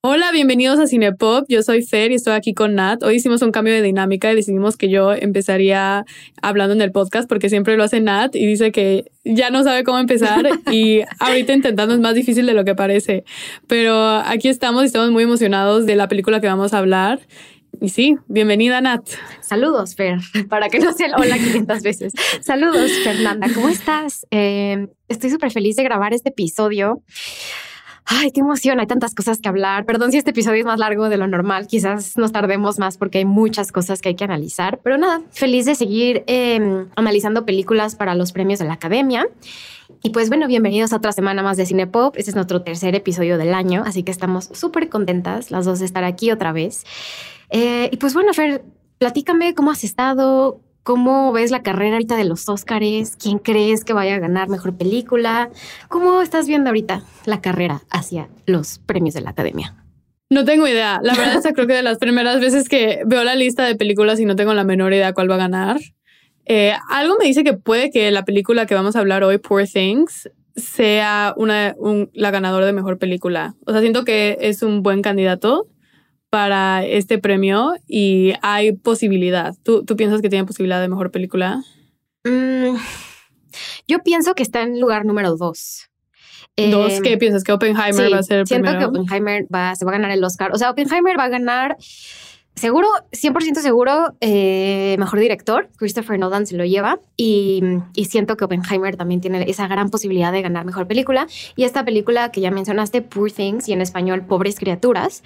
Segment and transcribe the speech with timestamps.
[0.00, 1.46] Hola, bienvenidos a Cinepop.
[1.48, 3.02] Yo soy Fer y estoy aquí con Nat.
[3.02, 6.04] Hoy hicimos un cambio de dinámica y decidimos que yo empezaría
[6.40, 9.82] hablando en el podcast porque siempre lo hace Nat y dice que ya no sabe
[9.82, 13.24] cómo empezar y ahorita intentando es más difícil de lo que parece.
[13.66, 17.18] Pero aquí estamos y estamos muy emocionados de la película que vamos a hablar.
[17.80, 19.04] Y sí, bienvenida Nat.
[19.40, 22.12] Saludos, Fer, para que no sea hola 500 veces.
[22.40, 24.24] Saludos, Fernanda, ¿cómo estás?
[24.30, 27.02] Eh, estoy súper feliz de grabar este episodio.
[28.10, 29.84] Ay, qué emoción, hay tantas cosas que hablar.
[29.84, 33.18] Perdón si este episodio es más largo de lo normal, quizás nos tardemos más porque
[33.18, 37.96] hay muchas cosas que hay que analizar, pero nada, feliz de seguir eh, analizando películas
[37.96, 39.28] para los premios de la Academia.
[40.02, 42.16] Y pues bueno, bienvenidos a otra semana más de Cinepop.
[42.16, 45.84] Este es nuestro tercer episodio del año, así que estamos súper contentas las dos de
[45.84, 46.84] estar aquí otra vez.
[47.50, 48.64] Eh, y pues bueno, Fer,
[48.96, 53.14] platícame cómo has estado, ¿Cómo ves la carrera ahorita de los Óscares?
[53.14, 55.50] ¿Quién crees que vaya a ganar mejor película?
[55.90, 59.74] ¿Cómo estás viendo ahorita la carrera hacia los premios de la Academia?
[60.30, 60.98] No tengo idea.
[61.02, 63.74] La verdad es que creo que de las primeras veces que veo la lista de
[63.74, 65.78] películas y no tengo la menor idea cuál va a ganar.
[66.46, 69.66] Eh, algo me dice que puede que la película que vamos a hablar hoy, Poor
[69.66, 71.76] Things, sea una,
[72.14, 73.56] la ganadora de mejor película.
[73.66, 75.66] O sea, siento que es un buen candidato
[76.30, 79.54] para este premio y hay posibilidad.
[79.62, 81.62] ¿Tú, tú piensas que tiene posibilidad de mejor película?
[82.24, 82.76] Mm,
[83.86, 85.88] yo pienso que está en lugar número dos.
[86.56, 86.92] ¿Dos?
[86.92, 87.44] Eh, ¿Qué piensas?
[87.44, 88.92] ¿Que Oppenheimer va a ser el siento primero?
[88.92, 90.50] que Oppenheimer va, se va a ganar el Oscar.
[90.52, 91.76] O sea, Oppenheimer va a ganar
[92.58, 97.62] Seguro, 100% seguro, eh, mejor director, Christopher Nolan se lo lleva y,
[98.08, 101.26] siento que Oppenheimer también tiene esa gran posibilidad de ganar mejor película.
[101.56, 105.22] Y esta película que ya mencionaste, Poor Things, y en español Pobres Criaturas,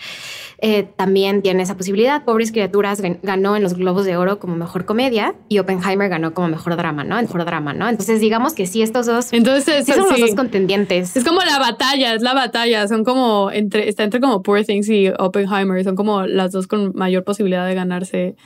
[0.59, 2.25] eh, también tiene esa posibilidad.
[2.25, 6.49] Pobres Criaturas ganó en los Globos de Oro como mejor comedia y Oppenheimer ganó como
[6.49, 7.17] mejor drama, ¿no?
[7.17, 7.89] Mejor drama, ¿no?
[7.89, 11.17] Entonces digamos que sí, estos dos, Entonces, sí son los dos contendientes.
[11.17, 14.89] Es como la batalla, es la batalla, son como, entre, está entre como Poor Things
[14.89, 18.37] y Oppenheimer, son como las dos con mayor posibilidad de ganarse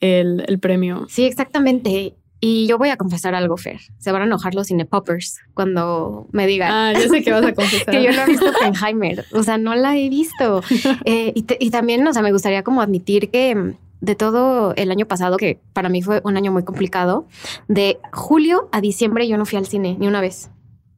[0.00, 1.06] el, el, premio.
[1.08, 2.14] Sí, exactamente.
[2.40, 3.80] Y yo voy a confesar algo, Fer.
[3.98, 6.70] Se van a enojar los cinepoppers cuando me digan.
[6.70, 7.86] Ah, yo sé que vas a confesar.
[7.94, 9.24] que yo no he visto Oppenheimer.
[9.32, 10.62] O sea, no la he visto.
[11.06, 13.74] Eh, y, y, también, o sea, me gustaría como admitir que
[14.04, 17.26] de todo el año pasado, que para mí fue un año muy complicado,
[17.68, 20.50] de julio a diciembre yo no fui al cine ni una vez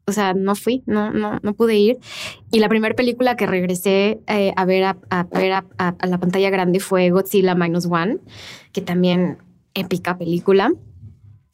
[0.09, 1.99] o sea, no fui, no, no, no pude ir.
[2.53, 6.19] Y la primera película que regresé eh, a ver, a, a ver a, a, la
[6.19, 8.19] pantalla grande fue Godzilla Minus One,
[8.73, 9.39] que también
[9.75, 10.73] épica película.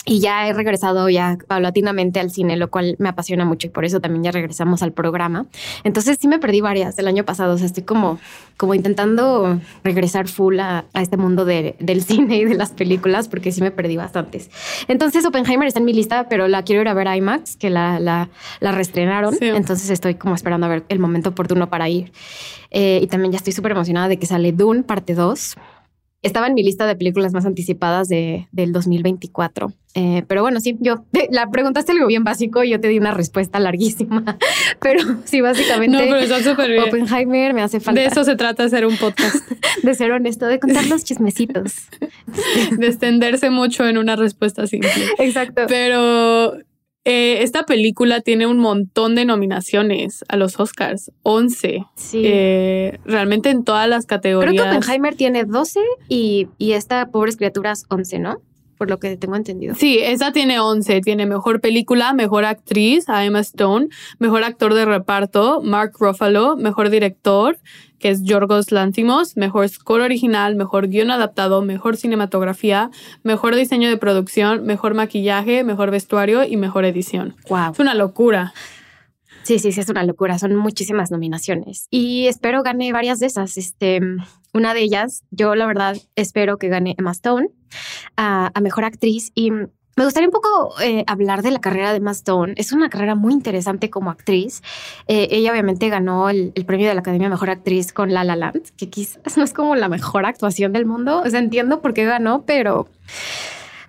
[0.05, 3.85] Y ya he regresado ya paulatinamente al cine, lo cual me apasiona mucho y por
[3.85, 5.47] eso también ya regresamos al programa.
[5.85, 8.19] Entonces sí me perdí varias del año pasado, o sea, estoy como,
[8.57, 13.29] como intentando regresar full a, a este mundo de, del cine y de las películas
[13.29, 14.51] porque sí me perdí bastantes.
[14.89, 17.71] Entonces Oppenheimer está en mi lista, pero la quiero ir a ver a IMAX, que
[17.71, 19.35] la, la, la reestrenaron.
[19.35, 19.47] Sí.
[19.47, 22.13] Entonces estoy como esperando a ver el momento oportuno para ir.
[22.73, 25.57] Eh, y también ya estoy súper emocionada de que sale Dune parte 2
[26.23, 29.73] estaba en mi lista de películas más anticipadas de, del 2024.
[29.95, 33.13] Eh, pero bueno, sí, yo la preguntaste algo bien básico y yo te di una
[33.13, 34.39] respuesta larguísima.
[34.81, 35.97] Pero sí, básicamente.
[35.97, 36.85] No, pero está súper bien.
[36.85, 38.01] Oppenheimer me hace falta.
[38.01, 39.37] De eso se trata hacer un podcast.
[39.83, 41.75] de ser honesto, de contar los chismecitos.
[42.77, 44.91] de extenderse mucho en una respuesta simple.
[45.19, 45.63] Exacto.
[45.69, 46.57] Pero
[47.05, 51.85] eh, esta película tiene un montón de nominaciones a los Oscars, 11.
[51.97, 52.23] Sí.
[52.25, 54.53] Eh, realmente en todas las categorías.
[54.53, 58.43] Creo que Oppenheimer tiene 12 y, y esta Pobres Criaturas 11, ¿no?
[58.83, 59.77] Por lo que tengo entendido.
[59.77, 61.03] Sí, esa tiene 11.
[61.03, 66.91] Tiene mejor película, mejor actriz, a Emma Stone, mejor actor de reparto, Mark Ruffalo, mejor
[66.91, 67.61] director,
[68.01, 72.91] que es Yorgos Lanthimos, mejor score original, mejor guion adaptado, mejor cinematografía,
[73.23, 77.37] mejor diseño de producción, mejor maquillaje, mejor vestuario y mejor edición.
[77.49, 77.75] Wow.
[77.75, 78.53] Es una locura.
[79.45, 80.41] Sí, sí, sí, es una locura.
[80.41, 83.57] Son muchísimas nominaciones y espero gane varias de esas.
[83.57, 84.01] Este,
[84.53, 87.49] una de ellas, yo la verdad espero que gane Emma Stone
[88.17, 92.13] a, mejor actriz y me gustaría un poco eh, hablar de la carrera de Emma
[92.13, 92.55] Stone.
[92.57, 94.63] Es una carrera muy interesante como actriz.
[95.07, 98.35] Eh, ella obviamente ganó el, el, premio de la Academia Mejor Actriz con La La
[98.35, 101.21] Land, que quizás no es como la mejor actuación del mundo.
[101.21, 102.89] O sea, entiendo por qué ganó, pero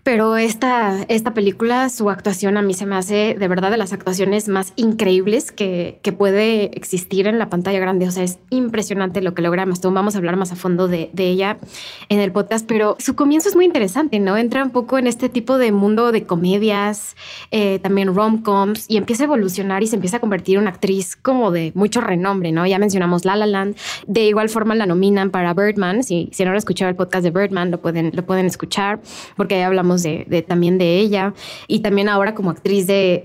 [0.03, 3.93] Pero esta, esta película, su actuación a mí se me hace de verdad de las
[3.93, 8.07] actuaciones más increíbles que, que puede existir en la pantalla grande.
[8.07, 11.27] O sea, es impresionante lo que logra Vamos a hablar más a fondo de, de
[11.27, 11.57] ella
[12.09, 14.37] en el podcast, pero su comienzo es muy interesante, ¿no?
[14.37, 17.15] Entra un poco en este tipo de mundo de comedias,
[17.51, 21.15] eh, también rom-coms, y empieza a evolucionar y se empieza a convertir en una actriz
[21.15, 22.65] como de mucho renombre, ¿no?
[22.65, 23.77] Ya mencionamos La La Land.
[24.07, 26.03] De igual forma la nominan para Birdman.
[26.03, 28.99] Si, si no han escuchado el podcast de Birdman, lo pueden, lo pueden escuchar,
[29.37, 31.35] porque ahí hablamos de, también de ella.
[31.67, 33.21] Y también ahora como actriz de,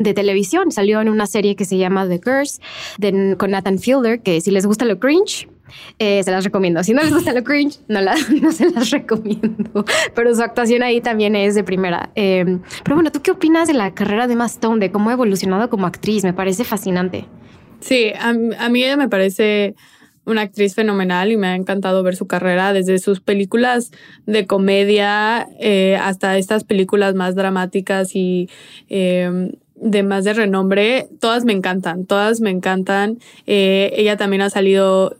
[0.00, 0.72] de televisión.
[0.72, 2.60] Salió en una serie que se llama The Curse
[3.36, 5.48] con Nathan Fielder, que si les gusta lo cringe,
[5.98, 6.82] eh, se las recomiendo.
[6.82, 9.84] Si no les gusta lo cringe, no, la, no se las recomiendo.
[10.14, 12.10] Pero su actuación ahí también es de primera.
[12.14, 14.48] Eh, pero bueno, ¿tú qué opinas de la carrera de Emma
[14.92, 16.24] cómo ha evolucionado como actriz?
[16.24, 17.26] Me parece fascinante.
[17.80, 18.32] Sí, a,
[18.68, 19.74] mí ella me parece
[20.30, 23.90] una actriz fenomenal y me ha encantado ver su carrera desde sus películas
[24.26, 28.48] de comedia eh, hasta estas películas más dramáticas y
[29.80, 33.18] de más de renombre, todas me encantan, todas me encantan.
[33.46, 35.16] Eh, ella también ha salido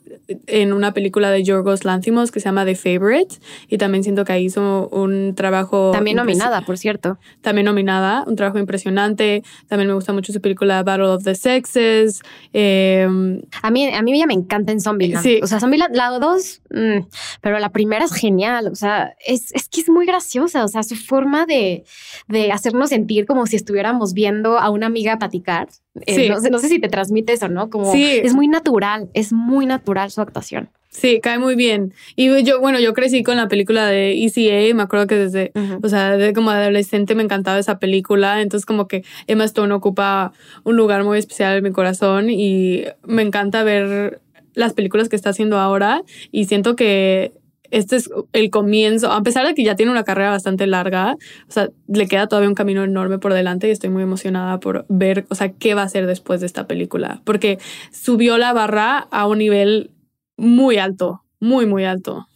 [0.46, 3.36] en una película de Yorgos Lanthimos que se llama The Favorite
[3.68, 5.90] y también siento que ahí hizo un trabajo...
[5.92, 7.18] También nominada, por cierto.
[7.40, 9.42] También nominada, un trabajo impresionante.
[9.68, 12.22] También me gusta mucho su película Battle of the Sexes.
[12.52, 15.22] Em, a, mí, a mí ya me encanta en Zombieland.
[15.22, 15.40] Sí.
[15.42, 17.06] O sea, Zombieland, la 2, mm,
[17.40, 18.68] pero la primera es genial.
[18.68, 20.64] O sea, es, es que es muy graciosa.
[20.64, 21.84] O sea, su forma de,
[22.28, 25.68] de hacernos sentir como si estuviéramos viendo a una amiga platicar.
[26.06, 27.68] Eh, no, sé, no, sé, si te transmite eso, ¿no?
[27.68, 30.70] Como es muy natural, es muy natural su actuación.
[30.90, 31.94] Sí, cae muy bien.
[32.16, 35.52] Y yo, bueno, yo crecí con la película de ECA, me acuerdo que desde,
[35.82, 40.32] o sea, desde como adolescente me encantaba esa película, entonces como que Emma Stone ocupa
[40.64, 44.20] un lugar muy especial en mi corazón y me encanta ver
[44.54, 46.02] las películas que está haciendo ahora
[46.32, 47.32] y siento que
[47.70, 51.16] este es el comienzo, a pesar de que ya tiene una carrera bastante larga,
[51.48, 54.86] o sea, le queda todavía un camino enorme por delante y estoy muy emocionada por
[54.88, 57.58] ver, o sea, qué va a hacer después de esta película, porque
[57.92, 59.90] subió la barra a un nivel
[60.36, 62.26] muy alto, muy, muy alto.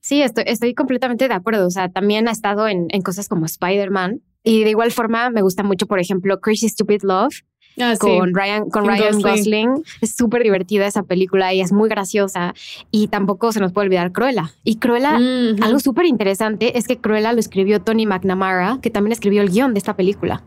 [0.00, 1.66] Sí, estoy, completamente de acuerdo.
[1.66, 4.22] O sea, también ha estado en, en cosas como Spider-Man.
[4.42, 7.42] Y de igual forma me gusta mucho, por ejemplo, Crazy Stupid Love,
[7.78, 9.82] Ah, con Ryan, con Ryan Gosling.
[10.00, 12.54] Es súper divertida esa película y es muy graciosa.
[12.90, 14.52] Y tampoco se nos puede olvidar Cruella.
[14.64, 19.42] Y Cruella, algo súper interesante es que Cruella lo escribió Tony McNamara, que también escribió
[19.42, 20.42] el guion de esta película.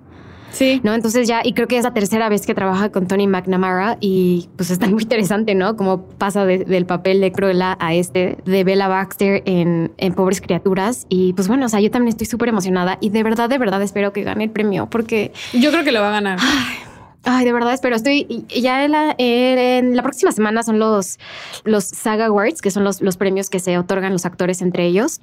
[0.51, 0.81] Sí.
[0.83, 0.93] ¿No?
[0.93, 4.49] Entonces ya, y creo que es la tercera vez que trabaja con Tony McNamara y
[4.55, 5.75] pues está muy interesante, ¿no?
[5.75, 11.07] Cómo pasa del papel de Cruella a este de Bella Baxter en, en Pobres Criaturas.
[11.09, 13.81] Y pues bueno, o sea, yo también estoy súper emocionada y de verdad, de verdad
[13.81, 15.31] espero que gane el premio porque...
[15.53, 16.37] Yo creo que lo va a ganar.
[16.39, 16.75] Ay,
[17.23, 17.95] de verdad espero.
[17.95, 21.19] Estoy ya en la, en la próxima semana son los,
[21.63, 25.21] los Saga Awards, que son los, los premios que se otorgan los actores entre ellos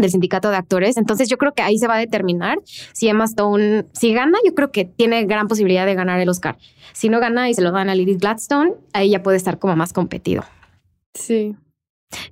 [0.00, 0.96] del sindicato de actores.
[0.96, 2.58] Entonces yo creo que ahí se va a determinar
[2.92, 6.58] si Emma Stone, si gana, yo creo que tiene gran posibilidad de ganar el Oscar.
[6.92, 9.76] Si no gana y se lo dan a Lily Gladstone, ahí ya puede estar como
[9.76, 10.44] más competido.
[11.14, 11.56] Sí.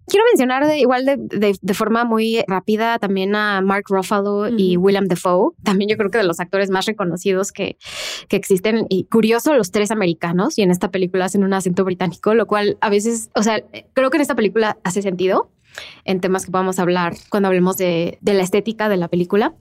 [0.07, 5.07] Quiero mencionar de, igual de, de, forma muy rápida también a Mark Ruffalo y William
[5.07, 5.53] Defoe.
[5.65, 7.77] También yo creo que de los actores más reconocidos que,
[8.29, 8.87] que existen.
[8.89, 12.79] Y curioso, los tres americanos y en esta película hacen un acento británico, lo cual
[12.81, 13.63] a veces, o sea,
[13.95, 15.51] creo que en esta película hace sentido
[16.05, 19.55] en temas que vamos a hablar cuando hablemos de, de la estética de la película.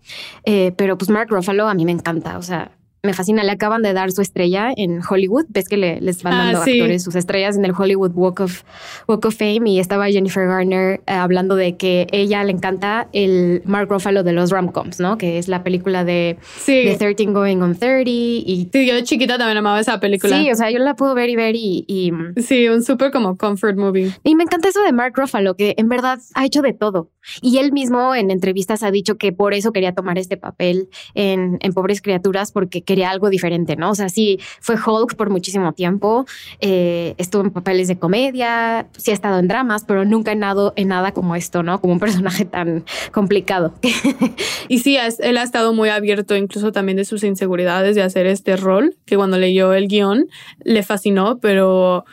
[0.45, 2.37] Eh, pero pues Mark Ruffalo a mí me encanta.
[2.37, 3.43] O sea, me fascina.
[3.43, 5.45] Le acaban de dar su estrella en Hollywood.
[5.49, 8.63] Ves que le, les van ah, dando actores sus estrellas en el Hollywood Walk of,
[9.09, 13.61] Walk of Fame y estaba Jennifer Garner eh, hablando de que ella le encanta el
[13.65, 15.17] Mark Ruffalo de los rom-coms, ¿no?
[15.17, 16.95] Que es la película de, sí.
[16.97, 18.69] 13 Going on 30 y...
[18.71, 20.37] Sí, yo de chiquita también amaba esa película.
[20.37, 21.83] Sí, o sea, yo la puedo ver y ver y...
[21.89, 24.13] y sí, un súper como comfort movie.
[24.23, 27.09] Y me encanta eso de Mark Ruffalo, que en verdad ha hecho de todo.
[27.41, 31.57] Y él mismo en entrevistas ha dicho que por eso quería tomar este papel en,
[31.61, 33.89] en Pobres Criaturas, porque quería algo diferente, ¿no?
[33.89, 36.27] O sea, sí, fue Hulk por muchísimo tiempo,
[36.59, 40.73] eh, estuvo en papeles de comedia, sí ha estado en dramas, pero nunca en nada,
[40.75, 41.81] en nada como esto, ¿no?
[41.81, 43.73] Como un personaje tan complicado.
[44.67, 48.57] y sí, él ha estado muy abierto incluso también de sus inseguridades de hacer este
[48.57, 50.27] rol, que cuando leyó el guion
[50.63, 52.05] le fascinó, pero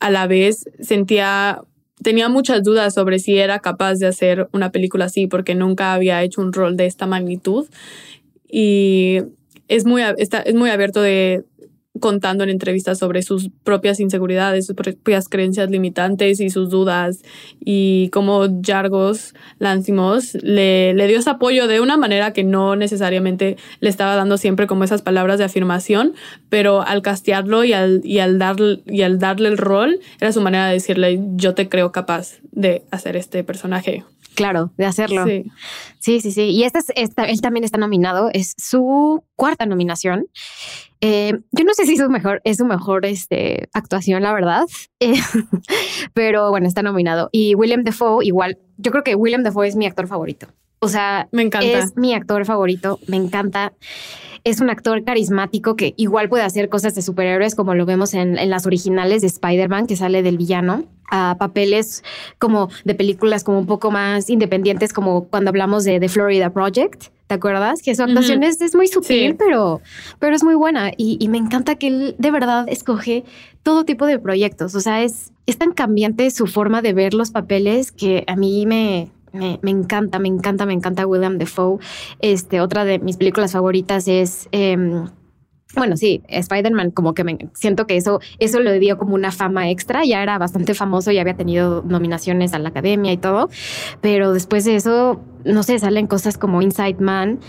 [0.00, 1.60] a la vez sentía
[2.02, 6.22] tenía muchas dudas sobre si era capaz de hacer una película así porque nunca había
[6.22, 7.66] hecho un rol de esta magnitud
[8.50, 9.18] y
[9.76, 11.44] es muy, está, es muy abierto de
[12.00, 17.20] contando en entrevistas sobre sus propias inseguridades, sus propias creencias limitantes y sus dudas
[17.60, 23.56] y cómo Yargos Lancimos le, le dio ese apoyo de una manera que no necesariamente
[23.80, 26.14] le estaba dando siempre como esas palabras de afirmación,
[26.48, 30.40] pero al castearlo y al, y al, darle, y al darle el rol era su
[30.40, 34.04] manera de decirle yo te creo capaz de hacer este personaje.
[34.34, 35.24] Claro, de hacerlo.
[35.24, 35.44] Sí,
[35.98, 36.32] sí, sí.
[36.32, 36.42] sí.
[36.50, 40.26] Y este es, esta, él también está nominado, es su cuarta nominación.
[41.00, 44.64] Eh, yo no sé si es su mejor, es su mejor este, actuación, la verdad,
[45.00, 45.14] eh,
[46.14, 47.28] pero bueno, está nominado.
[47.32, 50.46] Y William Defoe, igual, yo creo que William Defoe es mi actor favorito.
[50.78, 51.78] O sea, me encanta.
[51.78, 53.72] Es mi actor favorito, me encanta.
[54.44, 58.38] Es un actor carismático que igual puede hacer cosas de superhéroes, como lo vemos en,
[58.38, 62.02] en las originales de Spider-Man, que sale del villano, a papeles
[62.38, 67.04] como de películas como un poco más independientes, como cuando hablamos de The Florida Project.
[67.26, 67.80] ¿Te acuerdas?
[67.82, 69.80] Que su actuación es, muy sutil, pero,
[70.18, 70.90] pero es muy buena.
[70.96, 73.24] Y, y, me encanta que él de verdad escoge
[73.62, 74.74] todo tipo de proyectos.
[74.74, 78.66] O sea, es, es tan cambiante su forma de ver los papeles que a mí
[78.66, 81.78] me, me, encanta, me encanta, me encanta William Defoe.
[82.20, 85.06] Este, otra de mis películas favoritas es em,
[85.74, 89.70] bueno, sí, Spider-Man como que me siento que eso, eso le dio como una fama
[89.70, 93.48] extra, ya era bastante famoso, ya había tenido nominaciones a la academia y todo,
[94.00, 97.40] pero después de eso, no sé, salen cosas como Inside Man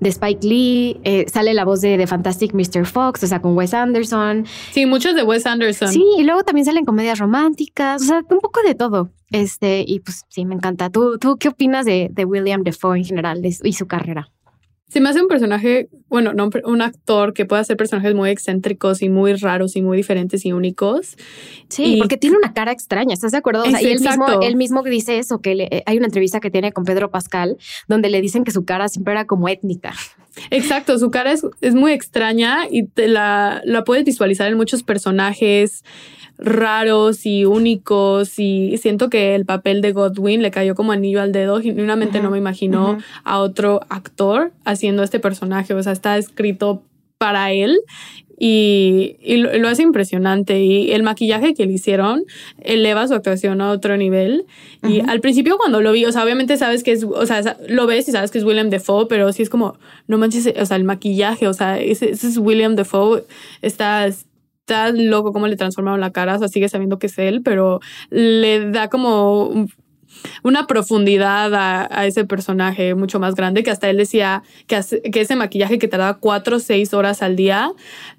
[0.00, 2.86] de Spike Lee, eh, sale la voz de, The Fantastic Mr.
[2.86, 4.46] Fox, o sea, con Wes Anderson.
[4.72, 5.88] Sí, muchos de Wes Anderson.
[5.88, 9.10] Sí, y luego también salen comedias románticas, o sea, un poco de todo.
[9.30, 10.90] Este, y pues sí, me encanta.
[10.90, 14.30] ¿Tú, tú qué opinas de, de William Defoe en general y su carrera?
[14.88, 19.02] Se me hace un personaje, bueno, no, un actor que puede hacer personajes muy excéntricos
[19.02, 21.16] y muy raros y muy diferentes y únicos.
[21.68, 23.64] Sí, porque tiene una cara extraña, ¿estás de acuerdo?
[23.64, 26.84] O sea, él, mismo, él mismo dice eso, que hay una entrevista que tiene con
[26.84, 27.56] Pedro Pascal
[27.88, 29.92] donde le dicen que su cara siempre era como étnica.
[30.50, 34.82] Exacto, su cara es, es muy extraña y te la, la puedes visualizar en muchos
[34.82, 35.82] personajes
[36.38, 41.32] raros y únicos y siento que el papel de Godwin le cayó como anillo al
[41.32, 41.60] dedo.
[41.60, 46.82] Genuinamente no me imagino a otro actor haciendo este personaje, o sea, está escrito
[47.18, 47.78] para él
[48.38, 50.60] y, lo, hace impresionante.
[50.60, 52.24] Y el maquillaje que le hicieron
[52.60, 54.46] eleva su actuación a otro nivel.
[54.86, 57.86] Y al principio cuando lo vi, o sea, obviamente sabes que es, o sea, lo
[57.86, 60.76] ves y sabes que es William Defoe, pero sí es como, no manches, o sea,
[60.76, 63.24] el maquillaje, o sea, ese, ese es William Defoe,
[63.62, 64.06] está
[64.66, 67.80] está loco cómo le transformaron la cara, o sea, sigue sabiendo que es él, pero
[68.10, 69.68] le da como
[70.42, 74.80] una profundidad a, ese personaje mucho más grande que hasta él decía que,
[75.12, 77.70] que ese maquillaje que tardaba cuatro o seis horas al día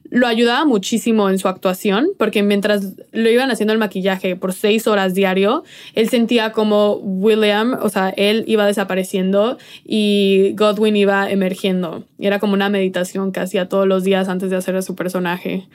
[0.10, 4.88] lo ayudaba muchísimo en su actuación porque mientras lo iban haciendo el maquillaje por seis
[4.88, 12.06] horas diario, él sentía como William, o sea, él iba desapareciendo y Godwin iba emergiendo.
[12.18, 14.96] Y era como una meditación que hacía todos los días antes de hacer a su
[14.96, 15.68] personaje.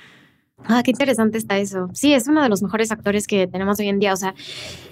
[0.66, 1.88] Ah, qué interesante está eso.
[1.92, 4.12] Sí, es uno de los mejores actores que tenemos hoy en día.
[4.12, 4.34] O sea,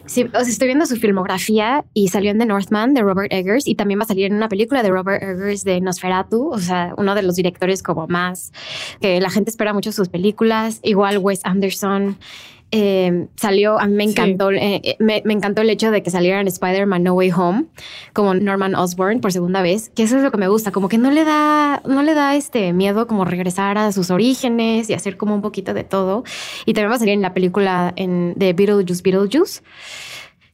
[0.05, 4.01] sí, estoy viendo su filmografía y salió en The Northman de Robert Eggers y también
[4.01, 6.49] va a salir en una película de Robert Eggers de Nosferatu.
[6.51, 8.53] O sea, uno de los directores como más
[9.01, 10.81] que la gente espera mucho sus películas.
[10.83, 12.19] Igual Wes Anderson.
[12.73, 16.41] Eh, salió, a mí me encantó, eh, eh, me, encantó el hecho de que saliera
[16.41, 17.65] en Spider-Man No Way Home
[18.13, 20.97] como Norman Osborn por segunda vez, que eso es lo que me gusta, como que
[20.97, 25.17] no le da, no le da este miedo como regresar a sus orígenes y hacer
[25.17, 26.23] como un poquito de todo.
[26.65, 29.63] Y también va a salir en la película en, de Beetlejuice, Beetlejuice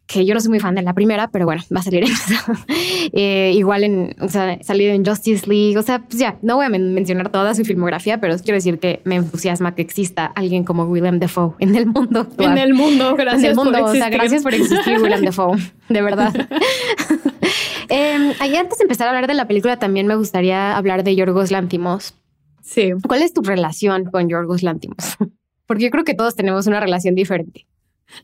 [0.07, 2.11] que yo no soy muy fan de la primera, pero bueno, va a salir en
[3.13, 6.67] eh, igual en, o sea, salido en Justice League, o sea, pues ya, no voy
[6.67, 10.85] a mencionar toda su filmografía, pero quiero decir que me entusiasma que exista alguien como
[10.85, 12.29] William Defoe en el mundo.
[12.39, 13.91] En el mundo, gracias en el mundo, por.
[13.91, 15.59] O sea, gracias por existir, William Defoe,
[15.89, 16.33] de verdad.
[17.89, 21.51] eh, antes de empezar a hablar de la película, también me gustaría hablar de Yorgos
[21.51, 22.15] Lantimos.
[22.63, 22.93] Sí.
[23.07, 25.17] ¿Cuál es tu relación con Yorgos Lantimos?
[25.67, 27.67] Porque yo creo que todos tenemos una relación diferente.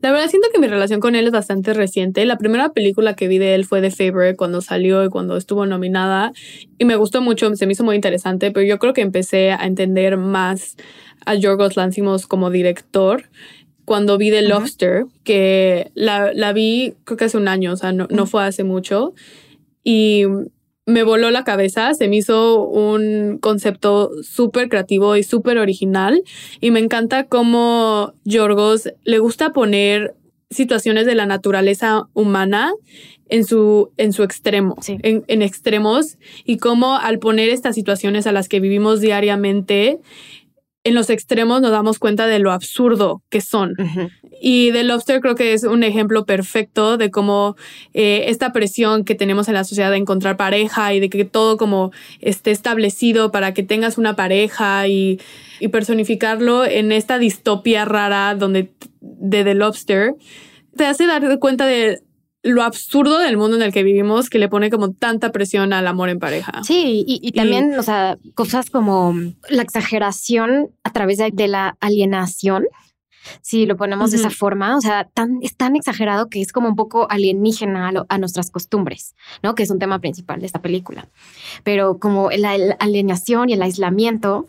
[0.00, 2.24] La verdad siento que mi relación con él es bastante reciente.
[2.24, 5.66] La primera película que vi de él fue The Favorite cuando salió y cuando estuvo
[5.66, 6.32] nominada
[6.78, 9.66] y me gustó mucho, se me hizo muy interesante, pero yo creo que empecé a
[9.66, 10.76] entender más
[11.24, 13.24] a Yorgos Lanthimos como director
[13.84, 17.92] cuando vi The Lobster, que la, la, vi creo que hace un año, o sea,
[17.92, 19.12] no, no fue hace mucho.
[19.82, 20.24] Y
[20.86, 26.22] me voló la cabeza, se me hizo un concepto súper creativo y súper original
[26.60, 30.14] y me encanta cómo Yorgos le gusta poner
[30.50, 32.72] situaciones de la naturaleza humana
[33.28, 38.32] en su, en su extremo, en, en extremos y cómo al poner estas situaciones a
[38.32, 40.00] las que vivimos diariamente,
[40.84, 43.74] en los extremos nos damos cuenta de lo absurdo que son.
[44.40, 47.54] Y The Lobster creo que es un ejemplo perfecto de cómo
[47.94, 51.56] eh, esta presión que tenemos en la sociedad de encontrar pareja y de que todo
[51.56, 55.20] como esté establecido para que tengas una pareja y,
[55.60, 60.14] y personificarlo en esta distopia rara donde de The Lobster
[60.76, 62.00] te hace dar cuenta de
[62.42, 65.86] lo absurdo del mundo en el que vivimos que le pone como tanta presión al
[65.86, 66.62] amor en pareja.
[66.64, 69.14] Sí, y, también, o sea, cosas como
[69.48, 72.66] la exageración a través de, la alienación
[73.40, 76.68] si lo ponemos de esa forma, o sea, tan, es tan exagerado que es como
[76.68, 79.54] un poco alienígena a, nuestras costumbres, ¿no?
[79.54, 81.08] Que es un tema principal de esta película.
[81.62, 84.48] Pero como la, alienación y el aislamiento,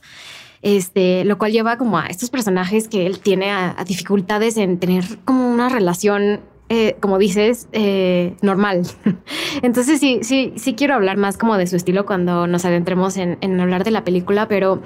[0.63, 5.03] este, lo cual lleva como a estos personajes que él tiene a, dificultades en tener
[5.23, 8.83] como una relación eh, como dices, eh, normal.
[9.61, 13.37] Entonces sí, sí, sí quiero hablar más como de su estilo cuando nos adentremos en,
[13.41, 14.81] en hablar de la película, pero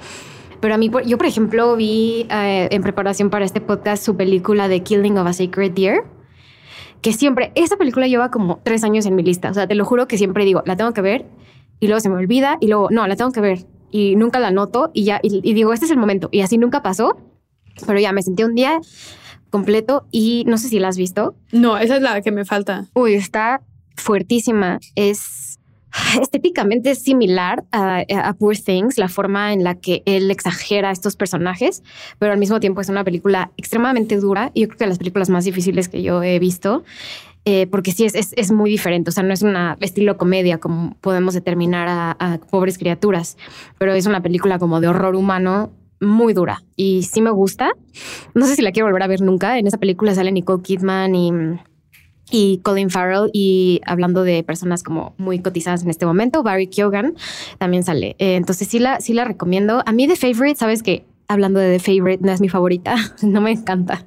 [0.60, 4.68] pero a mí, yo por ejemplo, vi eh, en preparación para este podcast su película
[4.68, 6.04] de Killing of a Sacred Deer,
[7.00, 9.50] que siempre, esa película lleva como tres años en mi lista.
[9.50, 11.26] O sea, te lo juro que siempre digo, la tengo que ver
[11.78, 14.50] y luego se me olvida y luego, no, la tengo que ver y nunca la
[14.50, 16.28] noto y ya, y, digo, este es el momento.
[16.32, 17.16] Y así nunca pasó,
[17.86, 18.80] pero ya me sentí un día
[19.50, 21.34] completo y no sé si la has visto.
[21.52, 22.86] No, esa es la que me falta.
[22.94, 23.62] Uy, está
[23.96, 24.78] fuertísima.
[24.94, 25.48] Es
[26.20, 31.16] estéticamente es similar a, Poor Things, la forma en la que él exagera a estos
[31.16, 31.82] personajes,
[32.18, 35.30] pero al mismo tiempo es una película extremadamente dura y yo creo que las películas
[35.30, 36.84] más difíciles que yo he visto.
[37.44, 40.96] Eh, porque sí es, es, muy diferente, o sea, no es un estilo comedia como
[41.00, 43.38] podemos determinar a, a pobres criaturas,
[43.78, 47.72] pero es una película como de horror humano muy dura y sí me gusta.
[48.34, 49.58] No sé si la quiero volver a ver nunca.
[49.58, 51.32] En esa película sale Nicole Kidman y
[52.30, 57.14] y Colin Farrell y hablando de personas como muy cotizadas en este momento, Barry Keoghan
[57.58, 58.16] también sale.
[58.18, 59.82] Eh, entonces sí la, sí la recomiendo.
[59.86, 63.40] A mí The Favorite, sabes que hablando de The Favorite, no es mi favorita, no
[63.40, 64.06] me encanta.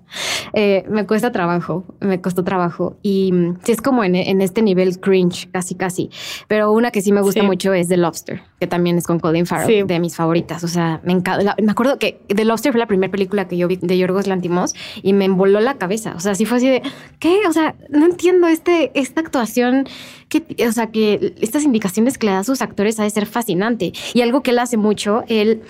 [0.53, 2.97] Eh, me cuesta trabajo, me costó trabajo.
[3.01, 6.09] Y mm, sí es como en, este nivel cringe, casi, casi.
[6.47, 9.45] Pero una que sí me gusta mucho es The Lobster, que también es con Colin
[9.45, 10.63] Farrell, de mis favoritas.
[10.63, 11.55] O sea, me encanta.
[11.61, 14.73] Me acuerdo que The Lobster fue la primera película que yo vi de Yorgos Lantimos
[15.01, 16.13] y me envoló la cabeza.
[16.15, 16.81] O sea, sí fue así de,
[17.19, 17.41] ¿qué?
[17.47, 19.87] O sea, no entiendo este, esta actuación
[20.27, 23.25] que, o sea, que estas indicaciones que le da a sus actores ha de ser
[23.25, 23.93] fascinante.
[24.13, 25.61] Y algo que él hace mucho, él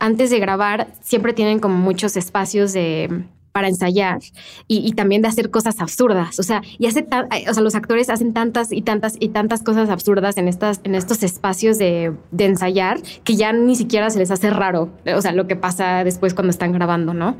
[0.00, 4.20] antes de grabar siempre tienen como muchos espacios de para ensayar
[4.68, 6.38] y, también de hacer cosas absurdas.
[6.38, 7.06] O sea, y hace
[7.48, 10.94] o sea, los actores hacen tantas y tantas y tantas cosas absurdas en estas, en
[10.94, 14.90] estos espacios de, ensayar que ya ni siquiera se les hace raro.
[15.14, 17.36] O sea, lo que pasa después cuando están grabando, ¿no?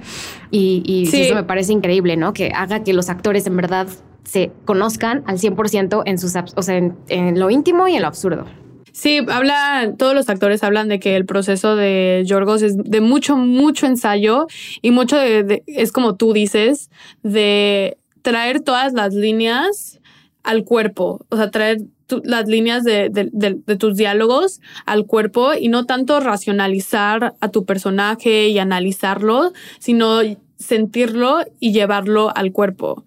[0.50, 2.32] Y, eso me parece increíble, ¿no?
[2.32, 3.86] Que haga que los actores en verdad
[4.24, 8.46] se conozcan al 100% en sus, o sea, en lo íntimo y en lo absurdo.
[8.92, 13.36] Sí, habla, todos los actores hablan de que el proceso de Yorgos es de mucho,
[13.36, 14.46] mucho ensayo
[14.82, 16.90] y mucho de, es como tú dices,
[17.22, 20.00] de traer todas las líneas
[20.42, 21.82] al cuerpo, o sea, traer
[22.24, 28.48] las líneas de, de, tus diálogos al cuerpo y no tanto racionalizar a tu personaje
[28.48, 30.20] y analizarlo, sino
[30.60, 33.04] sentirlo y llevarlo al cuerpo.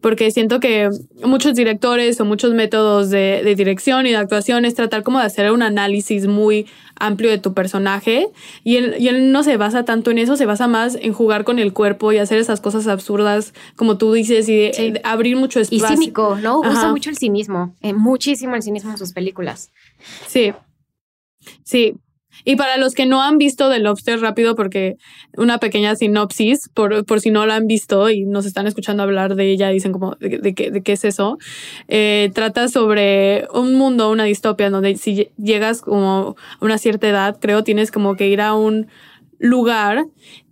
[0.00, 0.88] Porque siento que
[1.22, 5.52] muchos directores o muchos métodos de, dirección y de actuación es tratar como de hacer
[5.52, 6.66] un análisis muy
[6.98, 8.28] amplio de tu personaje
[8.64, 11.44] y él, y él no se basa tanto en eso, se basa más en jugar
[11.44, 14.72] con el cuerpo y hacer esas cosas absurdas, como tú dices, y
[15.04, 15.86] abrir mucho espacio.
[15.86, 16.60] Y cínico, ¿no?
[16.60, 19.70] Usa mucho el cinismo, eh, muchísimo el cinismo en sus películas.
[20.26, 20.54] Sí.
[21.62, 21.94] Sí,
[22.46, 24.94] y para los que no han visto The Lobster rápido, porque
[25.36, 29.34] una pequeña sinopsis, por, por si no la han visto y nos están escuchando hablar
[29.34, 31.38] de ella, dicen como, ¿de, de, qué, de qué es eso?
[31.88, 37.36] Eh, trata sobre un mundo, una distopia, donde si llegas como a una cierta edad,
[37.40, 38.86] creo, tienes como que ir a un
[39.40, 40.04] lugar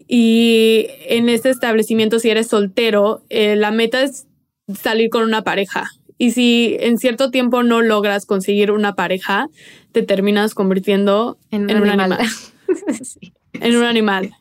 [0.08, 4.26] y en este establecimiento, si eres soltero, eh, la meta es
[4.74, 5.88] salir con una pareja.
[6.18, 9.48] Y si en cierto tiempo no logras conseguir una pareja,
[9.92, 12.18] te terminas convirtiendo en un, animal.
[13.60, 14.32] En un animal.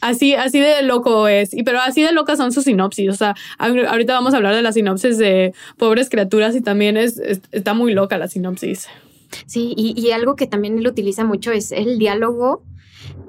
[0.00, 1.54] Así, así de loco es.
[1.54, 3.08] Y pero así de locas son sus sinopsis.
[3.10, 7.20] O sea, ahorita vamos a hablar de las sinopsis de pobres criaturas y también es,
[7.52, 8.88] está muy loca la sinopsis.
[9.46, 12.64] Sí, y, y, algo que también él utiliza mucho es el diálogo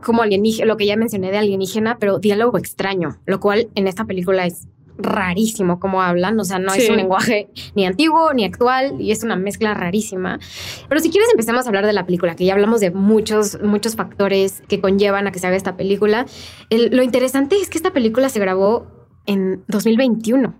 [0.03, 4.05] como alienígena, lo que ya mencioné de alienígena, pero diálogo extraño, lo cual en esta
[4.05, 4.67] película es
[5.03, 9.23] rarísimo como hablan, o sea, no es un lenguaje ni antiguo ni actual y es
[9.23, 10.39] una mezcla rarísima.
[10.87, 13.95] Pero si quieres empecemos a hablar de la película, que ya hablamos de muchos, muchos
[13.95, 16.25] factores que conllevan a que se haga esta película.
[16.69, 18.87] lo interesante es que esta película se grabó
[19.25, 20.55] en 2021,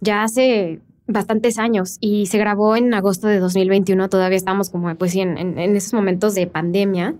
[0.00, 5.16] ya hace bastantes años y se grabó en agosto de 2021, todavía estamos como pues
[5.16, 7.14] en, en, en esos momentos de pandemia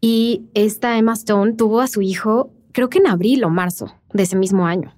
[0.00, 4.22] y esta Emma Stone tuvo a su hijo creo que en abril o marzo de
[4.22, 4.94] ese mismo año.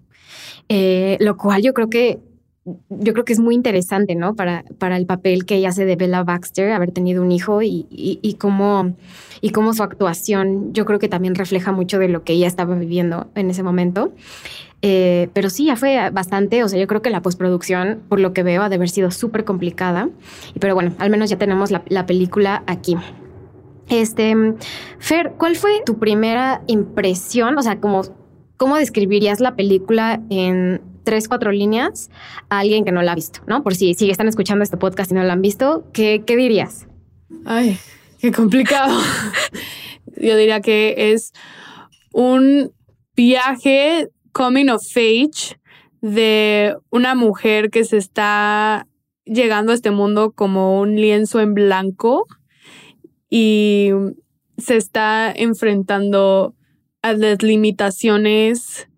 [0.68, 2.20] Eh, lo cual yo creo que
[2.64, 4.34] yo creo que es muy interesante, ¿no?
[4.36, 7.86] Para, para el papel que ella hace de Bella Baxter, haber tenido un hijo y,
[7.90, 8.94] y, cómo,
[9.40, 12.76] y cómo su actuación, yo creo que también refleja mucho de lo que ella estaba
[12.76, 14.12] viviendo en ese momento.
[14.80, 18.32] Eh, pero sí, ya fue bastante, o sea, yo creo que la postproducción, por lo
[18.32, 20.08] que veo, ha de haber sido súper complicada.
[20.60, 22.96] Pero bueno, al menos ya tenemos la, la película aquí.
[23.88, 24.34] Este,
[24.98, 27.58] Fer, ¿cuál fue tu primera impresión?
[27.58, 28.02] O sea, como
[28.56, 32.10] ¿cómo describirías la película en tres, cuatro líneas
[32.48, 33.62] a alguien que no la ha visto, ¿no?
[33.62, 36.86] Por si, si están escuchando este podcast y no la han visto, ¿qué, qué dirías?
[37.44, 37.78] Ay,
[38.20, 38.98] qué complicado.
[40.16, 41.32] Yo diría que es
[42.12, 42.72] un
[43.16, 45.58] viaje coming of age
[46.00, 48.86] de una mujer que se está
[49.24, 52.26] llegando a este mundo como un lienzo en blanco
[53.30, 53.90] y
[54.58, 56.54] se está enfrentando
[57.02, 58.88] a las limitaciones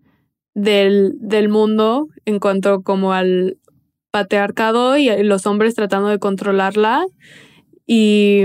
[0.54, 3.58] del, del mundo en cuanto como al
[4.10, 7.04] patriarcado y los hombres tratando de controlarla.
[7.86, 8.42] Y,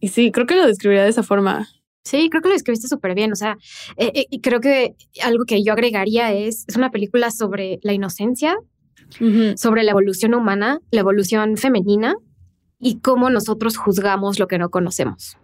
[0.00, 1.68] y sí, creo que lo describiría de esa forma.
[2.04, 3.32] Sí, creo que lo describiste súper bien.
[3.32, 3.56] O sea,
[3.96, 7.92] eh, eh, y creo que algo que yo agregaría es, es una película sobre la
[7.92, 8.56] inocencia,
[9.56, 12.16] sobre la evolución humana, la evolución femenina
[12.80, 15.38] y cómo nosotros juzgamos lo que no conocemos.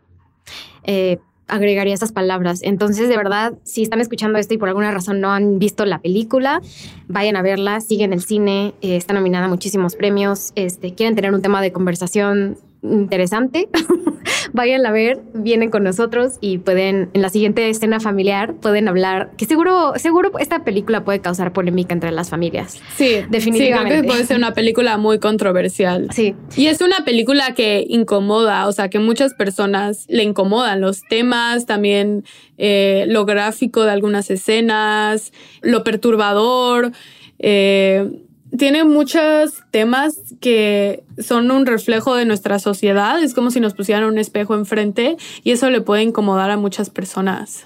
[0.84, 1.18] Eh,
[1.50, 2.60] agregaría esas palabras.
[2.62, 6.00] Entonces, de verdad, si están escuchando esto y por alguna razón no han visto la
[6.00, 6.60] película,
[7.08, 11.42] vayan a verla, siguen el cine, está nominada a muchísimos premios, este, quieren tener un
[11.42, 13.68] tema de conversación interesante,
[14.52, 19.30] vayan a ver, vienen con nosotros y pueden, en la siguiente escena familiar, pueden hablar,
[19.36, 22.80] que seguro, seguro esta película puede causar polémica entre las familias.
[22.96, 23.82] Sí, definitivamente.
[23.82, 26.08] Sí, creo que puede ser una película muy controversial.
[26.12, 26.34] Sí.
[26.56, 31.66] Y es una película que incomoda, o sea, que muchas personas le incomodan los temas,
[31.66, 32.24] también
[32.58, 36.92] eh, lo gráfico de algunas escenas, lo perturbador.
[37.38, 38.22] Eh,
[38.56, 43.22] tiene muchos temas que son un reflejo de nuestra sociedad.
[43.22, 46.90] Es como si nos pusieran un espejo enfrente y eso le puede incomodar a muchas
[46.90, 47.64] personas.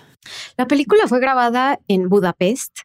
[0.56, 2.80] La película fue grabada en Budapest,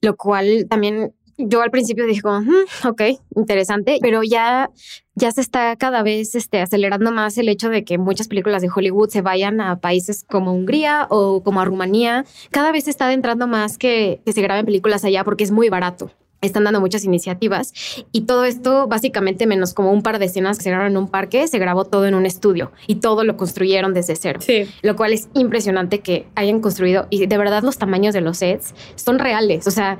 [0.00, 3.02] lo cual también yo al principio dije, mm, ok,
[3.36, 4.70] interesante, pero ya,
[5.14, 8.68] ya se está cada vez este, acelerando más el hecho de que muchas películas de
[8.74, 12.24] Hollywood se vayan a países como Hungría o como Rumanía.
[12.50, 15.68] Cada vez se está adentrando más que, que se graben películas allá porque es muy
[15.68, 16.10] barato
[16.42, 17.72] están dando muchas iniciativas
[18.10, 21.08] y todo esto básicamente menos como un par de escenas que se grabaron en un
[21.08, 24.40] parque, se grabó todo en un estudio y todo lo construyeron desde cero.
[24.42, 24.68] Sí.
[24.82, 28.74] Lo cual es impresionante que hayan construido y de verdad los tamaños de los sets
[28.96, 29.98] son reales, o sea,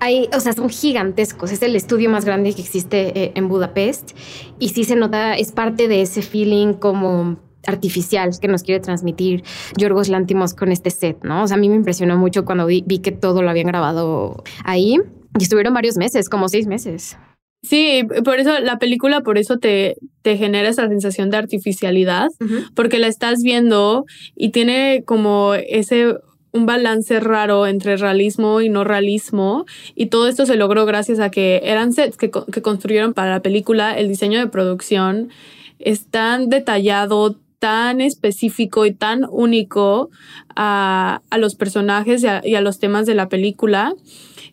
[0.00, 4.16] hay, o sea, son gigantescos, es el estudio más grande que existe eh, en Budapest
[4.58, 9.44] y sí se nota, es parte de ese feeling como artificial que nos quiere transmitir
[9.76, 11.44] Yorgos Lántimos con este set, ¿no?
[11.44, 14.98] O sea, a mí me impresionó mucho cuando vi que todo lo habían grabado ahí
[15.38, 17.16] y estuvieron varios meses, como seis meses.
[17.62, 22.28] Sí, por eso la película, por eso te, te genera esa sensación de artificialidad,
[22.74, 26.16] porque la estás viendo y tiene como ese
[26.54, 29.64] un balance raro entre realismo y no realismo
[29.94, 33.40] y todo esto se logró gracias a que eran sets que, que construyeron para la
[33.40, 35.30] película, el diseño de producción
[35.78, 40.10] es tan detallado, tan específico y tan único
[40.54, 43.94] a, a los personajes y a los temas de la película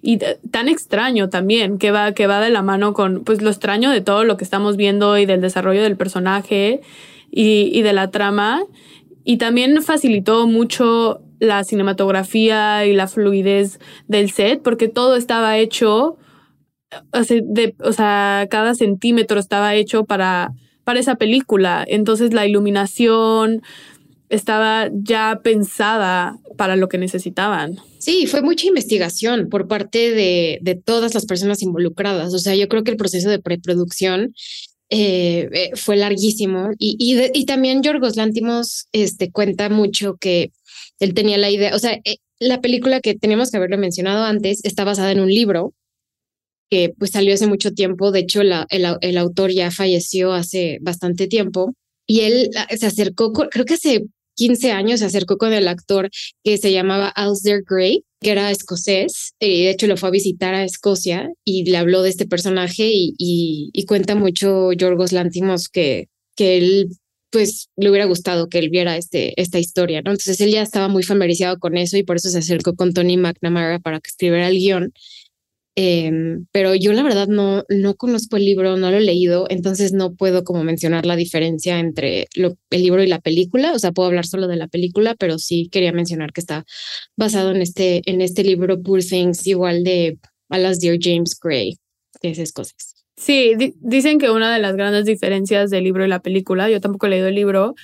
[0.01, 3.91] y tan extraño también, que va, que va de la mano con pues lo extraño
[3.91, 6.81] de todo lo que estamos viendo y del desarrollo del personaje
[7.31, 8.63] y, y de la trama.
[9.23, 16.17] Y también facilitó mucho la cinematografía y la fluidez del set, porque todo estaba hecho,
[17.11, 20.51] o sea, cada centímetro estaba hecho para,
[20.83, 21.83] para esa película.
[21.87, 23.61] Entonces la iluminación,
[24.29, 27.77] estaba ya pensada para lo que necesitaban.
[27.97, 32.33] Sí, fue mucha investigación por parte de, de todas las personas involucradas.
[32.33, 34.33] O sea, yo creo que el proceso de preproducción
[34.91, 40.51] eh, eh, fue larguísimo y, y, también Yorgos Lántimos este, cuenta mucho que
[40.99, 44.65] él tenía la idea, o sea, eh, la película que teníamos que haberlo mencionado antes
[44.65, 45.75] está basada en un libro
[46.71, 50.79] que pues salió hace mucho tiempo, de hecho la, el, el autor ya falleció hace
[50.81, 51.75] bastante tiempo
[52.07, 54.07] y él ah, se acercó, creo que hace
[54.39, 56.09] 15 años se acercó con el actor
[56.45, 60.53] que se llamaba Alistair Gray, que era escocés, y de hecho lo fue a visitar
[60.53, 66.07] a Escocia y le habló de este personaje y, y, cuenta mucho Yorgos Lantimos que,
[66.37, 66.87] que él
[67.31, 70.11] pues le hubiera gustado que él viera este, esta historia, ¿no?
[70.11, 73.17] Entonces él ya estaba muy familiarizado con eso y por eso se acercó con Tony
[73.17, 74.93] McNamara para que escribiera el guion
[75.75, 79.93] Em, pero yo la verdad no, no conozco el libro, no lo he leído, entonces
[79.93, 83.91] no puedo como mencionar la diferencia entre lo, el libro y la película, o sea,
[83.91, 86.65] puedo hablar solo de la película, pero sí quería mencionar que está
[87.15, 91.77] basado en este, en este libro Poor Things, igual de a las Dear James Gray,
[92.21, 92.98] de esas cosas.
[93.19, 97.05] Sí, dicen que una de las grandes diferencias del libro y la película, yo tampoco
[97.05, 97.75] he leído el libro,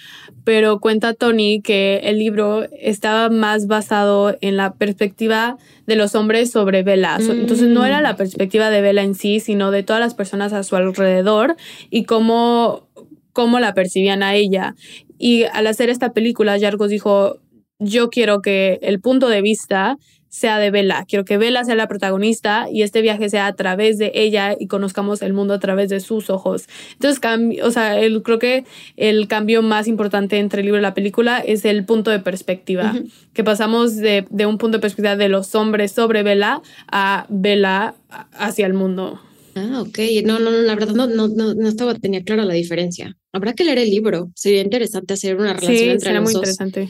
[0.45, 6.51] pero cuenta Tony que el libro estaba más basado en la perspectiva de los hombres
[6.51, 7.17] sobre Bella.
[7.19, 8.15] Entonces no era la mm.
[8.15, 11.57] perspectiva de Bella en sí, sino de todas las personas a su alrededor
[11.89, 12.87] y cómo,
[13.33, 14.73] cómo la percibían a ella.
[15.17, 17.41] Y al hacer esta película, Yargos dijo,
[17.79, 19.97] yo quiero que el punto de vista
[20.35, 21.05] sea de Bella.
[21.07, 24.67] Quiero que Bella sea la protagonista y este viaje sea a través de ella y
[24.67, 26.67] conozcamos el mundo a través de sus ojos.
[26.93, 27.21] Entonces,
[27.63, 28.65] o sea, el, creo que
[28.97, 32.93] el cambio más importante entre el libro y la película es el punto de perspectiva,
[33.33, 36.61] que pasamos de, de, un punto de perspectiva de los hombres sobre Bella
[36.91, 37.95] a Bella
[38.33, 39.21] hacia el mundo.
[39.55, 39.99] Ah, ok.
[40.25, 43.15] No, no, no, la verdad no, no, no, estaba, tenía clara la diferencia.
[43.31, 44.29] Habrá que leer el libro.
[44.35, 46.89] Sería interesante hacer una relación sí, entre muy interesante.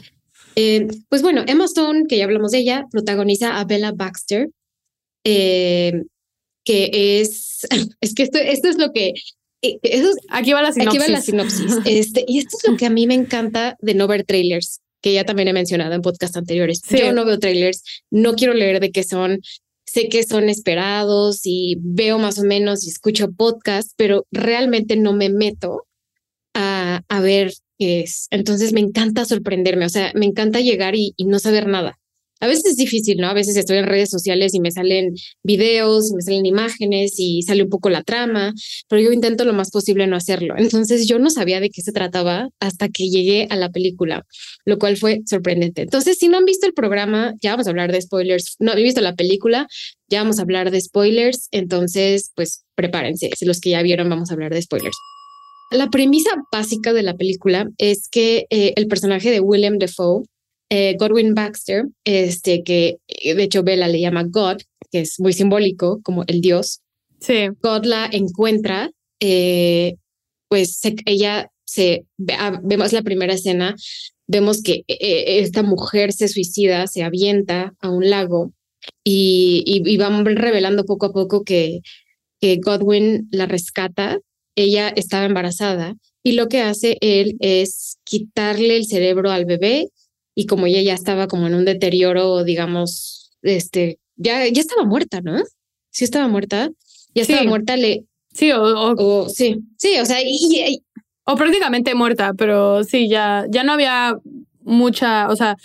[0.56, 4.48] Eh, pues bueno, Emma Stone, que ya hablamos de ella, protagoniza a Bella Baxter,
[5.22, 6.02] eh,
[6.64, 7.66] que es,
[8.00, 9.12] es que esto, esto es lo que...
[9.62, 9.78] Eh,
[10.30, 11.02] aquí va la sinopsis.
[11.02, 11.78] Aquí va la sinopsis.
[11.84, 15.12] Este, y esto es lo que a mí me encanta de no ver trailers, que
[15.12, 16.80] ya también he mencionado en podcast anteriores.
[16.88, 19.40] Yo no veo trailers, no quiero leer de qué son,
[19.86, 25.12] sé que son esperados y veo más o menos y escucho podcast, pero realmente no
[25.12, 25.86] me meto
[26.54, 28.28] a, a ver es.
[28.30, 31.98] Entonces me encanta sorprenderme, o sea, me encanta llegar y, no saber nada.
[32.38, 33.28] A veces es difícil, ¿no?
[33.28, 37.62] A veces estoy en redes sociales y me salen videos, me salen imágenes y sale
[37.62, 38.52] un poco la trama,
[38.88, 40.54] pero yo intento lo más posible no hacerlo.
[40.58, 44.26] Entonces yo no sabía de qué se trataba hasta que llegué a la película,
[44.66, 45.82] lo cual fue sorprendente.
[45.82, 48.56] Entonces, si no han visto el programa, ya vamos a hablar de spoilers.
[48.58, 49.66] No he visto la película,
[50.08, 51.48] ya vamos a hablar de spoilers.
[51.52, 53.30] Entonces, pues prepárense.
[53.34, 54.96] Si los que ya vieron, vamos a hablar de spoilers.
[55.70, 60.24] La premisa básica de la película es que eh, el personaje de William Defoe,
[60.70, 64.58] eh, Godwin Baxter, este que eh, de hecho Bella le llama God,
[64.92, 66.80] que es muy simbólico como el dios.
[67.20, 67.48] Sí.
[67.62, 68.90] God la encuentra,
[70.48, 72.04] pues ella se
[72.38, 73.74] ah, vemos la primera escena,
[74.28, 78.52] vemos que esta mujer se suicida, se avienta a un lago
[79.02, 81.80] y, y, y vamos revelando poco a poco que,
[82.40, 84.20] que Godwin la rescata
[84.56, 89.90] ella estaba embarazada y lo que hace él es quitarle el cerebro al bebé
[90.34, 95.20] y como ella ya estaba como en un deterioro, digamos, este, ya, ya estaba muerta,
[95.20, 95.42] ¿no?
[95.90, 96.70] Sí estaba muerta,
[97.14, 98.04] ya estaba muerta, le...
[98.32, 100.82] Sí, o, sí, sí, o sea, y,
[101.24, 104.14] o prácticamente muerta, pero sí, ya, ya no había
[104.62, 105.56] mucha, o sea,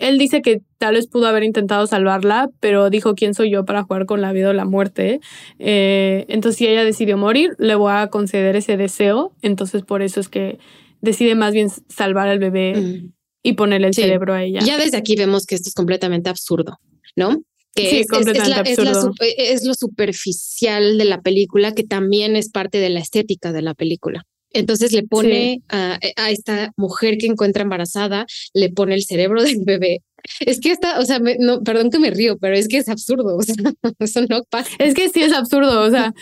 [0.00, 3.82] él dice que tal vez pudo haber intentado salvarla, pero dijo, ¿quién soy yo para
[3.82, 5.20] jugar con la vida o la muerte?
[5.58, 9.34] Eh, entonces, si ella decidió morir, le voy a conceder ese deseo.
[9.42, 10.58] Entonces, por eso es que
[11.00, 13.12] decide más bien salvar al bebé mm.
[13.42, 14.60] y ponerle el cerebro a ella.
[14.60, 16.78] Ya desde aquí vemos que esto es completamente absurdo,
[17.16, 17.42] ¿no?
[17.74, 19.12] Que sí, es, completamente absurdo.
[19.20, 23.74] es lo superficial de la película, que también es parte de la estética de la
[23.74, 24.24] película.
[24.54, 25.98] Entonces le pone a,
[26.30, 30.02] esta mujer que encuentra embarazada, le pone el cerebro del bebé.
[30.40, 33.36] Es que está, o sea, no, perdón que me río, pero es que es absurdo.
[33.36, 33.54] O sea,
[33.98, 34.70] eso no pasa.
[34.78, 35.82] Es que sí es absurdo.
[35.82, 36.14] O sea,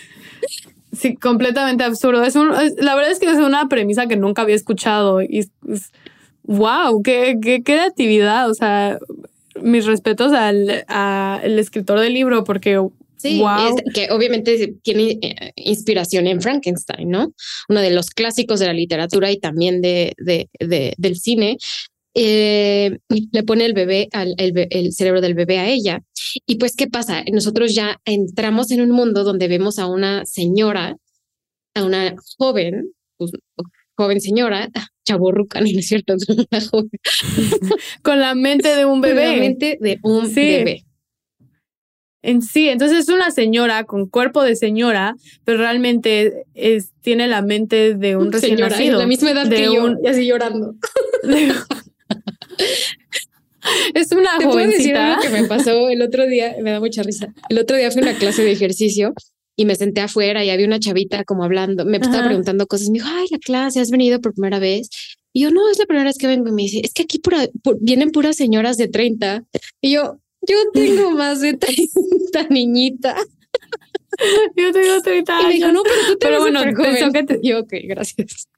[0.92, 2.24] sí, completamente absurdo.
[2.24, 5.46] Es un, la verdad es que es una premisa que nunca había escuchado y
[6.44, 8.50] wow, qué, qué creatividad.
[8.50, 8.98] O sea,
[9.60, 12.80] mis respetos al, al escritor del libro porque
[13.22, 13.40] Sí,
[13.94, 17.32] que obviamente tiene eh, inspiración en Frankenstein, ¿no?
[17.68, 21.56] Uno de los clásicos de la literatura y también de, de, del cine.
[22.14, 26.00] Eh, le pone el bebé, al, el, cerebro del bebé a ella.
[26.46, 27.22] Y pues, ¿qué pasa?
[27.32, 30.96] Nosotros ya entramos en un mundo donde vemos a una señora,
[31.74, 33.30] a una joven, pues,
[33.96, 34.68] joven señora,
[35.06, 36.16] chaborruca, ¿no es cierto?
[36.50, 36.90] Una joven.
[38.02, 39.26] Con la mente de un bebé.
[39.26, 40.84] Con la mente de un bebé
[42.22, 42.68] en sí.
[42.68, 48.16] Entonces es una señora con cuerpo de señora, pero realmente es, tiene la mente de
[48.16, 48.98] un recién señora, nacido.
[48.98, 50.74] la misma edad que yo, y así llorando.
[53.94, 55.18] es una ¿Te jovencita.
[55.20, 57.32] que me pasó el otro día, me da mucha risa.
[57.48, 59.12] El otro día fui a una clase de ejercicio
[59.56, 62.94] y me senté afuera y había una chavita como hablando, me estaba preguntando cosas, me
[62.94, 64.88] dijo, ay, la clase, ¿has venido por primera vez?
[65.34, 66.48] Y yo, no, es la primera vez que vengo.
[66.48, 67.18] Y me dice, es que aquí
[67.80, 69.44] vienen puras señoras de 30.
[69.80, 73.16] Y yo, yo tengo más de 30, niñita.
[74.56, 75.44] Yo tengo 30 años.
[75.44, 77.40] Y me dijo, no, pero tú te pero bueno, pensó que te...
[77.42, 78.48] Yo, ok, gracias.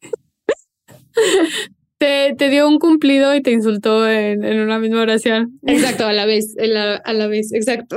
[1.96, 5.60] Te, te, dio un cumplido y te insultó en, en una misma oración.
[5.64, 7.96] Exacto, a la vez, la, a la vez, exacto.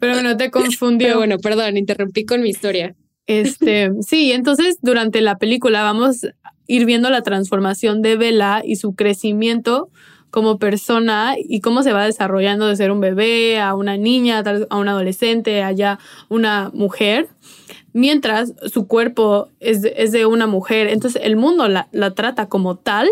[0.00, 1.08] Pero bueno, te confundió.
[1.08, 2.96] Pero bueno, perdón, interrumpí con mi historia.
[3.26, 8.76] Este, sí, entonces durante la película vamos a ir viendo la transformación de Bella y
[8.76, 9.90] su crecimiento
[10.30, 14.76] como persona y cómo se va desarrollando de ser un bebé a una niña, a
[14.76, 17.28] una adolescente, allá una mujer,
[17.92, 20.88] mientras su cuerpo es es de una mujer.
[20.88, 23.08] Entonces el mundo la, la trata como tal,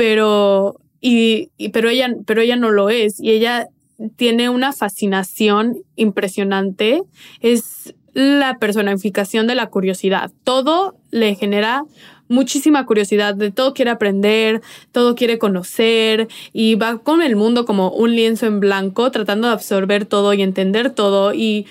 [0.00, 3.68] pero, y, pero, ella, pero ella no lo es y ella
[4.16, 7.02] tiene una fascinación impresionante.
[7.40, 10.30] Es, la personificación de la curiosidad.
[10.44, 11.84] Todo le genera
[12.28, 17.90] muchísima curiosidad, de todo quiere aprender, todo quiere conocer y va con el mundo como
[17.90, 21.66] un lienzo en blanco, tratando de absorber todo y entender todo y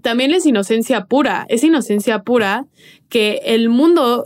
[0.00, 2.66] también es inocencia pura, es inocencia pura
[3.08, 4.24] que el mundo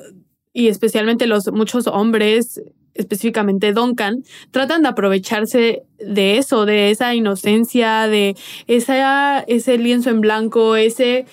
[0.53, 2.63] y especialmente los muchos hombres,
[2.99, 10.21] específicamente Duncan, tratan de aprovecharse de eso, de esa inocencia, de esa, ese lienzo en
[10.21, 11.27] blanco, ese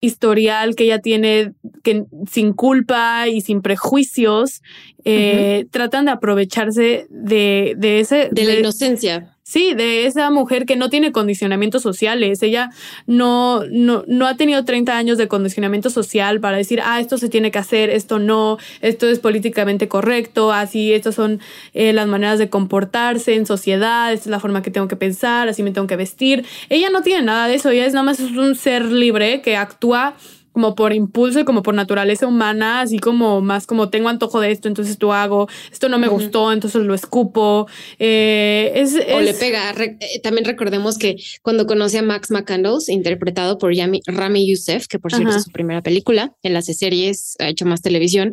[0.00, 4.62] historial que ella tiene que, sin culpa y sin prejuicios,
[5.04, 8.28] eh, tratan de aprovecharse de, de ese...
[8.32, 9.36] De la inocencia.
[9.50, 12.40] Sí, de esa mujer que no tiene condicionamientos sociales.
[12.40, 12.70] Ella
[13.08, 17.28] no, no, no ha tenido 30 años de condicionamiento social para decir, ah, esto se
[17.28, 21.40] tiene que hacer, esto no, esto es políticamente correcto, así, estas son
[21.74, 25.48] eh, las maneras de comportarse en sociedad, esta es la forma que tengo que pensar,
[25.48, 26.46] así me tengo que vestir.
[26.68, 30.14] Ella no tiene nada de eso, ella es nada más un ser libre que actúa
[30.60, 34.50] como por impulso y como por naturaleza humana, así como más como tengo antojo de
[34.50, 37.66] esto, entonces tú hago, esto no me gustó, entonces lo escupo.
[37.98, 39.70] Eh, es, o le pega.
[39.70, 44.98] Eh, también recordemos que cuando conoce a Max McCandles, interpretado por Yami, Rami Youssef, que
[44.98, 48.32] por cierto es su primera película, en las series ha hecho más televisión,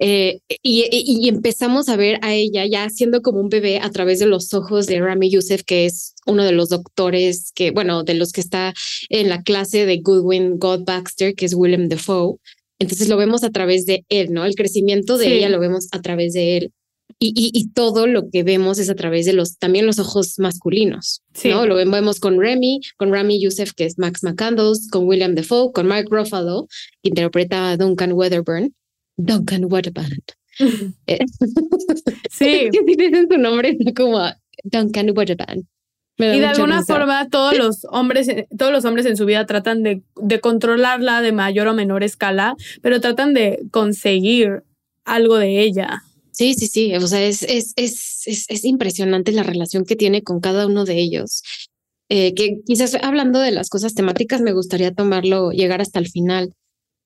[0.00, 4.18] eh, y, y, empezamos a ver a ella ya siendo como un bebé a través
[4.18, 8.14] de los ojos de Rami Youssef, que es uno de los doctores que, bueno, de
[8.14, 8.74] los que está
[9.08, 12.36] en la clase de Goodwin God Baxter, que es William Defoe.
[12.78, 14.44] Entonces lo vemos a través de él, ¿no?
[14.44, 16.72] El crecimiento de ella lo vemos a través de él.
[17.20, 21.22] Y, y, todo lo que vemos es a través de los, también los ojos masculinos,
[21.42, 21.66] ¿no?
[21.66, 25.88] Lo vemos con Remy, con Rami Youssef, que es Max McCandles, con William Defoe, con
[25.88, 26.68] Mike Ruffalo,
[27.02, 28.72] que interpreta a Duncan Weatherburn.
[29.16, 30.22] Duncan Weatherburn.
[31.06, 31.18] Eh,
[32.30, 32.68] sí.
[32.72, 34.20] que dicen su nombre como
[34.64, 35.68] Duncan Weatherburn.
[36.18, 40.02] Y de alguna forma todos los hombres, todos los hombres en su vida tratan de,
[40.16, 44.64] de, controlarla de mayor o menor escala, pero tratan de conseguir
[45.04, 46.02] algo de ella.
[46.32, 46.94] Sí, sí, sí.
[46.96, 50.98] O sea, es, es, es, es, impresionante la relación que tiene con cada uno de
[50.98, 51.42] ellos.
[52.08, 56.52] Eh, que quizás hablando de las cosas temáticas, me gustaría tomarlo, llegar hasta el final.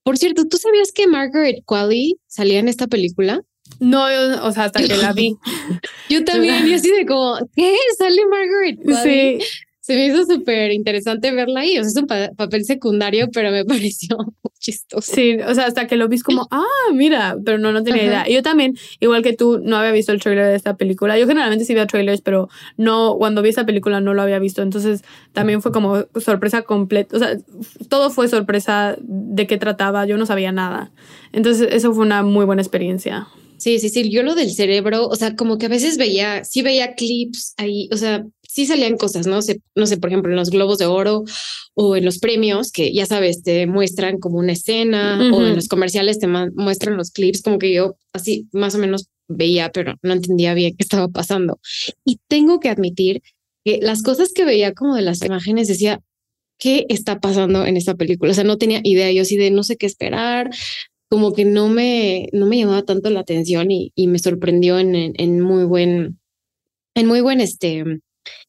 [0.05, 3.43] Por cierto, ¿tú sabías que Margaret Qualley salía en esta película?
[3.81, 4.05] No,
[4.43, 5.37] o sea, hasta que la vi.
[6.09, 7.75] Yo también, yo así de como, ¿qué?
[7.99, 8.79] Sale Margaret.
[9.03, 9.45] Sí.
[9.81, 11.77] Se me hizo súper interesante verla ahí.
[11.77, 14.17] O sea, es un papel secundario, pero me pareció
[14.61, 15.13] chistoso.
[15.13, 16.63] Sí, o sea, hasta que lo vi como, ah,
[16.95, 18.29] mira, pero no, no tenía idea.
[18.29, 21.19] Yo también, igual que tú, no había visto el trailer de esta película.
[21.19, 24.63] Yo generalmente sí veo trailers, pero no, cuando vi esta película no lo había visto.
[24.63, 27.17] Entonces también fue como sorpresa completa.
[27.17, 27.37] O sea,
[27.89, 30.07] todo fue sorpresa de qué trataba.
[30.07, 30.93] Yo no sabía nada.
[31.33, 33.27] Entonces, eso fue una muy buena experiencia.
[33.63, 34.11] Sí, sí, sí.
[34.11, 37.89] Yo lo del cerebro, o sea, como que a veces veía, sí veía clips ahí,
[37.93, 39.41] o sea, sí salían cosas, ¿no?
[39.41, 41.23] sé, no sé, por ejemplo, en los globos de oro
[41.75, 45.69] o en los premios, que ya sabes, te muestran como una escena o en los
[45.69, 50.13] comerciales te muestran los clips, como que yo así más o menos veía, pero no
[50.13, 51.61] entendía bien qué estaba pasando.
[52.05, 53.23] Y tengo que admitir
[53.65, 56.01] que las cosas que veía como de las imágenes decía,
[56.59, 58.33] ¿qué está pasando en esta película?
[58.33, 60.51] O sea, no tenía idea, yo sí de no sé qué esperar,
[61.13, 64.95] como que no me, no me llamaba tanto la atención y, y me sorprendió en,
[64.95, 66.19] en, muy buen,
[66.95, 67.85] en muy buen, este,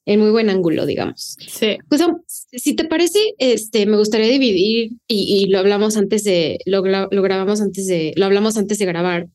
[0.05, 1.35] en muy buen ángulo, digamos.
[1.45, 1.77] Sí.
[1.89, 6.85] Pues si te parece, este, me gustaría dividir y, y lo hablamos antes de, lo,
[6.85, 9.27] lo grabamos antes de, lo hablamos antes de grabar,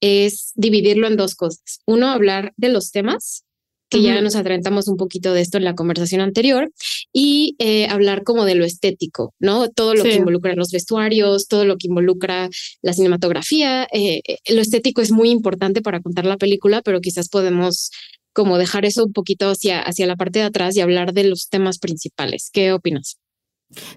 [0.00, 1.82] es dividirlo en dos cosas.
[1.86, 3.44] Uno, hablar de los temas
[3.92, 6.72] que ya nos adelantamos un poquito de esto en la conversación anterior,
[7.12, 9.68] y eh, hablar como de lo estético, ¿no?
[9.68, 12.48] Todo lo que involucra los vestuarios, todo lo que involucra
[12.80, 13.86] la cinematografía.
[13.92, 17.90] Eh, eh, lo estético es muy importante para contar la película, pero quizás podemos
[18.32, 21.50] como dejar eso un poquito hacia, hacia la parte de atrás y hablar de los
[21.50, 22.48] temas principales.
[22.50, 23.18] ¿Qué opinas?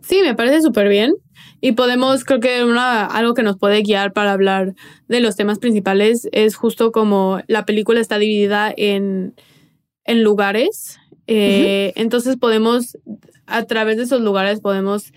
[0.01, 1.13] Sí, me parece súper bien.
[1.61, 4.73] Y podemos, creo que una, algo que nos puede guiar para hablar
[5.07, 9.35] de los temas principales es justo como la película está dividida en
[10.05, 10.99] en lugares.
[11.27, 12.97] Eh, entonces podemos,
[13.47, 15.11] a través de esos lugares, podemos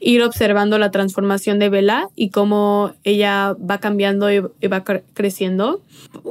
[0.00, 5.82] ir observando la transformación de Bella y cómo ella va cambiando y, va creciendo.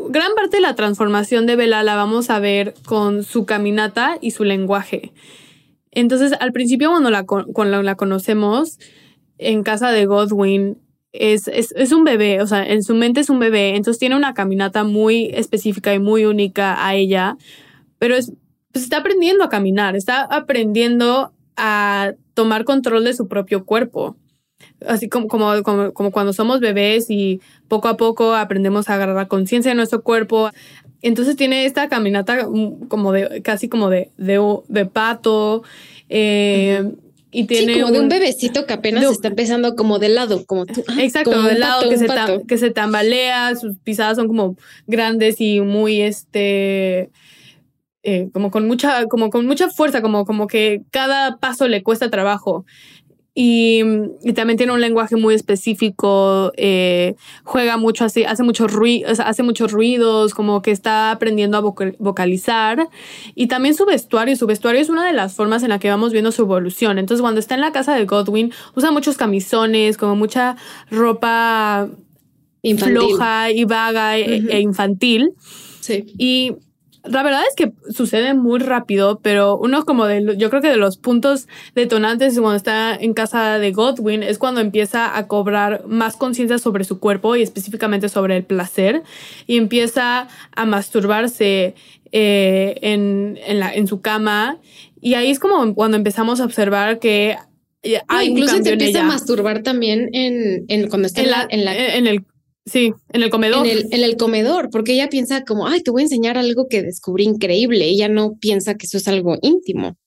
[0.10, 4.32] Gran parte de la transformación de Bella la vamos a ver con su caminata y
[4.32, 5.14] su lenguaje.
[5.92, 8.80] Entonces, al principio, cuando la, cuando la conocemos
[9.38, 10.78] en casa de Godwin,
[11.12, 14.16] es, es, es, un bebé, o sea, en su mente es un bebé, entonces tiene
[14.16, 17.36] una caminata muy específica y muy única a ella,
[18.00, 18.34] pero es,
[18.72, 24.16] pues está aprendiendo a caminar, está aprendiendo a tomar control de su propio cuerpo.
[24.86, 29.72] Así como, como, como, cuando somos bebés y poco a poco aprendemos a agarrar conciencia
[29.72, 30.50] de nuestro cuerpo.
[31.02, 35.64] Entonces tiene esta caminata mm, como de, casi como de, de, de pato.
[36.08, 36.92] Eh,
[37.32, 40.66] y tiene sí, como de un bebecito que apenas está empezando como de lado, como
[40.66, 40.84] tú.
[41.00, 42.08] Exacto, de lado que, se
[42.48, 44.56] que se tambalea, sus pisadas son como
[44.88, 47.12] grandes y muy este
[48.04, 52.10] eh, como con mucha, como con mucha fuerza, como, como que cada paso le cuesta
[52.10, 52.66] trabajo.
[53.42, 53.82] Y,
[54.36, 58.68] también tiene un lenguaje muy específico, eh, juega mucho así, hace, mucho
[59.24, 62.90] hace muchos ruidos, como que está aprendiendo a vocalizar.
[63.36, 66.12] Y también su vestuario, su vestuario es una de las formas en la que vamos
[66.12, 67.00] viendo su evolución.
[67.00, 70.58] Entonces cuando está en la casa de Godwin, usa muchos camisones, como mucha
[70.92, 71.88] ropa
[72.78, 75.32] floja y vaga e, e, infantil.
[75.80, 76.06] Sí.
[76.18, 76.56] Y
[77.10, 80.78] la verdad es que sucede muy rápido, pero uno como de, yo creo que de
[80.78, 86.16] los puntos detonantes cuando está en casa de Godwin es cuando empieza a cobrar más
[86.16, 89.02] conciencia sobre su cuerpo y específicamente sobre el placer
[89.48, 91.74] y empieza a masturbarse
[92.12, 94.60] eh, en, en, la, en su cama.
[95.02, 97.38] Y ahí es como cuando empezamos a observar que
[98.08, 101.96] hay incluso se empieza a masturbar también en, en cuando está en, la, en, la,
[101.96, 102.26] en el
[102.70, 103.66] Sí, en el comedor.
[103.66, 106.68] En el, en el, comedor, porque ella piensa como, ay, te voy a enseñar algo
[106.70, 107.86] que descubrí increíble.
[107.86, 109.98] Ella no piensa que eso es algo íntimo.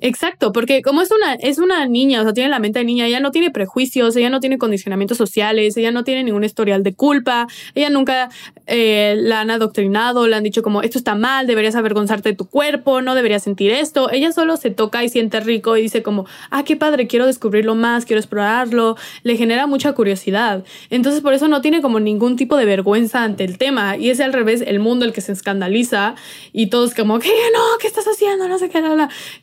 [0.00, 3.06] Exacto, porque como es una, es una niña, o sea, tiene la mente de niña,
[3.06, 6.94] ella no tiene prejuicios, ella no tiene condicionamientos sociales, ella no tiene ningún historial de
[6.94, 8.30] culpa, ella nunca
[8.68, 12.48] eh, la han adoctrinado, le han dicho como, esto está mal, deberías avergonzarte de tu
[12.48, 14.08] cuerpo, no deberías sentir esto.
[14.12, 17.74] Ella solo se toca y siente rico y dice como, ah, qué padre, quiero descubrirlo
[17.74, 20.62] más, quiero explorarlo, le genera mucha curiosidad.
[20.90, 24.20] Entonces por eso no tiene como ningún tipo de vergüenza ante el tema y es
[24.20, 26.14] al revés el mundo el que se escandaliza
[26.52, 27.32] y todos como, ¿qué?
[27.52, 28.46] No, ¿qué estás haciendo?
[28.46, 28.78] No sé qué.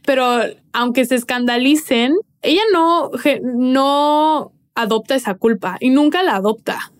[0.05, 6.91] Pero aunque se escandalicen, ella no, no adopta esa culpa y nunca la adopta.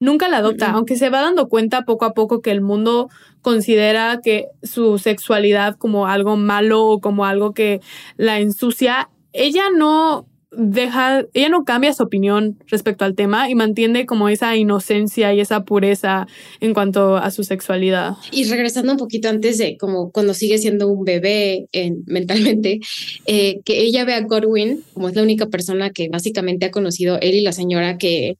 [0.00, 3.10] Nunca la adopta, aunque se va dando cuenta poco a poco que el mundo
[3.42, 7.80] considera que su sexualidad como algo malo o como algo que
[8.16, 14.06] la ensucia, ella no deja, ella no cambia su opinión respecto al tema y mantiene
[14.06, 16.26] como esa inocencia y esa pureza
[16.60, 18.16] en cuanto a su sexualidad.
[18.32, 22.80] Y regresando un poquito antes de como cuando sigue siendo un bebé en, mentalmente,
[23.26, 27.18] eh, que ella ve a Godwin como es la única persona que básicamente ha conocido
[27.20, 28.36] él y la señora que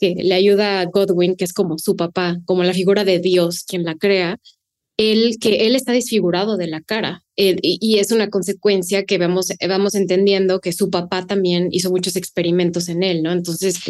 [0.00, 3.64] que le ayuda a Godwin, que es como su papá, como la figura de Dios,
[3.64, 4.40] quien la crea,
[4.96, 9.48] él, que él está desfigurado de la cara eh, y, es una consecuencia que vamos,
[9.68, 13.32] vamos entendiendo que su papá también hizo muchos experimentos en él, ¿no?
[13.32, 13.80] Entonces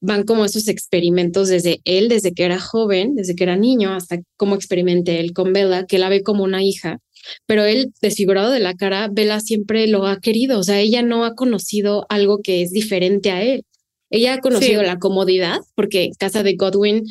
[0.00, 4.20] van como esos experimentos desde él, desde que era joven, desde que era niño, hasta
[4.36, 6.98] cómo experimente él con Bella, que la ve como una hija,
[7.46, 11.24] pero él desfigurado de la cara, Bella siempre lo ha querido, o sea, ella no
[11.24, 13.64] ha conocido algo que es diferente a él.
[14.10, 17.04] Ella ha conocido la comodidad porque casa de Godwin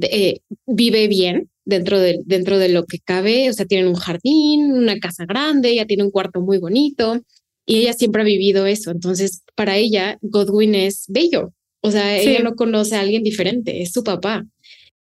[0.00, 4.72] eh, vive bien, dentro de, dentro de lo que cabe, o sea, tienen un jardín,
[4.72, 7.20] una casa grande, ella tiene un cuarto muy bonito
[7.66, 8.90] y ella siempre ha vivido eso.
[8.90, 11.52] Entonces, para ella, Godwin es bello.
[11.80, 14.46] O sea, ella no conoce a alguien diferente, es su papá.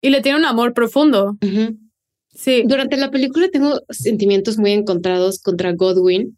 [0.02, 1.38] Y le tiene un amor profundo.
[2.34, 2.64] Sí.
[2.66, 6.38] Durante la película tengo sentimientos muy encontrados contra Godwin,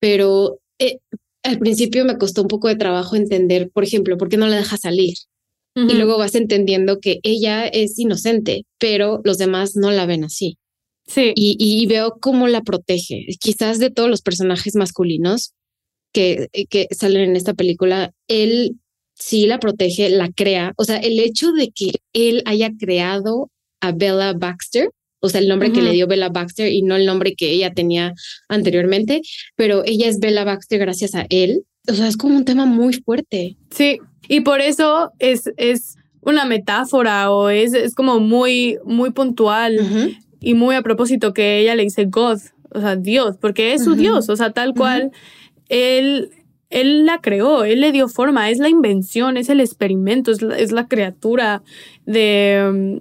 [0.00, 0.98] pero eh,
[1.44, 4.56] al principio me costó un poco de trabajo entender, por ejemplo, por qué no la
[4.56, 5.14] deja salir.
[5.76, 10.58] Y luego vas entendiendo que ella es inocente, pero los demás no la ven así.
[11.06, 11.32] Sí.
[11.34, 13.26] Y, veo cómo la protege.
[13.40, 15.52] Quizás de todos los personajes masculinos
[16.12, 18.76] que, que salen en esta película, él
[19.14, 20.72] sí la protege, la crea.
[20.76, 23.50] O sea, el hecho de que él haya creado
[23.80, 24.90] a Bella Baxter,
[25.20, 27.72] o sea, el nombre que le dio Bella Baxter y no el nombre que ella
[27.72, 28.14] tenía
[28.48, 29.20] anteriormente,
[29.54, 31.64] pero ella es Bella Baxter gracias a él.
[31.88, 33.56] O sea, es como un tema muy fuerte.
[33.70, 33.98] Sí,
[34.30, 40.54] y por eso es, es una metáfora o es, es como muy, muy puntual y
[40.54, 42.38] muy a propósito que ella le dice God,
[42.70, 45.10] o sea, Dios, porque es su Dios, o sea, tal cual,
[45.68, 46.30] él,
[46.68, 50.70] él la creó, él le dio forma, es la invención, es el experimento, es es
[50.70, 51.64] la criatura
[52.06, 53.00] de,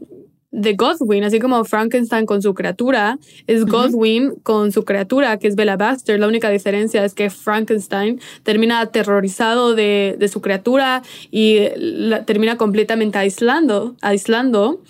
[0.52, 5.56] de Godwin, así como Frankenstein con su criatura, es Godwin con su criatura, que es
[5.56, 6.20] Bella Baxter.
[6.20, 12.58] La única diferencia es que Frankenstein termina aterrorizado de, de su criatura y la, termina
[12.58, 14.82] completamente aislando, aislando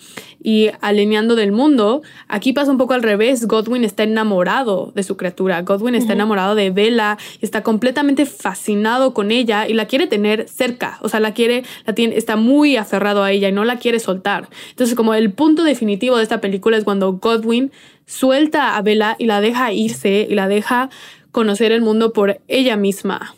[0.42, 2.02] y alineando del mundo.
[2.28, 3.46] Aquí pasa un poco al revés.
[3.46, 5.62] Godwin está enamorado de su criatura.
[5.62, 10.98] Godwin está enamorado de Bella, está completamente fascinado con ella y la quiere tener cerca.
[11.02, 14.00] O sea, la quiere, la tiene, está muy aferrado a ella y no la quiere
[14.00, 14.48] soltar.
[14.70, 17.70] Entonces, como el punto definitivo de esta película es cuando Godwin
[18.06, 20.90] suelta a Bella y la deja irse y la deja
[21.32, 23.34] conocer el mundo por ella misma.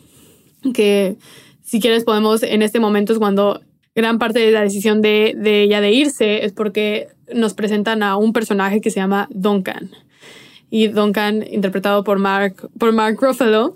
[0.73, 1.17] Que
[1.61, 3.61] si quieres podemos, en este momento es cuando
[3.95, 8.33] gran parte de la decisión de, ella de irse es porque nos presentan a un
[8.33, 9.91] personaje que se llama Duncan.
[10.69, 13.75] Y Duncan, interpretado por Mark, por Mark Ruffalo,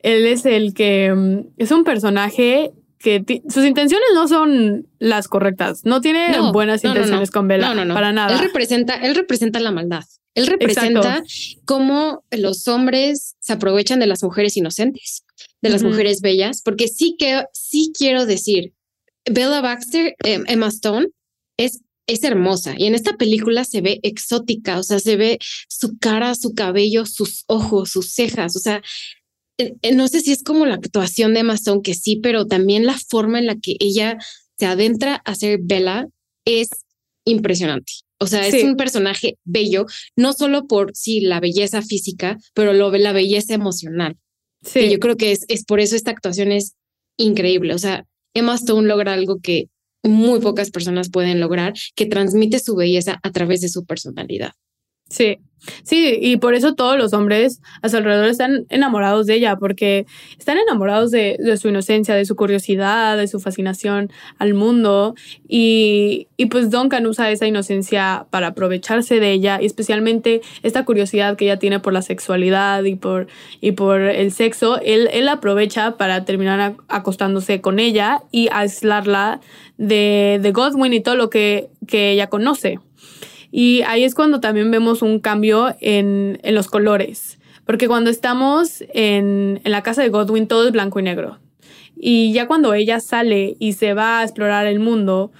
[0.00, 5.84] Él es el que mm, es un personaje que sus intenciones no son las correctas.
[5.84, 7.74] No tiene buenas intenciones con Bella.
[7.94, 8.32] Para nada.
[8.32, 10.04] Él representa, él representa la maldad.
[10.34, 11.22] Él representa
[11.64, 15.24] cómo los hombres se aprovechan de las mujeres inocentes,
[15.62, 18.72] de las mujeres bellas, porque sí que sí quiero decir,
[19.30, 21.08] Bella Baxter, em, Emma Stone,
[21.56, 25.98] es, es hermosa y en esta película se ve exótica, o sea, se ve su
[25.98, 28.82] cara, su cabello, sus ojos, sus cejas, o sea,
[29.58, 32.46] eh, eh, no sé si es como la actuación de Emma Stone, que sí, pero
[32.46, 34.18] también la forma en la que ella
[34.56, 36.06] se adentra a ser Bella
[36.44, 36.68] es
[37.24, 37.92] impresionante.
[38.20, 42.90] O sea, es un personaje bello, no solo por sí la belleza física, pero lo,
[42.90, 44.16] la belleza emocional.
[44.62, 44.90] Sí.
[44.90, 46.74] yo creo que es, es por eso esta actuación es
[47.16, 47.74] increíble.
[47.74, 48.06] O sea,
[48.38, 49.68] Emma Stone logra algo que
[50.02, 54.52] muy pocas personas pueden lograr, que transmite su belleza a través de su personalidad.
[55.08, 55.38] Sí,
[55.82, 60.06] sí, y por eso todos los hombres a su alrededor están enamorados de ella, porque
[60.38, 65.14] están enamorados de, su inocencia, de su curiosidad, de su fascinación al mundo,
[65.46, 71.36] y, y, pues Duncan usa esa inocencia para aprovecharse de ella, y especialmente esta curiosidad
[71.36, 73.26] que ella tiene por la sexualidad y por,
[73.60, 79.40] y por el sexo, él, él aprovecha para terminar acostándose con ella y aislarla
[79.76, 82.78] de, de Godwin y todo lo que, que ella conoce.
[83.50, 87.38] Y ahí es cuando también vemos un cambio en, en los colores.
[87.64, 91.38] Porque cuando estamos en, en la casa de Godwin todo es blanco y negro.
[91.96, 95.32] Y ya cuando ella sale y se va a explorar el mundo,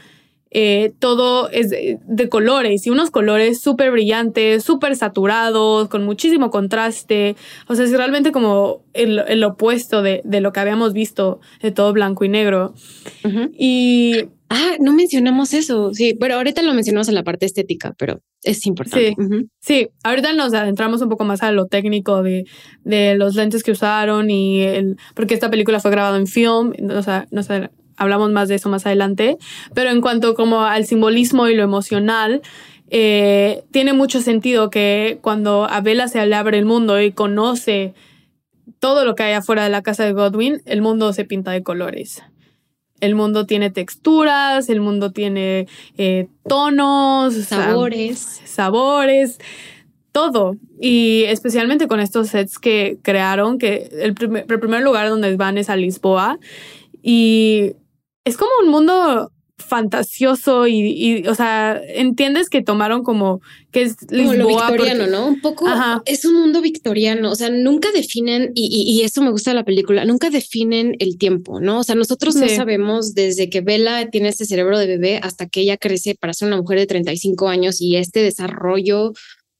[0.50, 7.36] eh, todo es de, colores y unos colores súper brillantes, súper saturados, con muchísimo contraste.
[7.68, 11.70] O sea, es realmente como el, el opuesto de, de, lo que habíamos visto de
[11.70, 12.74] todo blanco y negro.
[13.56, 15.92] Y Ah, no mencionamos eso.
[15.92, 19.14] Sí, pero ahorita lo mencionamos en la parte estética, pero es importante.
[19.18, 19.88] Sí, sí.
[20.02, 22.46] ahorita nos adentramos un poco más a lo técnico de,
[22.82, 27.02] de los lentes que usaron y el, porque esta película fue grabada en film, o
[27.02, 27.68] sea, no sé,
[27.98, 29.36] hablamos más de eso más adelante,
[29.74, 32.40] pero en cuanto como al simbolismo y lo emocional,
[32.90, 37.92] eh, tiene mucho sentido que cuando a Bella se le abre el mundo y conoce
[38.78, 41.62] todo lo que hay afuera de la casa de Godwin, el mundo se pinta de
[41.62, 42.22] colores.
[43.00, 45.68] El mundo tiene texturas, el mundo tiene
[45.98, 48.40] eh, tonos, sabores.
[48.44, 49.38] sabores,
[50.10, 50.56] todo.
[50.80, 55.58] Y especialmente con estos sets que crearon, que el primer, el primer lugar donde van
[55.58, 56.38] es a Lisboa.
[57.02, 57.74] Y
[58.28, 63.40] es como un mundo fantasioso y, o sea, entiendes que tomaron como
[63.72, 65.26] que es Lisboa como lo victoriano, ¿no?
[65.26, 65.66] Un poco
[66.06, 69.64] es un mundo victoriano, o sea, nunca definen y, y, eso me gusta de la
[69.64, 71.80] película, nunca definen el tiempo, ¿no?
[71.80, 75.60] O sea, nosotros no sabemos desde que Bella tiene este cerebro de bebé hasta que
[75.62, 79.12] ella crece para ser una mujer de 35 años y este desarrollo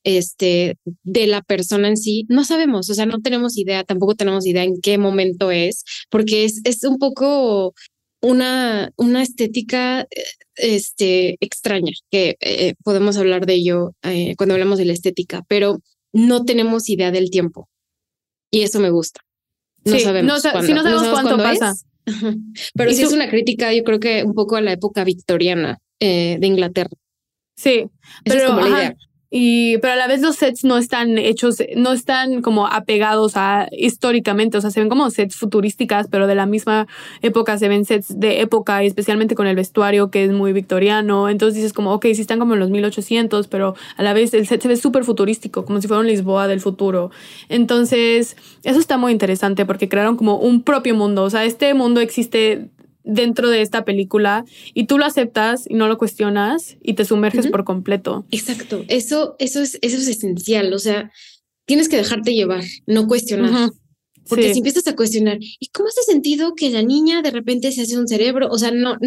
[0.05, 4.47] este de la persona en sí, no sabemos, o sea, no tenemos idea, tampoco tenemos
[4.47, 7.75] idea en qué momento es, porque es, es un poco
[8.21, 10.07] una, una estética
[10.57, 15.79] este, extraña, que eh, podemos hablar de ello eh, cuando hablamos de la estética, pero
[16.12, 17.69] no tenemos idea del tiempo.
[18.51, 19.21] Y eso me gusta.
[19.85, 20.43] No sabemos.
[20.45, 21.75] No, si no sabemos, cuánto pasa.
[22.75, 26.39] pero sí es una crítica, yo creo que un poco a la época victoriana eh,
[26.41, 26.91] de Inglaterra.
[27.57, 27.87] Sí,
[28.25, 28.57] pero
[29.31, 33.68] y, pero a la vez los sets no están hechos, no están como apegados a
[33.72, 36.87] históricamente, o sea, se ven como sets futurísticas, pero de la misma
[37.20, 41.29] época se ven sets de época, y especialmente con el vestuario que es muy victoriano.
[41.29, 44.47] Entonces dices como, ok, sí están como en los 1800, pero a la vez el
[44.47, 47.11] set se ve súper futurístico, como si fuera un Lisboa del futuro.
[47.51, 52.01] Entonces, eso está muy interesante porque crearon como un propio mundo, o sea, este mundo
[52.01, 52.68] existe
[53.09, 54.45] dentro de esta película
[54.75, 58.27] y tú lo aceptas y no lo cuestionas y te sumerges por completo.
[58.31, 61.11] Exacto, eso, eso, es, eso es esencial, o sea,
[61.65, 63.71] tienes que dejarte llevar, no cuestionar.
[64.29, 67.81] Porque si empiezas a cuestionar, ¿y cómo hace sentido que la niña de repente se
[67.81, 68.49] hace un cerebro?
[68.51, 68.99] O sea, no,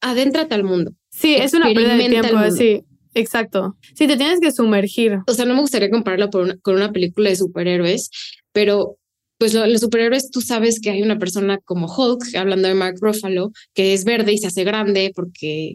[0.00, 0.92] adéntrate al mundo.
[1.10, 2.82] Sí, es una pérdida de tiempo, sí.
[3.12, 3.76] Exacto.
[3.94, 5.18] Sí, te tienes que sumergir.
[5.26, 8.10] O sea, no me gustaría compararlo con una película de superhéroes,
[8.52, 8.96] pero
[9.44, 13.52] pues los superhéroes tú sabes que hay una persona como Hulk, hablando de Mark Ruffalo,
[13.74, 15.74] que es verde y se hace grande porque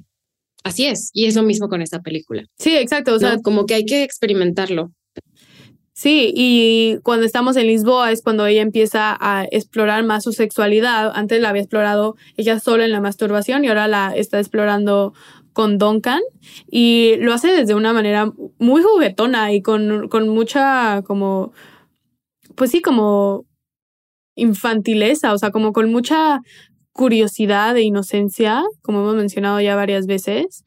[0.64, 1.12] así es.
[1.14, 2.46] Y es lo mismo con esta película.
[2.58, 3.14] Sí, exacto.
[3.14, 4.92] O sea, como que hay que experimentarlo.
[5.94, 11.12] Sí, y cuando estamos en Lisboa es cuando ella empieza a explorar más su sexualidad.
[11.14, 15.14] Antes la había explorado ella sola en la masturbación y ahora la está explorando
[15.54, 16.22] con Duncan
[16.72, 21.54] y lo hace desde una manera muy juguetona y con, con mucha como,
[22.56, 23.46] pues sí, como
[24.40, 26.42] infantileza, o sea, como con mucha
[26.92, 30.66] curiosidad e inocencia, como hemos mencionado ya varias veces.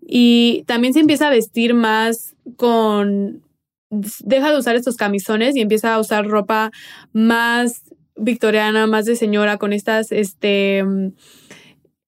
[0.00, 3.42] Y también se empieza a vestir más con...
[3.90, 6.70] Deja de usar estos camisones y empieza a usar ropa
[7.12, 7.82] más
[8.16, 10.82] victoriana, más de señora, con estas, este,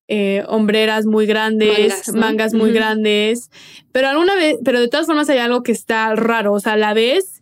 [0.06, 3.50] eh, hombreras muy grandes, mangas, muy grandes.
[3.90, 6.52] Pero alguna vez, pero de todas formas hay algo que está raro.
[6.52, 7.33] O sea, la ves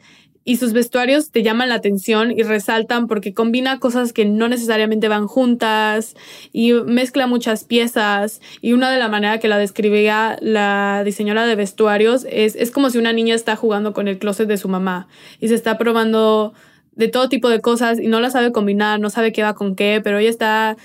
[0.45, 5.09] y sus vestuarios te llaman la atención y resaltan porque combina cosas que no necesariamente
[5.09, 6.17] van juntas
[6.53, 8.41] y mezcla muchas piezas.
[8.61, 12.91] Y una de la manera que la describía la diseñadora de vestuarios es, es como
[12.91, 15.09] si una niña está jugando con el closet de su mamá
[15.41, 16.55] y se está probando
[16.95, 19.77] de todo tipo de cosas y no la sabe combinar, no sabe qué va con
[19.77, 20.77] qué, pero ella está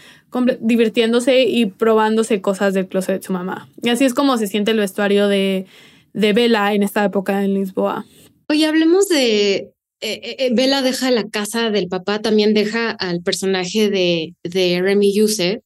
[0.59, 3.67] divirtiéndose y probándose cosas del closet de su mamá.
[3.81, 5.65] Y así es como se siente el vestuario de,
[6.13, 8.05] de Bella en esta época en Lisboa.
[8.49, 9.71] Oye, hablemos de...
[9.99, 15.11] Eh, eh, Bella deja la casa del papá, también deja al personaje de, de Remy
[15.11, 15.59] Youssef,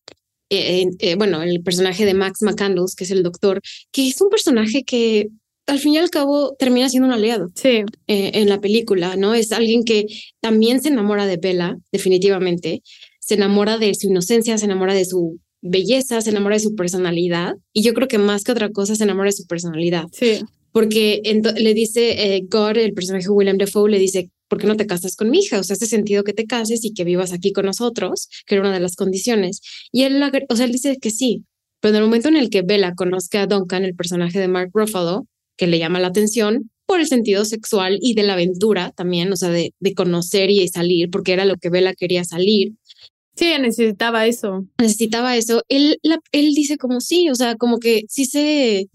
[0.50, 3.62] eh, bueno, el personaje de Max McCandles, que es el doctor,
[3.92, 5.28] que es un personaje que
[5.68, 7.84] al fin y al cabo termina siendo un aliado sí.
[8.08, 9.34] en la película, ¿no?
[9.34, 10.06] Es alguien que
[10.42, 12.82] también se enamora de Bella, definitivamente,
[13.20, 17.56] se enamora de su inocencia, se enamora de su belleza, se enamora de su personalidad.
[17.72, 20.06] Y yo creo que más que otra cosa se enamora de su personalidad.
[20.12, 20.42] Sí.
[20.72, 21.22] Porque
[21.58, 25.16] le dice eh, God, el personaje William Defoe, le dice, ¿por qué no te casas
[25.16, 25.60] con mi hija?
[25.60, 28.64] O sea, hace sentido que te cases y que vivas aquí con nosotros, que era
[28.64, 29.62] una de las condiciones.
[29.92, 31.46] Y él, o sea, él dice que sí.
[31.80, 34.70] Pero en el momento en el que Bella conozca a Duncan, el personaje de Mark
[34.74, 35.26] Ruffalo,
[35.58, 39.36] que le llama la atención por el sentido sexual y de la aventura también, o
[39.36, 42.74] sea, de, de conocer y salir, porque era lo que Bella quería salir.
[43.36, 44.66] Sí, necesitaba eso.
[44.78, 45.64] Necesitaba eso.
[45.70, 45.98] Él,
[46.32, 48.90] él dice como sí, o sea, como que sí se,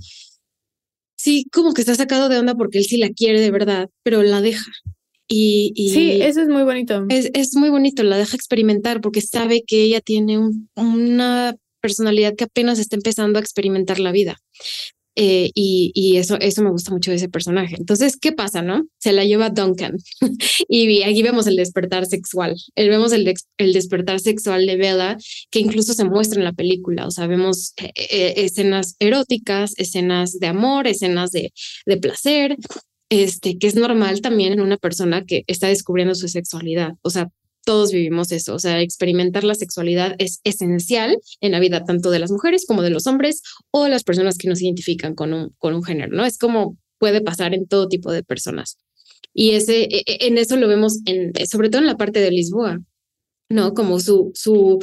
[1.26, 4.22] sí, como que está sacado de onda porque él sí la quiere de verdad, pero
[4.22, 4.70] la deja.
[5.26, 7.04] Y, sí, eso es muy bonito.
[7.08, 10.38] Es, es, muy bonito, la deja experimentar porque sabe que ella tiene
[10.76, 14.36] una personalidad que apenas está empezando a experimentar la vida.
[15.18, 17.76] Eh, y, eso, eso me gusta mucho de ese personaje.
[17.78, 18.86] Entonces, ¿qué pasa, no?
[18.98, 19.96] Se la lleva Duncan
[20.68, 22.54] y aquí vemos el despertar sexual.
[22.76, 25.16] Vemos el, el despertar sexual de Bella,
[25.50, 27.06] que incluso se muestra en la película.
[27.06, 31.52] O sea, vemos eh, eh, escenas eróticas, escenas de amor, escenas de,
[31.86, 32.56] de placer,
[33.08, 36.92] este, que es normal también en una persona que está descubriendo su sexualidad.
[37.02, 37.28] O sea,
[37.66, 42.20] todos vivimos eso, o sea, experimentar la sexualidad es esencial en la vida tanto de
[42.20, 43.42] las mujeres como de los hombres
[43.72, 46.24] o las personas que no se identifican con un, con un género, ¿no?
[46.24, 48.78] Es como puede pasar en todo tipo de personas.
[49.34, 52.30] Y ese, e, e, en eso lo vemos, en, sobre todo en la parte de
[52.30, 52.78] Lisboa,
[53.50, 53.74] ¿no?
[53.74, 54.78] Como su, su,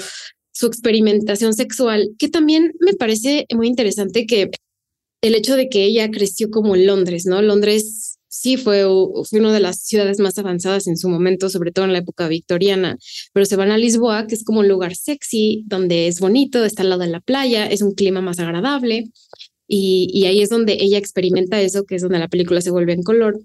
[0.51, 4.51] su experimentación sexual, que también me parece muy interesante que
[5.21, 7.41] el hecho de que ella creció como en Londres, ¿no?
[7.41, 8.83] Londres sí fue,
[9.29, 12.27] fue una de las ciudades más avanzadas en su momento, sobre todo en la época
[12.27, 12.97] victoriana,
[13.31, 16.81] pero se van a Lisboa, que es como un lugar sexy, donde es bonito, está
[16.81, 19.11] al lado de la playa, es un clima más agradable,
[19.67, 22.93] y, y ahí es donde ella experimenta eso, que es donde la película se vuelve
[22.93, 23.39] en color.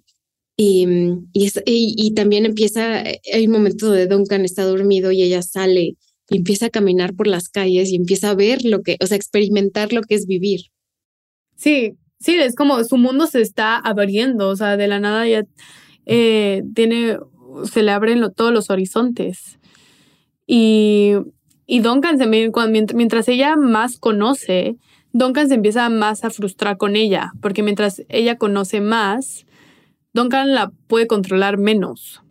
[0.57, 0.86] Y,
[1.34, 5.97] y, y, también empieza, hay un momento donde Duncan está dormido y ella sale
[6.30, 9.16] y empieza a caminar por las calles y empieza a ver lo que, o sea,
[9.16, 10.62] experimentar lo que es vivir.
[11.57, 15.45] Sí, sí, es como su mundo se está abriendo, o sea, de la nada ya
[16.07, 17.19] eh, tiene,
[17.64, 19.59] se le abren todos los horizontes.
[20.47, 21.14] Y,
[21.66, 22.53] y Duncan también,
[22.95, 24.77] mientras ella más conoce,
[25.12, 29.47] Duncan se empieza más a frustrar con ella, porque mientras ella conoce más,
[30.12, 32.23] Duncan la puede controlar menos.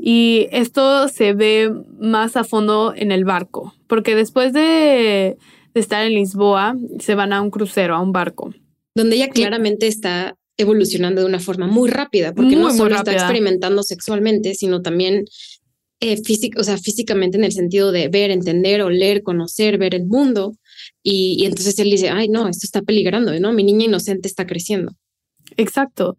[0.00, 5.36] Y esto se ve más a fondo en el barco, porque después de,
[5.74, 8.54] de estar en Lisboa, se van a un crucero, a un barco
[8.98, 13.84] donde ella claramente está evolucionando de una forma muy rápida, porque no solo está experimentando
[13.84, 15.24] sexualmente, sino también
[16.00, 16.20] eh,
[16.56, 20.56] o sea, físicamente en el sentido de ver, entender, oler, conocer, ver el mundo.
[21.00, 23.52] Y, entonces él dice, ay, no, esto está peligrando, ¿no?
[23.52, 24.92] Mi niña inocente está creciendo.
[25.56, 26.16] Exacto.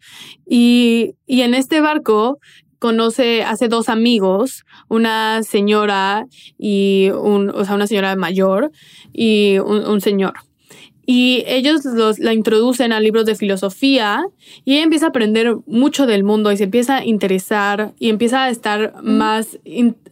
[0.47, 2.39] Y, y en este barco
[2.79, 6.27] conoce, hace dos amigos, una señora
[6.57, 8.71] y un, o sea, una señora mayor
[9.11, 10.33] y un señor.
[11.11, 14.27] Y ellos los, la introducen a libros de filosofía
[14.63, 18.43] y ella empieza a aprender mucho del mundo y se empieza a interesar y empieza
[18.43, 19.57] a estar más,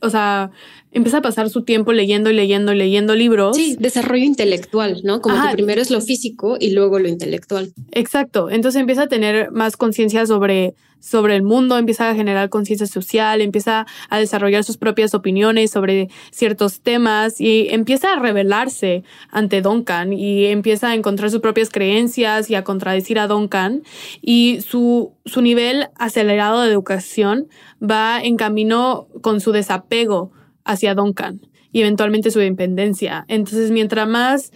[0.01, 0.49] o sea,
[0.91, 3.55] empieza a pasar su tiempo leyendo y leyendo y leyendo libros.
[3.55, 5.21] Sí, desarrollo intelectual, ¿no?
[5.21, 7.71] Como que primero es lo físico y luego lo intelectual.
[7.91, 8.49] Exacto.
[8.49, 13.41] Entonces empieza a tener más conciencia sobre, sobre el mundo, empieza a generar conciencia social,
[13.41, 20.13] empieza a desarrollar sus propias opiniones sobre ciertos temas y empieza a rebelarse ante Duncan
[20.13, 23.83] y empieza a encontrar sus propias creencias y a contradecir a Duncan
[24.21, 27.47] y su, su nivel acelerado de educación
[27.81, 30.31] va en camino con su desapego
[30.63, 31.41] hacia Duncan
[31.71, 33.25] y eventualmente su independencia.
[33.27, 34.51] Entonces, mientras más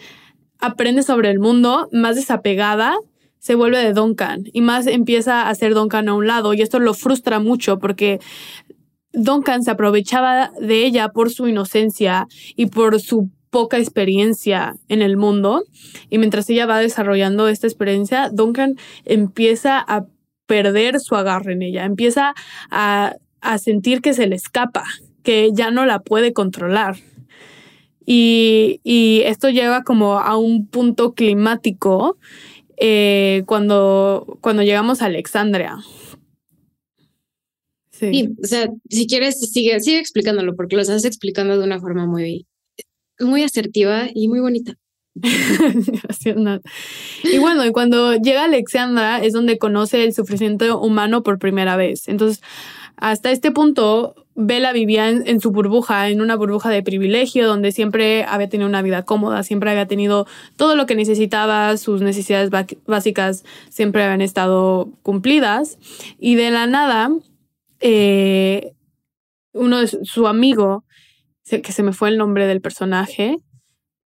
[0.59, 2.95] aprende sobre el mundo, más desapegada
[3.41, 6.79] se vuelve de Duncan y más empieza a ser Duncan a un lado y esto
[6.79, 8.19] lo frustra mucho porque
[9.13, 15.17] Duncan se aprovechaba de ella por su inocencia y por su poca experiencia en el
[15.17, 15.63] mundo.
[16.09, 18.75] Y mientras ella va desarrollando esta experiencia, Duncan
[19.05, 20.05] empieza a
[20.45, 22.35] perder su agarre en ella, empieza
[22.69, 23.15] a,
[23.57, 24.83] sentir que se le escapa,
[25.23, 26.95] que ya no la puede controlar.
[28.05, 32.17] Y, esto lleva como a un punto climático
[32.83, 35.77] eh, cuando, cuando llegamos a Alexandria.
[37.91, 38.29] Sí.
[38.43, 42.47] o sea, si quieres, sigue, sigue explicándolo, porque lo estás explicando de una forma muy,
[43.19, 44.73] muy asertiva y muy bonita.
[47.23, 52.07] y bueno, y cuando llega Alexandra es donde conoce el sufrimiento humano por primera vez.
[52.07, 52.41] Entonces,
[52.95, 58.23] hasta este punto, Bella vivía en, su burbuja, en una burbuja de privilegio, donde siempre
[58.23, 60.25] había tenido una vida cómoda, siempre había tenido
[60.55, 62.49] todo lo que necesitaba, sus necesidades
[62.85, 65.77] básicas siempre habían estado cumplidas.
[66.17, 67.11] Y de la nada,
[67.81, 68.71] eh,
[69.51, 70.85] uno de su, amigo,
[71.49, 73.35] que se me fue el nombre del personaje.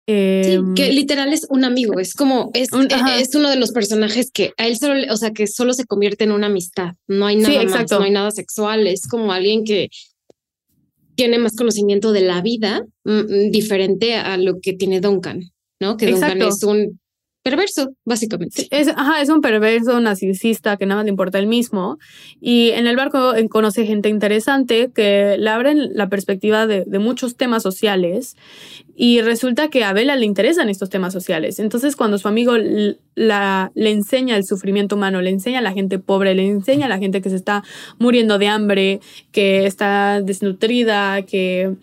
[0.07, 3.71] sí, que em, literal es un amigo, es como, es, e, es uno de los
[3.71, 7.28] personajes que a él solo, o sea, que solo se convierte en una amistad, no
[7.28, 9.89] hay nada más, no hay nada sexual, es como alguien que
[11.16, 15.41] tiene más conocimiento de la vida, mm, mm, diferente a lo que tiene Duncan,
[15.80, 15.97] ¿no?
[15.97, 16.99] Que Duncan es un
[17.43, 18.68] perverso, básicamente.
[18.72, 21.97] Es, ajá, es un perverso narcisista que nada más le importa el mismo.
[22.41, 26.99] Y en el barco eh, conoce gente interesante que le abren la perspectiva de, de
[26.99, 28.36] muchos temas sociales
[28.98, 31.60] y resulta que a Bella le interesan estos temas sociales.
[31.60, 32.54] Entonces, cuando su amigo
[33.16, 36.89] la, le enseña el sufrimiento humano, le enseña a la gente pobre, le enseña a
[36.89, 37.64] la gente que se está
[37.98, 39.02] muriendo de hambre,
[39.34, 41.76] que está desnutrida, que,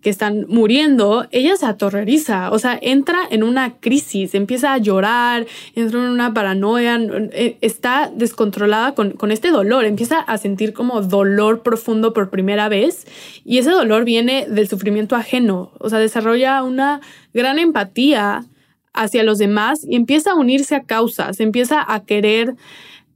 [0.00, 2.50] que están muriendo, ella se aterroriza.
[2.50, 6.98] O sea, entra en una crisis, empieza a llorar, entra en una paranoia,
[7.32, 12.70] eh, está descontrolada con, con este dolor, empieza a sentir como dolor profundo por primera
[12.70, 13.06] vez.
[13.44, 15.72] Y ese dolor viene del sufrimiento ajeno.
[15.78, 17.00] O sea, desarrolla una
[17.32, 18.44] gran empatía
[18.92, 22.54] hacia los demás y empieza a unirse a causas, empieza a querer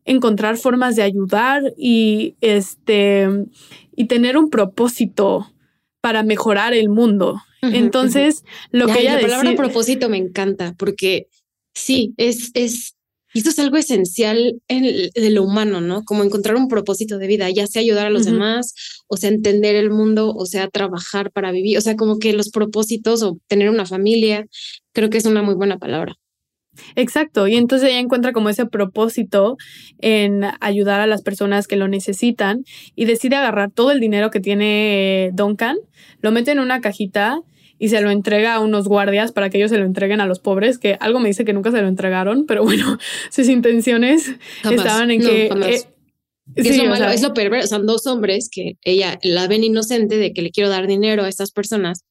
[0.04, 3.28] encontrar formas de ayudar y este
[3.96, 5.50] y tener un propósito
[6.00, 7.40] para mejorar el mundo.
[7.62, 11.28] Entonces, lo que ella la palabra propósito me encanta porque
[11.74, 12.96] sí, es es
[13.32, 16.02] y esto es algo esencial en de lo humano, ¿no?
[16.04, 18.74] Como encontrar un propósito de vida, ya sea ayudar a los demás,
[19.06, 22.50] o sea, entender el mundo, o sea, trabajar para vivir, o sea, como que los
[22.50, 24.46] propósitos o tener una familia,
[24.92, 26.14] creo que es una muy buena palabra.
[26.94, 29.56] Exacto, y entonces ella encuentra como ese propósito
[29.98, 32.64] en ayudar a las personas que lo necesitan
[32.94, 35.76] y decide agarrar todo el dinero que tiene Duncan,
[36.20, 37.40] lo mete en una cajita
[37.80, 40.38] y se lo entrega a unos guardias para que ellos se lo entreguen a los
[40.38, 42.98] pobres, que algo me dice que nunca se lo entregaron, pero bueno,
[43.30, 44.32] sus intenciones
[44.70, 45.46] estaban en que...
[45.46, 45.82] Eh,
[46.56, 50.32] es, lo malo, es lo perverso, son dos hombres que ella la ven inocente de
[50.32, 52.02] que le quiero dar dinero a estas personas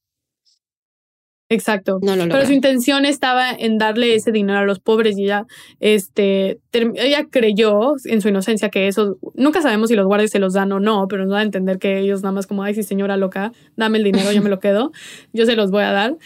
[1.51, 1.99] Exacto.
[1.99, 5.47] Pero su intención estaba en darle ese dinero a los pobres y ella,
[5.79, 10.53] este, ella creyó en su inocencia que eso, nunca sabemos si los guardias se los
[10.53, 12.83] dan o no, pero no da a entender que ellos nada más como, ay, sí,
[12.83, 14.91] señora loca, dame el dinero, yo me lo quedo,
[15.33, 16.17] yo se los voy a dar.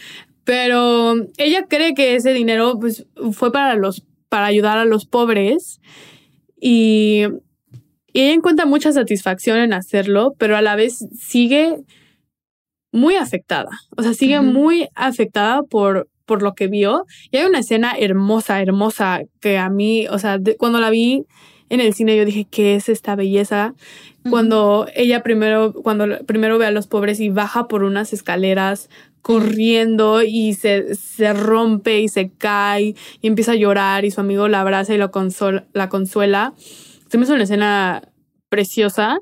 [0.44, 5.80] Pero ella cree que ese dinero pues, fue para, los, para ayudar a los pobres
[6.60, 7.22] y,
[8.12, 11.78] y ella encuentra mucha satisfacción en hacerlo, pero a la vez sigue
[12.94, 17.06] muy afectada, o sea, sigue muy afectada por, por lo que vio.
[17.32, 21.26] Y hay una escena hermosa, hermosa, que a mí, o sea, cuando la vi
[21.70, 23.74] en el cine yo dije, ¿qué es esta belleza?
[24.30, 28.88] Cuando ella primero, cuando primero ve a los pobres y baja por unas escaleras
[29.22, 34.46] corriendo y se, se rompe y se cae y empieza a llorar y su amigo
[34.46, 35.10] la abraza y lo
[35.72, 36.54] la consuela.
[37.08, 38.02] Se me hizo una escena
[38.48, 39.18] preciosa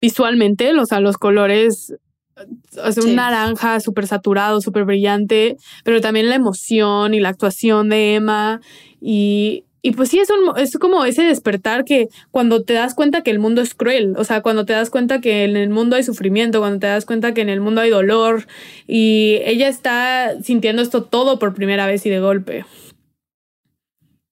[0.00, 1.94] visualmente, o sea, los colores
[2.36, 8.16] o un naranja súper saturado, súper brillante, pero también la emoción y la actuación de
[8.16, 8.60] Emma
[9.00, 13.22] y, y pues sí, es, un, es como ese despertar que cuando te das cuenta
[13.22, 15.96] que el mundo es cruel, o sea, cuando te das cuenta que en el mundo
[15.96, 18.46] hay sufrimiento, cuando te das cuenta que en el mundo hay dolor
[18.86, 22.64] y ella está sintiendo esto todo por primera vez y de golpe.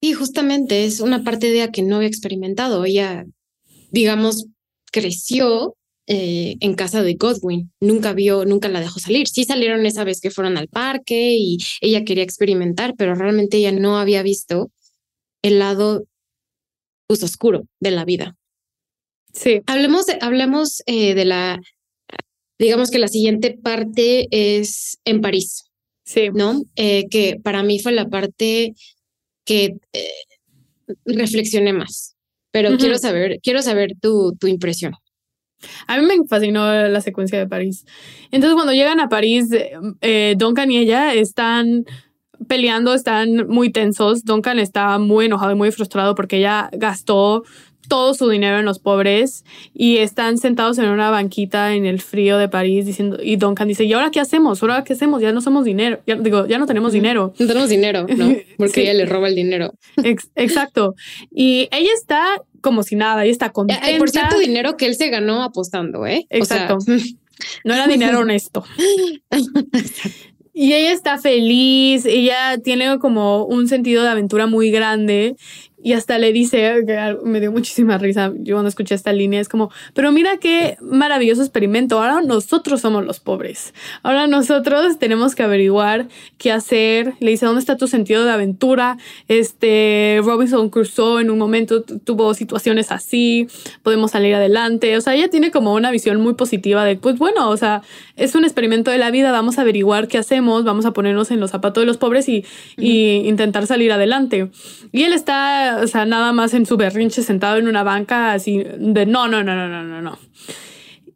[0.01, 2.85] Y justamente es una parte de ella que no había experimentado.
[2.85, 3.25] Ella,
[3.91, 4.47] digamos,
[4.91, 5.77] creció
[6.09, 7.73] eh, en casa de Godwin.
[7.81, 9.29] Nunca vio, nunca la dejó salir.
[9.29, 13.73] Sí salieron esa vez que fueron al parque y ella quería experimentar, pero realmente ella
[13.73, 14.73] no había visto
[15.43, 16.05] el lado
[17.07, 18.37] pues, oscuro de la vida.
[19.33, 19.61] Sí.
[19.67, 21.61] Hablemos, de, hablemos eh, de la,
[22.59, 25.63] digamos que la siguiente parte es en París.
[26.05, 26.31] Sí.
[26.35, 26.63] ¿No?
[26.75, 28.75] Eh, que para mí fue la parte
[29.45, 29.77] que
[31.05, 32.17] reflexioné más.
[32.51, 34.93] Pero quiero saber, quiero saber tu, tu impresión.
[35.87, 37.85] A mí me fascinó la secuencia de París.
[38.31, 39.49] Entonces, cuando llegan a París,
[40.01, 41.85] eh, Duncan y ella están
[42.49, 44.25] peleando, están muy tensos.
[44.25, 47.45] Duncan está muy enojado y muy frustrado porque ella gastó
[47.89, 49.45] todo su dinero en los pobres
[49.75, 53.85] y están sentados en una banquita en el frío de París diciendo y Duncan dice,
[53.85, 54.63] "¿Y ahora qué hacemos?
[54.63, 55.21] ¿Ahora qué hacemos?
[55.21, 57.35] Ya no somos dinero." Ya, digo, ya no tenemos dinero.
[57.39, 58.35] No tenemos dinero, ¿no?
[58.57, 59.73] Porque ella le roba el dinero.
[60.37, 60.95] exacto.
[61.31, 63.87] Y ella está como si nada, ella está contenta.
[63.99, 66.27] por cierto, dinero que él se ganó apostando, ¿eh?
[66.31, 66.79] Exacto.
[67.65, 68.65] no era dinero honesto.
[70.55, 75.35] Y ella está feliz, ella tiene como un sentido de aventura muy grande
[75.83, 79.49] y hasta le dice, que me dio muchísima risa, yo cuando escuché esta línea, es
[79.49, 85.43] como, pero mira qué maravilloso experimento, ahora nosotros somos los pobres, ahora nosotros tenemos que
[85.43, 86.09] averiguar
[86.39, 88.97] qué hacer, le dice, ¿dónde está tu sentido de aventura?
[89.29, 93.49] Este, Robinson Crusoe en un momento tuvo situaciones así,
[93.83, 97.49] podemos salir adelante, o sea, ella tiene como una visión muy positiva de, pues bueno,
[97.51, 97.83] o sea,
[98.17, 101.41] es un experimento de la vida, vamos a averiguar qué hacemos, vamos a ponernos en
[101.41, 102.45] los zapatos de los pobres y,
[102.77, 104.49] y intentar salir adelante.
[104.93, 108.63] Y él está o sea, nada más en su berrinche sentado en una banca así
[108.63, 110.19] de no, no, no, no, no, no, no.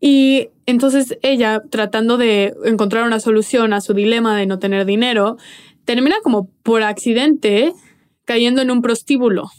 [0.01, 5.37] Y entonces ella, tratando de encontrar una solución a su dilema de no tener dinero,
[5.85, 7.73] termina como por accidente
[8.25, 9.51] cayendo en un prostíbulo.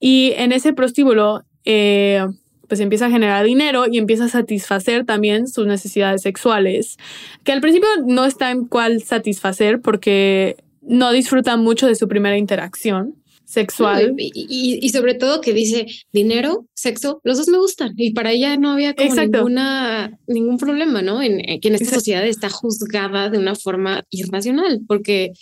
[0.00, 2.26] Y en ese prostíbulo, eh,
[2.68, 6.96] pues empieza a generar dinero y empieza a satisfacer también sus necesidades sexuales,
[7.44, 12.38] que al principio no está en cuál satisfacer porque no disfruta mucho de su primera
[12.38, 13.19] interacción
[13.50, 14.14] sexual.
[14.16, 17.94] y, sobre todo que dice dinero, sexo, los dos me gustan.
[17.96, 21.20] Y para ella no había como ninguna, ningún problema, ¿no?
[21.20, 25.32] En, que en esta sociedad está juzgada de una forma irracional, porque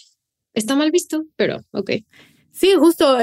[0.55, 1.91] está mal visto, pero ok.
[2.51, 3.19] Sí, justo,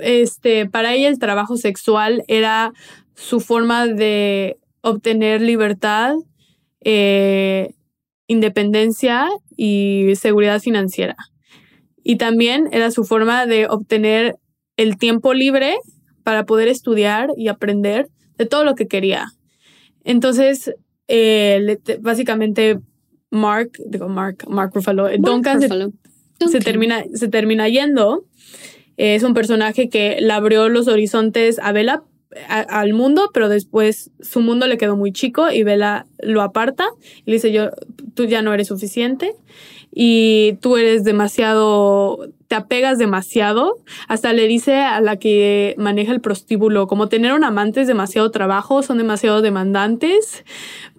[0.00, 2.72] este, para ella el trabajo sexual era
[3.14, 6.16] su forma de obtener libertad,
[6.80, 7.72] eh,
[8.26, 11.16] independencia y seguridad financiera
[12.04, 14.36] y también era su forma de obtener
[14.76, 15.76] el tiempo libre
[16.22, 19.26] para poder estudiar y aprender de todo lo que quería.
[20.04, 20.74] Entonces,
[21.08, 22.78] eh, básicamente,
[23.30, 25.60] Mark, digo Mark, Mark Ruffalo, Duncan,
[26.50, 28.24] Se, termina, se termina yendo.
[28.96, 32.02] Es un personaje que le abrió los horizontes a Bella
[32.48, 36.86] al mundo, pero después su mundo le quedó muy chico y Bella lo aparta
[37.24, 37.70] y le dice yo,
[38.14, 39.34] tú ya no eres suficiente
[39.96, 43.76] y tú eres demasiado, te apegas demasiado.
[44.08, 48.32] Hasta le dice a la que maneja el prostíbulo, como tener un amante es demasiado
[48.32, 50.44] trabajo, son demasiado demandantes.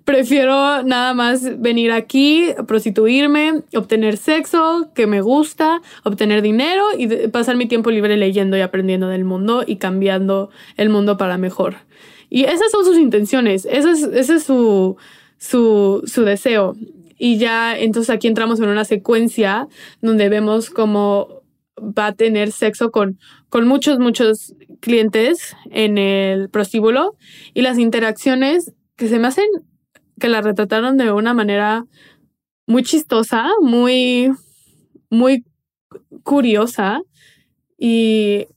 [0.05, 7.57] Prefiero nada más venir aquí, prostituirme, obtener sexo que me gusta, obtener dinero y pasar
[7.57, 11.75] mi tiempo libre leyendo y aprendiendo del mundo y cambiando el mundo para mejor.
[12.29, 14.95] Y esas son sus intenciones, ese es, ese es su,
[15.37, 16.75] su, su deseo.
[17.17, 19.67] Y ya entonces aquí entramos en una secuencia
[20.01, 21.43] donde vemos cómo
[21.77, 27.15] va a tener sexo con, con muchos, muchos clientes en el prostíbulo
[27.53, 29.45] y las interacciones que se me hacen
[30.19, 31.85] que la retrataron de una manera
[32.67, 34.31] muy chistosa, muy,
[35.09, 35.45] muy
[36.23, 37.01] curiosa
[37.77, 38.47] y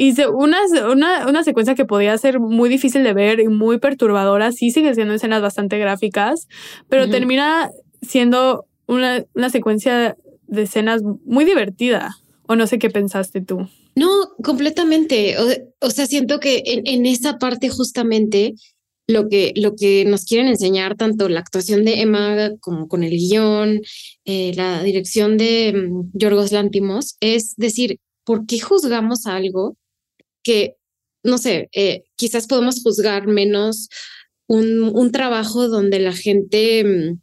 [0.00, 0.58] y una,
[0.92, 4.94] una, una, secuencia que podía ser muy difícil de ver y muy perturbadora, sí sigue
[4.94, 6.46] siendo escenas bastante gráficas,
[6.88, 7.68] pero termina
[8.00, 12.16] siendo una, una secuencia de escenas muy divertida.
[12.46, 13.68] O no sé qué pensaste tú.
[13.96, 14.08] No,
[14.44, 15.34] completamente.
[15.80, 18.54] O, sea, siento que en, en, esa parte justamente
[19.08, 23.16] lo que, lo que nos quieren enseñar, tanto la actuación de Emma como con el
[23.16, 23.80] guion,
[24.24, 29.76] eh, la dirección de mm, Yorgos Lántimos, es decir, ¿por qué juzgamos algo
[30.48, 30.76] que,
[31.22, 33.90] no sé, eh, quizás podemos juzgar menos
[34.48, 37.20] un, un trabajo donde la gente, mm,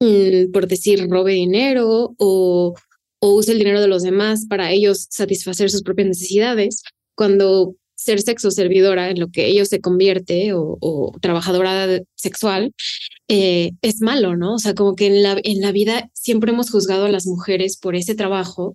[0.00, 2.74] mm, por decir, robe dinero o,
[3.20, 6.82] o use el dinero de los demás para ellos satisfacer sus propias necesidades,
[7.14, 12.72] cuando ser sexo servidora en lo que ellos se convierte o, trabajadora sexual
[13.28, 14.54] eh, es malo, ¿no?
[14.54, 17.76] O sea, como que en la, en la vida siempre hemos juzgado a las mujeres
[17.76, 18.74] por ese trabajo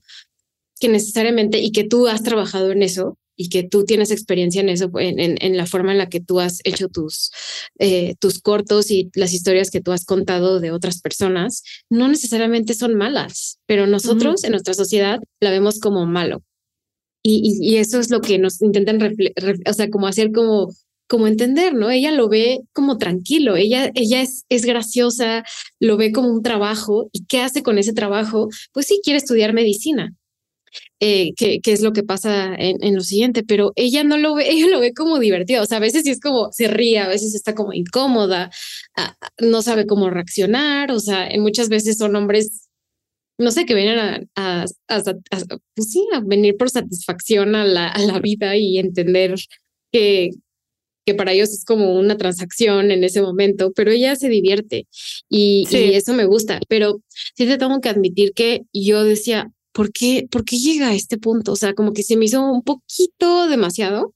[0.80, 4.70] que necesariamente y que tú has trabajado en eso y que tú tienes experiencia en
[4.70, 7.32] eso, en, en, la forma en la que tú has hecho tus,
[7.80, 12.74] eh, tus cortos y las historias que tú has contado de otras personas, no necesariamente
[12.74, 16.44] son malas, pero nosotros en nuestra sociedad la vemos como malo.
[17.24, 19.00] Y, y, eso es lo que nos intentan,
[19.68, 20.74] o sea, como hacer como
[21.12, 21.92] como entender, ¿no?
[21.92, 25.44] Ella lo ve como tranquilo, ella, ella es, es graciosa,
[25.78, 28.48] lo ve como un trabajo y ¿qué hace con ese trabajo?
[28.72, 30.16] Pues sí, quiere estudiar medicina,
[31.04, 34.68] eh, qué, es lo que pasa en, lo siguiente, pero ella no lo ve, ella
[34.68, 35.64] lo ve como divertido.
[35.64, 38.52] O sea, a veces sí es como se ríe, a veces está como incómoda,
[39.40, 40.92] no sabe cómo reaccionar.
[40.92, 42.70] O sea, muchas veces son hombres,
[43.40, 44.66] no sé, que vienen a,
[45.76, 49.36] pues sí, a venir por satisfacción a la, a la vida y entender
[49.92, 50.30] que,
[51.04, 54.88] que para ellos es como una transacción en ese momento, pero ella se divierte
[55.30, 56.60] y, y, eso me gusta.
[56.70, 57.02] Pero
[57.36, 61.18] sí te tengo que admitir que yo decía, ¿por qué, ¿por qué llega a este
[61.18, 61.54] punto?
[61.54, 64.14] O sea, como que se me hizo un poquito demasiado,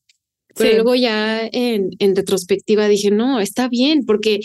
[0.55, 4.39] pero luego ya en, en, retrospectiva dije, no, está bien, porque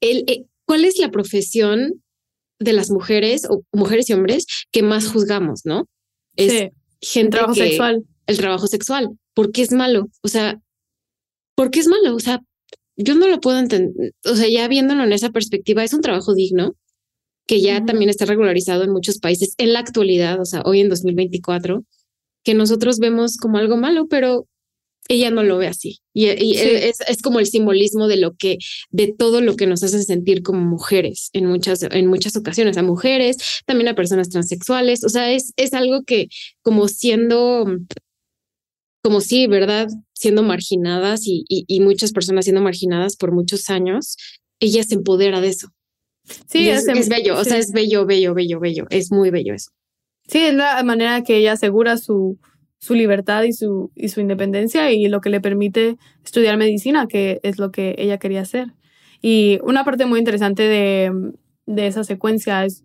[0.00, 2.02] el, eh, ¿cuál es la profesión
[2.58, 5.88] de las mujeres o mujeres y hombres que más juzgamos, no?
[6.36, 6.68] Es sí.
[7.00, 8.04] gente el trabajo sexual.
[8.26, 9.08] El trabajo sexual.
[9.34, 10.08] ¿Por qué es malo?
[10.22, 10.60] O sea,
[11.54, 12.14] ¿por qué es malo?
[12.14, 12.40] O sea,
[12.96, 14.14] yo no lo puedo entender.
[14.24, 16.74] O sea, ya viéndolo en esa perspectiva, es un trabajo digno
[17.46, 20.88] que ya también está regularizado en muchos países en la actualidad, o sea, hoy en
[20.88, 21.84] 2024,
[22.44, 24.46] que nosotros vemos como algo malo, pero
[25.08, 26.00] ella no lo ve así.
[26.12, 28.58] Y, es, es, como el simbolismo de lo que,
[28.90, 32.82] de todo lo que nos hace sentir como mujeres en muchas, en muchas ocasiones, a
[32.82, 33.36] mujeres,
[33.66, 35.04] también a personas transexuales.
[35.04, 36.28] O sea, es, es algo que
[36.62, 37.66] como siendo,
[39.02, 39.88] como sí, ¿verdad?
[40.12, 44.16] Siendo marginadas y, y muchas personas siendo marginadas por muchos años,
[44.60, 45.68] ella se empodera de eso.
[46.46, 49.70] Sí, es, bello, o sea, es bello, bello, bello, bello, es muy bello eso.
[50.26, 52.38] Sí, es la manera que ella asegura su,
[52.78, 57.40] su libertad y su, y su independencia y lo que le permite estudiar medicina, que
[57.42, 58.74] es lo que ella quería hacer.
[59.22, 61.12] Y una parte muy interesante de,
[61.66, 62.82] de esa secuencia es,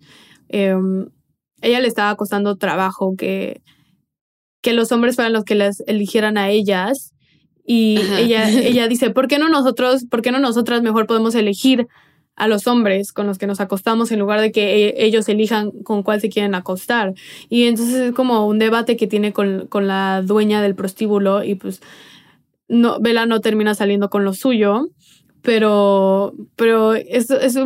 [0.50, 1.08] em,
[1.62, 3.62] ella le estaba costando trabajo que,
[4.62, 7.14] que los hombres fueran los que las eligieran a ellas.
[7.66, 11.88] Y ella, ella dice, ¿por qué no nosotros, por qué no nosotras mejor podemos elegir
[12.36, 15.72] a los hombres con los que nos acostamos en lugar de que e, ellos elijan
[15.84, 17.14] con cuál se quieren acostar.
[17.50, 21.56] Y entonces es como un debate que tiene con, con la dueña del prostíbulo y
[21.56, 21.82] pues
[22.68, 24.88] no, Vela no termina saliendo con lo suyo
[25.42, 27.58] pero, pero es, es,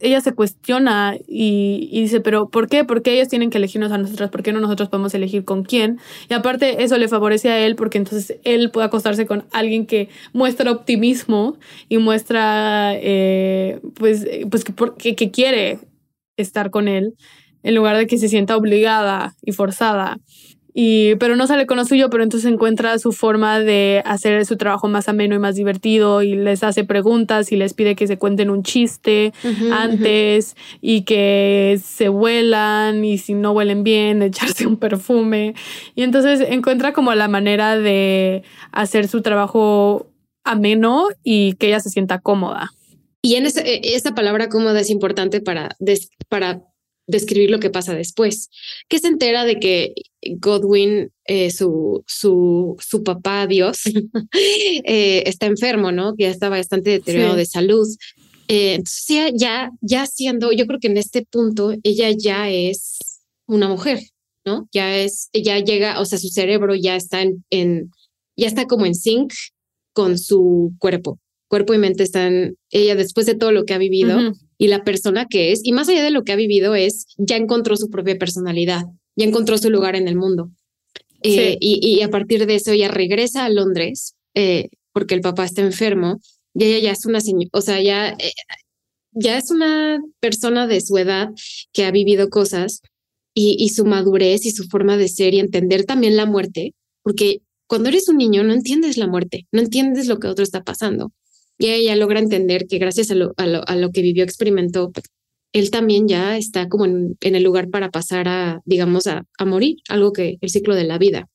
[0.00, 2.84] ella se cuestiona y, y, dice, pero ¿por qué?
[2.84, 4.30] ¿Por qué ellos tienen que elegirnos a nosotras?
[4.30, 5.98] ¿Por qué no nosotros podemos elegir con quién?
[6.30, 10.08] Y aparte eso le favorece a él porque entonces él puede acostarse con alguien que
[10.32, 11.58] muestra optimismo
[11.88, 14.64] y muestra, eh, pues, pues
[14.98, 15.80] que, que quiere
[16.36, 17.14] estar con él
[17.62, 20.18] en lugar de que se sienta obligada y forzada.
[20.74, 24.56] Y, pero no sale con lo suyo, pero entonces encuentra su forma de hacer su
[24.56, 28.16] trabajo más ameno y más divertido y les hace preguntas y les pide que se
[28.16, 29.32] cuenten un chiste
[29.70, 35.54] antes y que se huelan y si no huelen bien, echarse un perfume.
[35.94, 38.42] Y entonces encuentra como la manera de
[38.72, 40.06] hacer su trabajo
[40.44, 42.70] ameno y que ella se sienta cómoda.
[43.20, 45.76] Y en esa, esa palabra cómoda es importante para,
[46.28, 46.62] para
[47.06, 48.50] describir lo que pasa después,
[48.88, 49.94] que se entera de que
[50.38, 53.82] Godwin, eh, su, su, su papá, Dios,
[54.84, 56.14] eh, está enfermo, ¿no?
[56.14, 57.88] Que ya está bastante deteriorado de salud.
[58.48, 62.98] Eh, entonces, ya, ya siendo, yo creo que en este punto ella ya es
[63.46, 64.00] una mujer,
[64.44, 64.68] ¿no?
[64.72, 67.90] Ya es, ya llega, o sea, su cerebro ya está en, en
[68.36, 69.32] ya está como en sync
[69.92, 71.18] con su cuerpo.
[71.48, 74.18] Cuerpo y mente están, ella después de todo lo que ha vivido,
[74.56, 77.36] y la persona que es, y más allá de lo que ha vivido, es ya
[77.36, 78.84] encontró su propia personalidad,
[79.16, 80.50] ya encontró su lugar en el mundo.
[81.22, 85.62] Eh, y, a partir de eso ella regresa a Londres eh, porque el papá está
[85.62, 86.20] enfermo
[86.52, 88.32] y ella ya es una señora, o sea, ya, eh,
[89.12, 91.28] ya es una persona de su edad
[91.72, 92.80] que ha vivido cosas
[93.34, 97.40] y, y su madurez y su forma de ser y entender también la muerte, porque
[97.68, 101.12] cuando eres un niño no entiendes la muerte, no entiendes lo que otro está pasando.
[101.56, 104.90] Y ella logra entender que gracias a lo, a lo, a lo que vivió, experimentó,
[105.52, 109.44] él también ya está como en, en el lugar para pasar a, digamos, a, a,
[109.44, 111.28] morir, algo que el ciclo de la vida.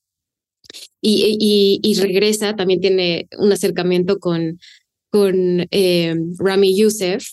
[1.02, 4.60] Y, y, y regresa, también tiene un acercamiento con,
[5.10, 7.26] con eh, Rami Youssef,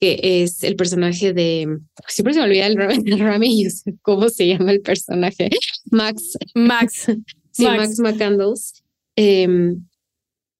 [0.00, 1.66] que es el personaje de,
[2.06, 2.76] siempre se me olvida el
[3.18, 5.48] Rami, Youssef, ¿cómo se llama el personaje?
[5.90, 6.38] Max.
[6.54, 7.06] Max.
[7.52, 8.82] sí, Max, Max McCandles.
[9.16, 9.74] Eh,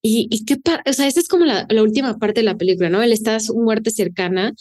[0.00, 0.56] y, y qué,
[0.86, 3.02] o sea, esa es como la, la, última parte de la película, ¿no?
[3.02, 4.54] Él está a su muerte cercana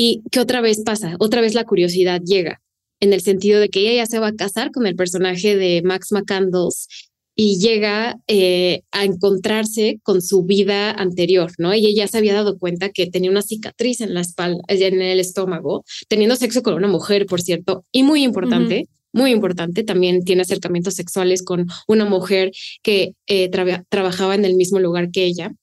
[0.00, 2.60] y que otra vez pasa, otra vez la curiosidad llega,
[3.00, 5.82] en el sentido de que ella ya se va a casar con el personaje de
[5.82, 6.86] Max McCandles
[7.34, 11.72] y llega eh, a encontrarse con su vida anterior, ¿no?
[11.72, 15.18] Ella ya se había dado cuenta que tenía una cicatriz en la espalda, en el
[15.18, 19.84] estómago, teniendo sexo con una mujer, por cierto, y muy importante muy importante.
[19.84, 23.48] También tiene acercamientos sexuales con una mujer que eh,
[23.88, 25.54] trabajaba en el mismo lugar que ella.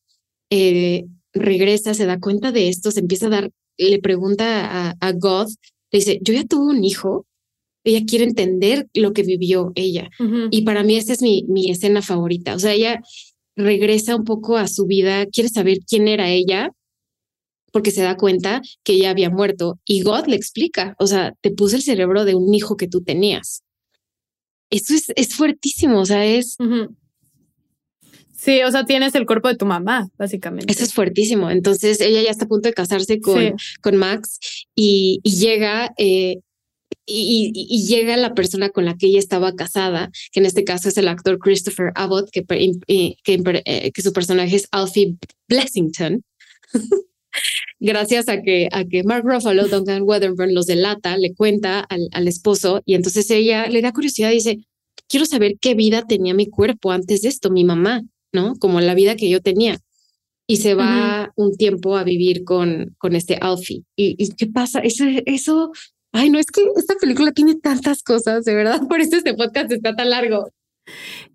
[0.49, 5.47] Eh, regresa, se da cuenta de esto, se empieza a dar, le pregunta a, God,
[5.91, 7.26] le dice, yo ya tuve un hijo.
[7.84, 10.09] ella quiere entender lo que vivió ella.
[10.51, 12.55] Y para mí esta es mi, mi escena favorita.
[12.55, 13.01] O sea, ella
[13.55, 16.71] regresa un poco a su vida, quiere saber quién era ella,
[17.71, 19.80] porque se da cuenta que ella había muerto.
[19.86, 23.01] Y God le explica, o sea, te puse el cerebro de un hijo que tú
[23.01, 23.63] tenías.
[24.69, 26.57] Eso es, es fuertísimo, o sea, es...
[28.46, 30.72] Sí, o sea, tienes el cuerpo de tu mamá, básicamente.
[30.72, 31.50] Eso es fuertísimo.
[31.50, 34.38] Entonces ella ya está a punto de casarse con, con Max
[34.76, 36.41] y, y llega eh,
[37.08, 40.98] y, llega la persona con la que ella estaba casada, que en este caso es
[40.98, 42.46] el actor Christopher Abbott, que,
[42.88, 45.18] eh, que, su personaje es Alfie
[45.48, 46.24] Blessington.
[47.80, 52.28] Gracias a que, a que Mark Ruffalo, Duncan Weatherburn los delata, le cuenta al, al
[52.28, 54.58] esposo y entonces ella le da curiosidad y dice,
[55.08, 58.04] quiero saber qué vida tenía mi cuerpo antes de esto, mi mamá,
[58.36, 58.53] ¿no?
[58.59, 59.79] Como la vida que yo tenía
[60.47, 63.83] y se va un tiempo a vivir con, con este Alfie.
[63.95, 64.79] ¿Y, y qué pasa?
[64.81, 65.71] Eso, eso
[66.17, 69.69] Ay, no, es que esta película tiene tantas cosas, de verdad, por eso este podcast
[69.69, 70.49] está tan largo.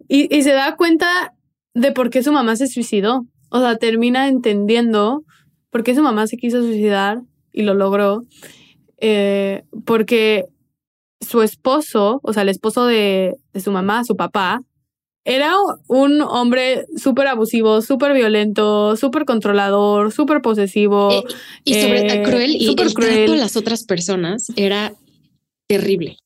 [0.08, 1.34] Y, y se da cuenta
[1.74, 3.26] de por qué su mamá se suicidó.
[3.50, 5.22] O sea, termina entendiendo
[5.68, 7.20] por qué su mamá se quiso suicidar
[7.52, 8.24] y lo logró.
[8.96, 10.46] Eh, porque
[11.20, 14.62] su esposo, o sea, el esposo de, de su mamá, su papá,
[15.24, 15.54] era
[15.86, 21.12] un hombre súper abusivo, súper violento, súper controlador, súper posesivo.
[21.12, 21.24] Eh,
[21.64, 22.94] y sobre eh, cruel y el cruel.
[22.94, 24.94] trato a las otras personas era
[25.68, 26.16] terrible.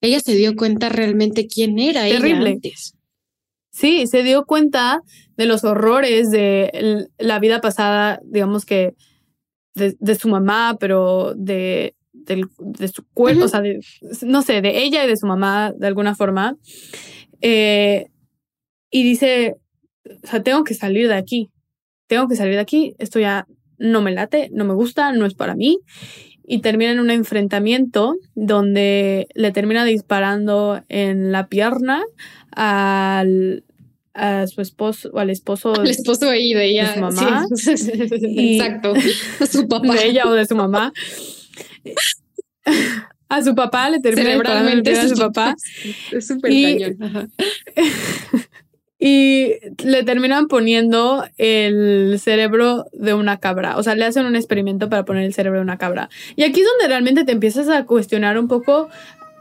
[0.00, 2.40] Ella se dio cuenta realmente quién era terrible.
[2.40, 2.94] ella antes.
[3.70, 5.00] Sí, se dio cuenta
[5.36, 8.94] de los horrores de la vida pasada, digamos que
[9.74, 13.62] de, su mamá, pero de, de, su cuerpo, o sea,
[14.22, 16.56] no sé, de ella y de su mamá de alguna forma.
[17.40, 18.08] Eh,
[18.92, 19.56] y dice,
[20.04, 21.50] o sea, tengo que salir de aquí,
[22.06, 23.46] tengo que salir de aquí, esto ya
[23.78, 25.78] no me late, no me gusta, no es para mí.
[26.44, 32.02] Y termina en un enfrentamiento donde le termina disparando en la pierna
[32.50, 33.64] al,
[34.12, 36.88] a su esposo o al esposo al esposo de ella.
[36.88, 37.46] de su mamá.
[38.36, 38.92] Exacto.
[39.50, 39.94] Su papá.
[39.94, 40.92] De ella o de su mamá.
[43.28, 45.56] A su papá le termina disparando a su papá.
[46.12, 47.32] es súper cañón
[49.04, 53.76] y le terminan poniendo el cerebro de una cabra.
[53.76, 56.08] O sea, le hacen un experimento para poner el cerebro de una cabra.
[56.36, 58.90] Y aquí es donde realmente te empiezas a cuestionar un poco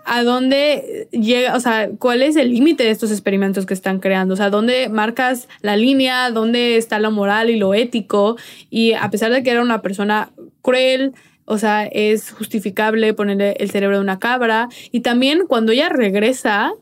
[0.04, 4.34] a dónde llega, o sea, cuál es el límite de estos experimentos que están creando,
[4.34, 8.38] o sea, dónde marcas la línea, dónde está lo moral y lo ético.
[8.72, 10.32] Y a pesar de que era una persona
[10.64, 11.14] cruel,
[11.46, 14.70] o sea, es justificable ponerle el cerebro de una cabra.
[14.92, 16.74] Y también cuando ella regresa,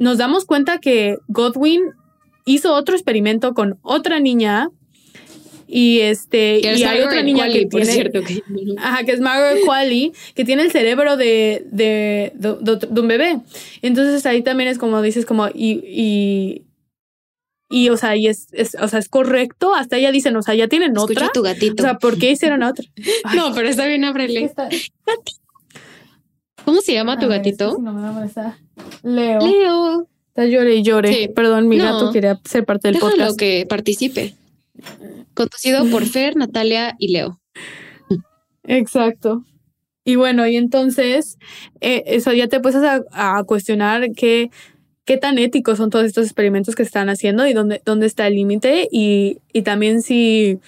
[0.00, 1.82] nos damos cuenta que Godwin
[2.52, 4.70] hizo otro experimento con otra niña
[5.66, 8.42] y este y hay otra niña que tiene cierto, que...
[8.78, 13.40] Ajá, que es Margaret Qualley que tiene el cerebro de, de, de, un bebé
[13.82, 16.62] entonces ahí también es como dices como y, y
[17.70, 19.74] y, o sea, y es, es, o sea, es correcto.
[19.74, 21.32] Hasta ella dicen, o sea, ya tienen Escucha otra.
[21.34, 21.82] tu gatito.
[21.82, 22.84] O sea, ¿por qué hicieron otra?
[23.36, 24.50] no, pero está bien, ábrele.
[26.64, 27.76] ¿Cómo se llama tu gatito?
[29.02, 29.40] Leo.
[29.40, 30.08] Leo.
[30.38, 31.32] Está llore y llore.
[31.34, 33.36] Perdón, mi gato quería ser parte del Déjalo podcast.
[33.36, 34.34] que participe.
[35.34, 37.40] Conducido por Fer, Natalia y Leo.
[38.62, 39.42] Exacto.
[40.04, 41.38] Y bueno, y entonces,
[41.80, 44.52] eh, eso ya te puedes a, cuestionar qué,
[45.04, 48.36] qué tan éticos son todos estos experimentos que están haciendo y dónde, dónde está el
[48.36, 48.86] límite.
[48.92, 50.60] Y, y también si,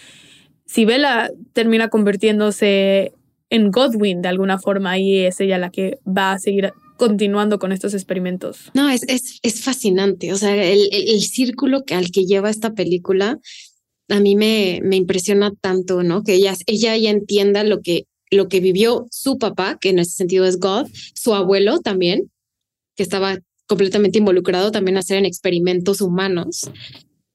[0.66, 3.12] si Bella termina convirtiéndose
[3.50, 7.72] en Godwin de alguna forma y es ella la que va a seguir continuando con
[7.72, 8.70] estos experimentos.
[8.74, 10.34] No, es, es, es fascinante.
[10.34, 13.40] O sea, el, el, círculo que, al que lleva esta película
[14.11, 16.22] a mí me, me impresiona tanto, ¿no?
[16.22, 20.11] Que ella, ella ya entienda lo que, lo que vivió su papá, que en ese
[20.11, 22.30] sentido es God, su abuelo también,
[22.96, 26.70] que estaba completamente involucrado también a hacer en experimentos humanos.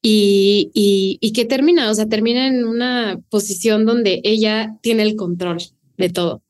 [0.03, 5.15] Y, y, y que termina, o sea, termina en una posición donde ella tiene el
[5.15, 5.57] control
[5.97, 6.43] de todo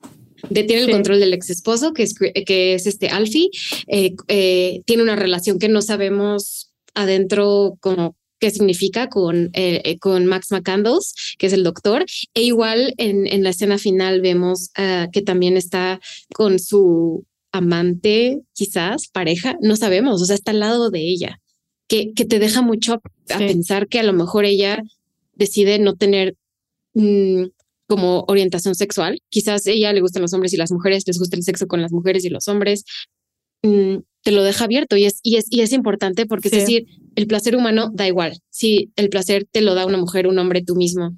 [0.50, 3.50] tiene el control del ex esposo, que es, que es este Alfie,
[3.88, 10.26] eh, eh, tiene una relación que no sabemos adentro como qué significa con, eh, con
[10.26, 12.06] Max McCandles, que es el doctor.
[12.34, 16.00] E igual en, en la escena final vemos ah, que también está
[16.34, 21.42] con su amante, quizás pareja, no sabemos, o sea, está al lado de ella,
[21.88, 22.96] que, que te deja mucho
[23.30, 24.84] a, pensar que a lo mejor ella
[25.34, 26.36] decide no tener
[26.94, 27.46] mm,
[27.88, 29.20] como orientación sexual.
[29.30, 31.92] Quizás ella le gustan los hombres y las mujeres, les gusta el sexo con las
[31.92, 32.84] mujeres y los hombres.
[33.64, 36.88] Mm, te lo deja abierto y es, y es, y es importante porque es decir,
[37.16, 38.40] el placer humano da igual.
[38.50, 41.16] Si el placer te lo da una mujer, un hombre, tú mismo,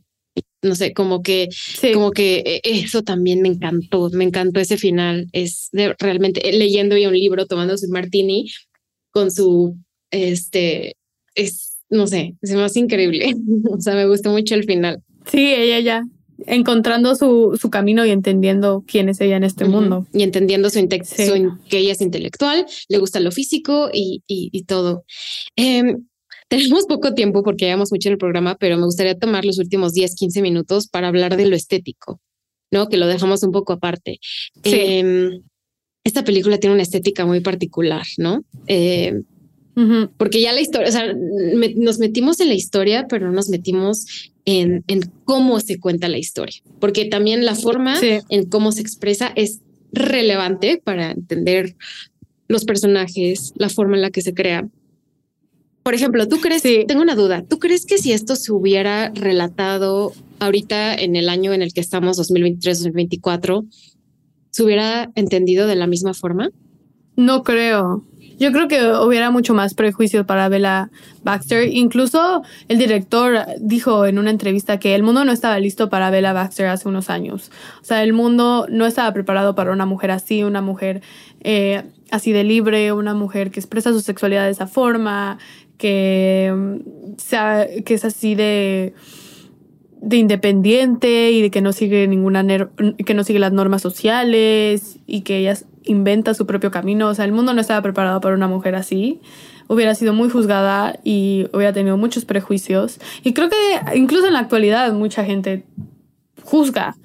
[0.61, 1.49] no sé, como que,
[1.93, 5.27] como que eh, eso también me encantó, me encantó ese final.
[5.31, 8.49] Es de, realmente eh, leyendo ya un libro, tomando su martini
[9.11, 9.77] con su,
[10.11, 10.95] este,
[11.33, 13.33] es, no sé, es más increíble.
[13.71, 15.01] o sea, me gustó mucho el final.
[15.25, 16.03] Sí, ella ya
[16.45, 20.05] encontrando su, su, camino y entendiendo quién es ella en este mundo.
[20.13, 25.03] Y entendiendo su, que ella es intelectual, le gusta lo físico y, y, todo.
[25.55, 26.05] Em,
[26.49, 29.93] tenemos poco tiempo porque llevamos mucho en el programa, pero me gustaría tomar los últimos
[29.93, 32.21] 10, 15 minutos para hablar de lo estético,
[32.71, 32.87] ¿no?
[32.87, 34.19] Que lo dejamos un poco aparte.
[34.63, 35.41] Em,
[36.03, 38.43] esta película tiene una estética muy particular, ¿no?
[40.17, 44.31] Porque ya la historia, o sea, nos metimos en la historia, pero no nos metimos
[44.45, 49.31] en, en, cómo se cuenta la historia, porque también la forma en cómo se expresa
[49.35, 49.59] es
[49.91, 51.75] relevante para entender
[52.47, 54.67] los personajes, la forma en la que se crea.
[55.83, 56.63] Por ejemplo, ¿tú crees?
[56.63, 57.45] Tengo una duda.
[57.47, 61.81] ¿Tú crees que si esto se hubiera relatado ahorita en el año en el que
[61.81, 63.65] estamos, 2023-2024,
[64.49, 66.49] se hubiera entendido de la misma forma?
[67.15, 68.03] No creo.
[68.39, 70.89] Yo creo que hubiera mucho más prejuicio para Bella
[71.23, 71.67] Baxter.
[71.73, 76.33] Incluso el director dijo en una entrevista que el mundo no estaba listo para Bella
[76.33, 77.51] Baxter hace unos años.
[77.81, 81.01] O sea, el mundo no estaba preparado para una mujer así, una mujer
[81.41, 85.39] eh, así de libre, una mujer que expresa su sexualidad de esa forma,
[85.77, 88.93] que, mm, sea, que es así de,
[90.01, 92.45] de independiente y de que no sigue ninguna
[93.05, 95.57] que no sigue las normas sociales y que ella
[95.87, 97.09] inventa su propio camino.
[97.09, 99.19] O sea, el mundo no estaba preparado para una mujer así.
[99.67, 102.99] Hubiera sido muy juzgada y hubiera tenido muchos prejuicios.
[103.23, 103.55] Y creo que
[103.97, 105.65] incluso en la actualidad mucha gente
[106.43, 106.95] juzga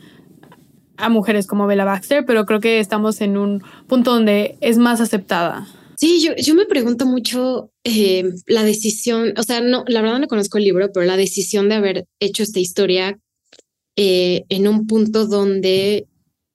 [0.96, 5.00] a mujeres como Bella Baxter, pero creo que estamos en un punto donde es más
[5.00, 5.66] aceptada.
[5.96, 10.26] Sí, yo, yo me pregunto mucho eh, la decisión, o sea, no, la verdad no
[10.26, 13.18] conozco el libro, pero la decisión de haber hecho esta historia
[13.96, 16.06] eh, en un punto donde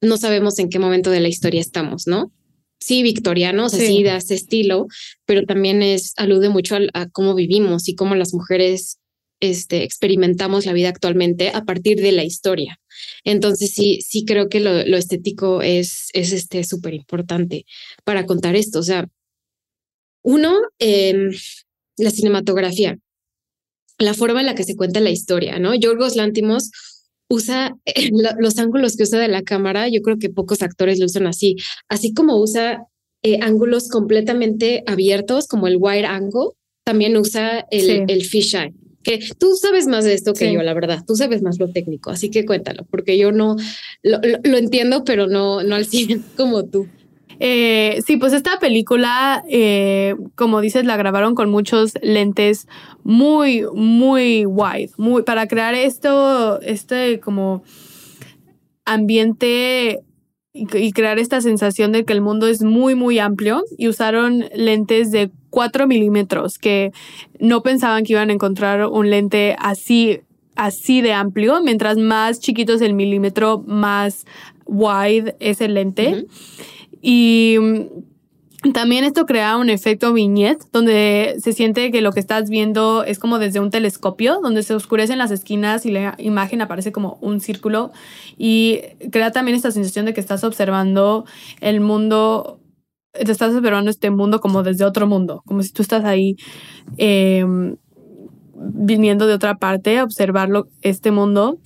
[0.01, 2.31] no sabemos en qué momento de la historia estamos, ¿no?
[2.79, 4.85] Sí, victorianos, así de ese estilo,
[5.25, 8.99] pero también es, alude mucho a, cómo vivimos y cómo las mujeres
[9.39, 12.79] este, experimentamos la vida actualmente a partir de la historia.
[13.23, 17.65] Entonces sí, sí creo que lo, lo estético es, es este súper importante
[18.03, 18.79] para contar esto.
[18.79, 19.07] O sea,
[20.23, 21.31] uno, em,
[21.97, 22.99] la cinematografía,
[23.97, 25.73] la forma en la que se cuenta la historia, ¿no?
[25.73, 26.69] Yorgos Lántimos
[27.29, 28.09] usa eh,
[28.39, 31.55] los ángulos que usa de la cámara, yo creo que pocos actores lo usan así,
[31.89, 32.85] así como usa
[33.23, 36.51] eh, ángulos completamente abiertos, como el wide angle,
[36.85, 38.73] también usa el, el fisheye.
[39.03, 41.03] Que tú sabes más de esto que yo, la verdad.
[41.05, 43.55] Tú sabes más lo técnico, así que cuéntalo, porque yo no
[44.03, 46.87] lo, lo, entiendo, pero no, no al 100 como tú.
[47.39, 52.67] Eh, sí, pues esta película, eh, como dices, la grabaron con muchos lentes
[53.03, 57.63] muy, muy wide, muy, para crear esto, este como
[58.85, 60.01] ambiente
[60.53, 65.11] y, crear esta sensación de que el mundo es muy, muy amplio y usaron lentes
[65.11, 66.91] de 4 milímetros que
[67.39, 70.21] no pensaban que iban a encontrar un lente así
[70.55, 74.25] así de amplio, mientras más chiquito es el milímetro, más
[74.65, 76.25] wide es el lente.
[77.01, 82.49] Y mm, también esto crea un efecto viñet, donde se siente que lo que estás
[82.49, 86.91] viendo es como desde un telescopio, donde se oscurecen las esquinas y la imagen aparece
[86.91, 87.91] como un círculo.
[88.37, 91.25] Y crea también esta sensación de que estás observando
[91.61, 92.59] el mundo,
[93.13, 96.35] te estás observando este mundo como desde otro mundo, como si tú estás ahí
[96.97, 97.77] em,
[98.55, 101.59] viniendo de otra parte a observarlo, este mundo.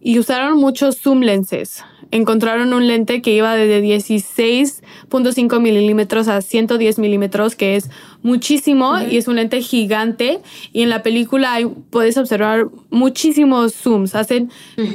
[0.00, 6.98] Y usaron muchos zoom lenses encontraron un lente que iba desde 16.5 milímetros a 110
[6.98, 7.90] milímetros, que es
[8.22, 10.40] muchísimo y es un lente gigante.
[10.72, 14.14] Y en la película hay, puedes observar muchísimos zooms.
[14.14, 14.50] Hacen,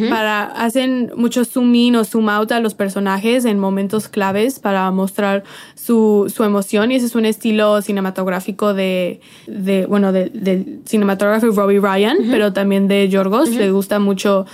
[0.10, 4.90] para, hacen mucho zoom in o zoom out a los personajes en momentos claves para
[4.92, 5.44] mostrar
[5.76, 6.92] su, su emoción.
[6.92, 12.54] Y ese es un estilo cinematográfico de, de bueno, del de cinematógrafo Robbie Ryan, pero
[12.54, 13.50] también de Yorgos.
[13.50, 14.46] Le gusta mucho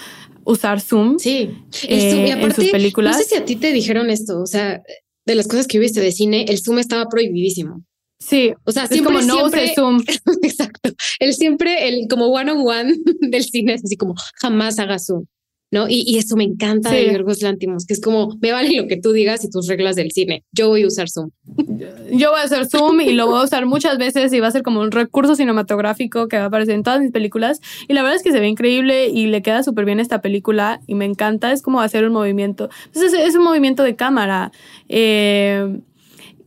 [0.46, 1.18] usar Zoom.
[1.20, 1.52] Sí,
[1.88, 3.18] eh, y aparte, en sus películas.
[3.18, 4.82] No sé si a ti te dijeron esto, o sea,
[5.26, 7.84] de las cosas que viste de cine, el Zoom estaba prohibidísimo.
[8.20, 10.04] Sí, o sea, siempre, como no siempre, Zoom.
[10.44, 10.92] Exacto.
[11.20, 15.26] El siempre, el como one on one del cine es así como jamás haga Zoom.
[15.72, 15.88] ¿No?
[15.88, 18.98] Y, y, eso me encanta de Yorgos Lantimos, que es como, me vale lo que
[18.98, 20.44] tú digas y tus reglas del cine.
[20.52, 21.32] Yo voy a usar Zoom.
[22.12, 24.52] Yo voy a usar Zoom y lo voy a usar muchas veces y va a
[24.52, 27.62] ser como un recurso cinematográfico que va a aparecer en todas mis películas.
[27.88, 30.82] Y la verdad es que se ve increíble y le queda súper bien esta película
[30.88, 31.54] y me encanta.
[31.54, 32.70] Es como hacer un movimiento.
[32.88, 34.52] Entonces es, un movimiento de cámara.
[34.90, 35.80] Eh,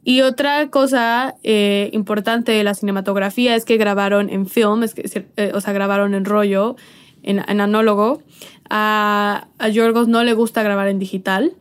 [0.05, 5.27] y otra cosa eh, importante de la cinematografía es que grabaron en film, es que,
[5.37, 6.77] eh, o sea, grabaron en rollo
[7.25, 8.23] en, anólogo.
[8.71, 11.55] A, a Yorgos no le gusta grabar en digital.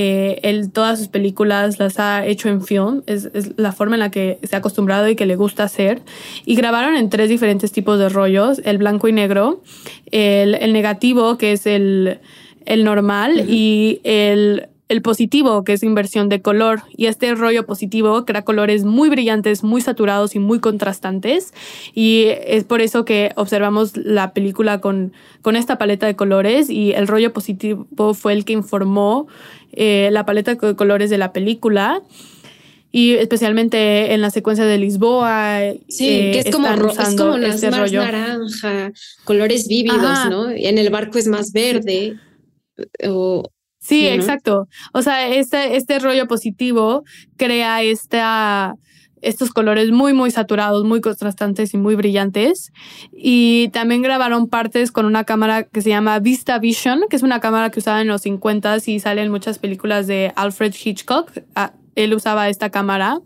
[0.00, 4.12] Eh, él todas sus películas las ha hecho en film, es, la forma en la
[4.12, 6.02] que se ha acostumbrado y que le gusta hacer.
[6.46, 9.60] Y grabaron en tres diferentes tipos de rollos, el blanco y negro,
[10.12, 12.20] el, negativo, que es el,
[12.64, 18.42] normal, y el el positivo, que es inversión de color, y este rollo positivo crea
[18.42, 21.52] colores muy brillantes, muy saturados y muy contrastantes,
[21.94, 25.12] y es por eso que observamos la película con,
[25.42, 29.28] con esta paleta de colores, y el rollo positivo fue el que informó
[29.72, 32.02] eh, la paleta de colores de la película.
[32.90, 35.60] Y especialmente en la secuencia de Lisboa.
[35.88, 38.92] Sí, que eh, es como, es como este más naranja,
[39.24, 40.48] colores vívidos, ¿no?
[40.50, 42.16] En el barco es más verde.
[43.06, 43.42] O,
[43.88, 44.68] Sí, exacto.
[44.92, 47.04] O sea, este, este rollo positivo
[47.38, 48.74] crea esta,
[49.22, 52.70] estos colores muy, muy saturados, muy contrastantes y muy brillantes.
[53.12, 57.40] Y también grabaron partes con una cámara que se llama Vista Vision, que es una
[57.40, 61.32] cámara que usaba en los 50 y sale en muchas películas de Alfred Hitchcock.
[61.54, 63.20] Ah, él usaba esta cámara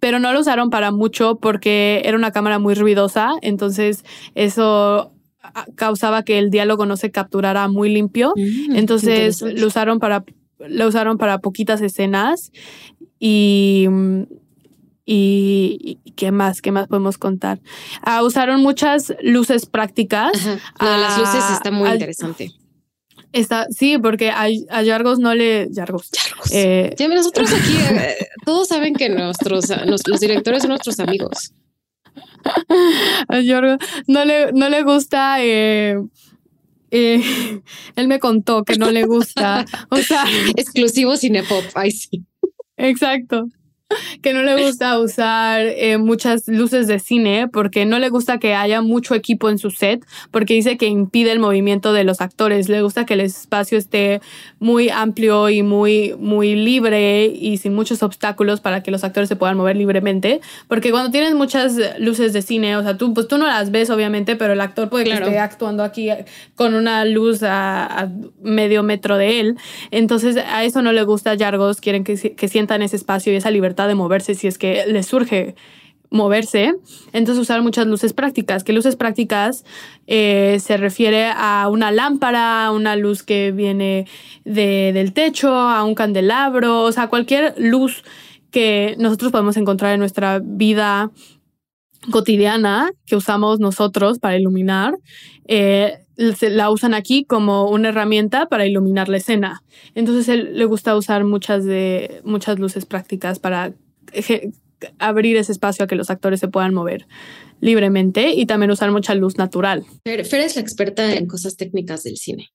[0.00, 4.02] pero no lo usaron para mucho porque era una cámara muy ruidosa, entonces
[4.34, 5.12] eso
[5.74, 8.32] causaba que el diálogo no se capturara muy limpio.
[8.36, 10.24] Mm, Entonces lo usaron para
[10.58, 12.52] lo usaron para poquitas escenas
[13.18, 13.88] y
[15.12, 17.58] y, qué más, qué más podemos contar.
[18.02, 20.32] Ah, usaron muchas luces prácticas.
[20.78, 22.52] las luces está muy interesante.
[23.32, 25.68] Está, sí, porque a, a Yargos no le.
[25.70, 26.10] Yargos.
[26.10, 26.52] Yargos.
[26.52, 31.52] Eh, nosotros aquí, eh, todos saben que nuestros, los directores son nuestros amigos.
[33.28, 33.40] A
[34.06, 35.42] no le, no le gusta.
[35.42, 35.96] Eh,
[36.90, 37.22] eh,
[37.96, 39.64] él me contó que no le gusta.
[39.90, 40.24] O sea,
[40.56, 41.64] exclusivo Cinepop.
[41.74, 42.24] Ay, sí.
[42.76, 43.48] Exacto
[44.22, 48.54] que no le gusta usar eh, muchas luces de cine porque no le gusta que
[48.54, 52.68] haya mucho equipo en su set porque dice que impide el movimiento de los actores.
[52.68, 54.20] Le gusta que el espacio esté
[54.58, 59.36] muy amplio y muy, muy libre y sin muchos obstáculos para que los actores se
[59.36, 60.40] puedan mover libremente.
[60.68, 63.90] Porque cuando tienes muchas luces de cine, o sea, tú, pues tú no las ves
[63.90, 66.10] obviamente, pero el actor puede que esté actuando aquí
[66.54, 68.08] con una luz a,
[68.42, 69.56] medio metro de él.
[69.90, 73.36] Entonces a eso no le gusta a Yargos, quieren que, que sientan ese espacio y
[73.36, 75.54] esa libertad de moverse si es que les surge
[76.10, 76.74] moverse.
[77.12, 78.64] Entonces usar muchas luces prácticas.
[78.64, 79.64] Que luces prácticas
[80.06, 84.06] eh, se refiere a una lámpara, una luz que viene
[84.44, 88.04] del techo, a un candelabro, o sea, cualquier luz
[88.50, 91.12] que nosotros podemos encontrar en nuestra vida
[92.10, 94.94] cotidiana que usamos nosotros para iluminar,
[95.46, 99.62] eh, la usan aquí como una herramienta para iluminar la escena.
[99.94, 103.72] Entonces él le gusta usar muchas de muchas luces prácticas para
[104.98, 107.06] abrir ese espacio a que los actores se puedan mover
[107.60, 109.84] libremente y también usar mucha luz natural.
[110.04, 112.48] Fer, es la experta en cosas técnicas del cine.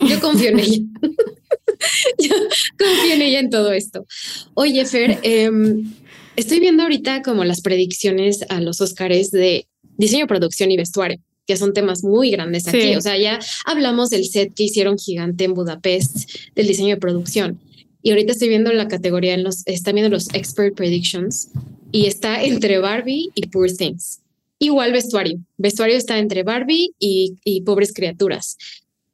[0.00, 0.78] Yo confío en ella.
[2.18, 2.34] Yo
[2.78, 4.06] confío en ella en todo esto.
[4.54, 5.92] Oye, Fer, em,
[6.36, 11.56] estoy viendo ahorita como las predicciones a los Oscars de diseño, producción y vestuario que
[11.56, 12.94] son temas muy grandes aquí.
[12.94, 17.58] O sea, ya hablamos del set que hicieron gigante en Budapest, del diseño de producción.
[18.02, 21.50] Y ahorita estoy viendo la categoría, en los, están viendo los expert predictions
[21.90, 24.20] y está entre Barbie y Poor Things.
[24.58, 25.40] Igual vestuario.
[25.58, 28.56] Vestuario está entre Barbie y, Pobres Criaturas.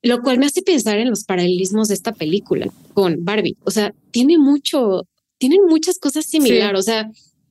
[0.03, 3.57] Lo cual me hace pensar en los paralelismos de esta película con Barbie.
[3.65, 5.08] O sea, tiene mucho,
[5.39, 6.79] tienen muchas cosas similares.
[6.79, 7.11] O sea,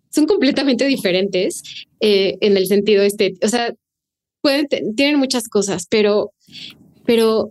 [0.10, 1.64] son completamente diferentes
[2.00, 3.36] eh, en el sentido este.
[3.44, 3.74] O sea,
[4.42, 6.32] pueden, tienen muchas cosas, pero,
[7.06, 7.50] pero,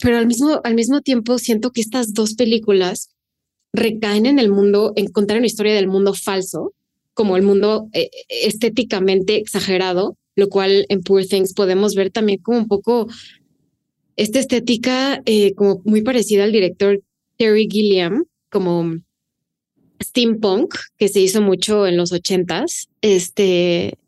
[0.00, 3.10] pero al mismo, al mismo tiempo siento que estas dos películas
[3.72, 6.72] recaen en el mundo, en contar una historia del mundo falso,
[7.14, 12.58] como el mundo eh, estéticamente exagerado, lo cual en Poor Things podemos ver también como
[12.58, 13.06] un poco
[14.16, 17.02] esta estética eh, como muy parecida al director
[17.36, 18.96] Terry Gilliam, como
[20.02, 22.88] steampunk, que se hizo mucho en los ochentas.
[23.00, 23.98] Este,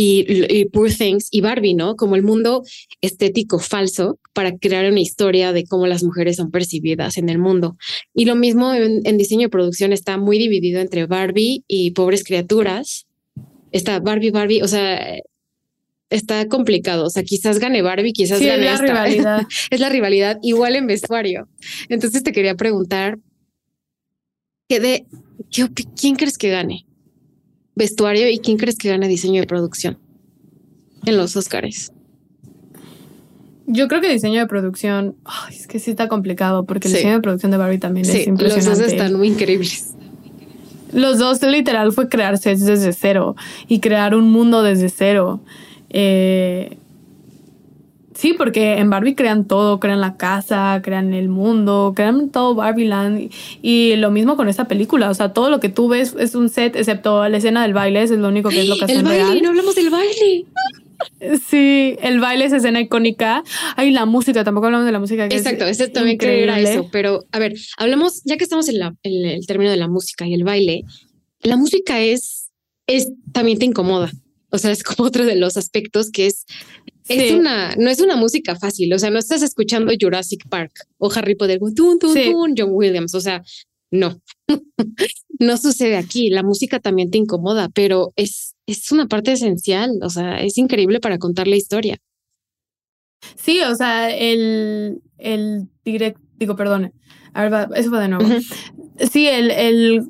[0.00, 1.96] y, Poor Things y Barbie, ¿no?
[1.96, 2.62] Como el mundo
[3.00, 7.76] estético falso para crear una historia de cómo las mujeres son percibidas en el mundo.
[8.14, 13.08] Y lo mismo en, diseño y producción está muy dividido entre Barbie y Pobres Criaturas.
[13.72, 15.18] Está Barbie, Barbie, o sea,
[16.10, 17.06] está complicado.
[17.06, 19.46] O sea, quizás gane Barbie, quizás gane la rivalidad.
[19.70, 21.48] es la rivalidad igual en vestuario.
[21.88, 23.18] Entonces te quería preguntar,
[24.68, 25.06] ¿qué de,
[25.96, 26.84] ¿quién crees que gane?
[27.78, 29.98] vestuario y quién crees que gana diseño de producción
[31.06, 31.92] en los Oscars?
[33.66, 35.14] Yo creo que diseño de producción,
[35.50, 38.70] es que sí está complicado porque el diseño de producción de Barbie también es impresionante.
[38.70, 39.94] Los dos están muy increíbles.
[40.92, 43.36] Los dos literal fue crear sets desde cero
[43.68, 45.40] y crear un mundo desde cero.
[45.90, 46.78] Eh,
[48.18, 53.30] Sí, porque en Barbie crean todo, crean la casa, crean el mundo, crean todo Barbieland.
[53.62, 55.08] Y, lo mismo con esta película.
[55.08, 58.02] O sea, todo lo que tú ves es un set, excepto la escena del baile,
[58.02, 60.46] es lo único que es lo que El baile, no hablamos del baile.
[61.48, 63.44] Sí, el baile es escena icónica.
[63.76, 65.26] Ay, la música, tampoco hablamos de la música.
[65.26, 66.88] Exacto, ese también era eso.
[66.90, 70.26] Pero a ver, hablamos, ya que estamos en, la, en el término de la música
[70.26, 70.82] y el baile,
[71.42, 72.50] la música es,
[72.88, 74.10] es también te incomoda.
[74.50, 76.46] O sea, es como otro de los aspectos que es,
[77.08, 78.92] es una, no es una música fácil.
[78.92, 83.14] O sea, no estás escuchando Jurassic Park o Harry Potter, tun, tun, tun, John Williams.
[83.14, 83.42] O sea,
[83.90, 84.20] no,
[85.38, 86.30] no sucede aquí.
[86.30, 89.98] La música también te incomoda, pero es, es una parte esencial.
[90.02, 91.98] O sea, es increíble para contar la historia.
[93.36, 96.92] Sí, o sea, el, el direct, digo, perdón,
[97.34, 98.28] a ver, eso va de nuevo.
[99.12, 100.08] Sí, el, el,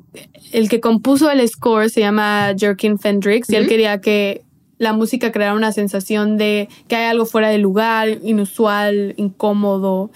[0.51, 4.41] el, que compuso el score se llama Jerkin Fendrix y él quería que
[4.79, 10.09] la música creara una sensación de que hay algo fuera de lugar, inusual, incómodo.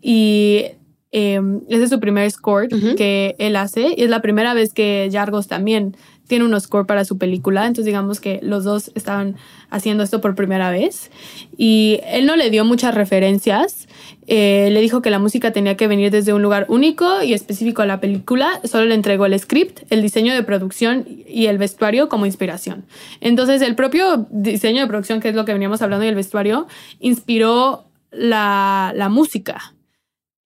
[0.00, 0.66] Y
[1.10, 5.08] em, ese es su primer score que él hace y es la primera vez que
[5.10, 5.96] Yargos también
[6.32, 9.36] tiene un score para su película, entonces digamos que los dos estaban
[9.68, 11.10] haciendo esto por primera vez
[11.58, 13.86] y él no le dio muchas referencias,
[14.26, 17.82] eh, le dijo que la música tenía que venir desde un lugar único y específico
[17.82, 22.08] a la película, solo le entregó el script, el diseño de producción y el vestuario
[22.08, 22.86] como inspiración.
[23.20, 26.66] Entonces el propio diseño de producción, que es lo que veníamos hablando, y el vestuario,
[26.98, 29.74] inspiró la, la música,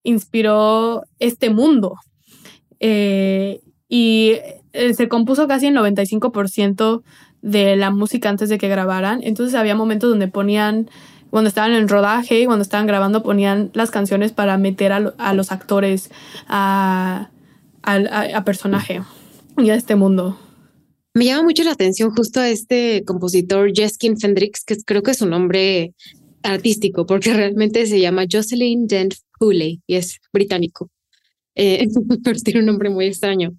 [0.03, 1.95] inspiró este mundo.
[2.81, 4.33] Eh, y
[4.77, 7.03] eh, se compuso casi el 95%
[7.43, 9.21] de la música antes de que grabaran.
[9.23, 10.91] Entonces había momentos donde ponían,
[11.31, 15.53] cuando estaban en rodaje y cuando estaban grabando, ponían las canciones para meter a, los
[15.53, 16.11] actores
[16.47, 17.31] a,
[17.83, 19.03] a, personaje
[19.59, 20.39] y a este mundo.
[21.15, 25.23] Me llama mucho la atención justo a este compositor Jeskin Fendrix, que creo que es
[25.23, 25.95] un nombre
[26.43, 30.91] artístico, porque realmente se llama Jocelyn Dent Hooley y es británico.
[31.55, 31.89] Eh,
[32.45, 33.57] tiene un nombre muy extraño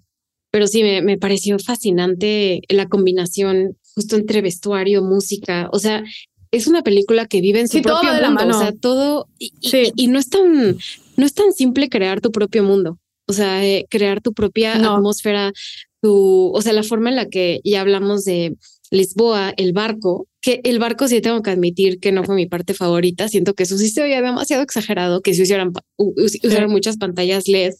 [0.50, 6.04] pero sí me, me pareció fascinante la combinación justo entre vestuario, música, o sea,
[6.50, 9.52] es una película que vive en su propio mundo, o sea, todo y,
[9.96, 10.78] y, no es tan
[11.16, 15.52] no es tan simple crear tu propio mundo, o sea, eh, crear tu propia atmósfera,
[16.00, 18.56] tu, o sea, la forma en la que ya hablamos de
[18.90, 22.72] Lisboa, el barco, que el barco sí tengo que admitir que no fue mi parte
[22.72, 27.48] favorita, siento que eso sí se veía demasiado exagerado, que se usaran, usaron muchas pantallas
[27.48, 27.74] LED.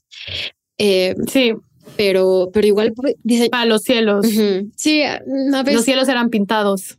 [0.78, 1.54] Eh, sí
[1.98, 2.94] pero, pero igual
[3.24, 4.24] dice a los cielos.
[4.76, 5.02] Sí,
[5.66, 6.96] los cielos eran pintados.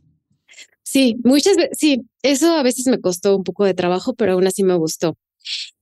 [0.82, 4.46] Sí, muchas veces, sí, eso a veces me costó un poco de trabajo, pero aún
[4.46, 5.16] así me gustó.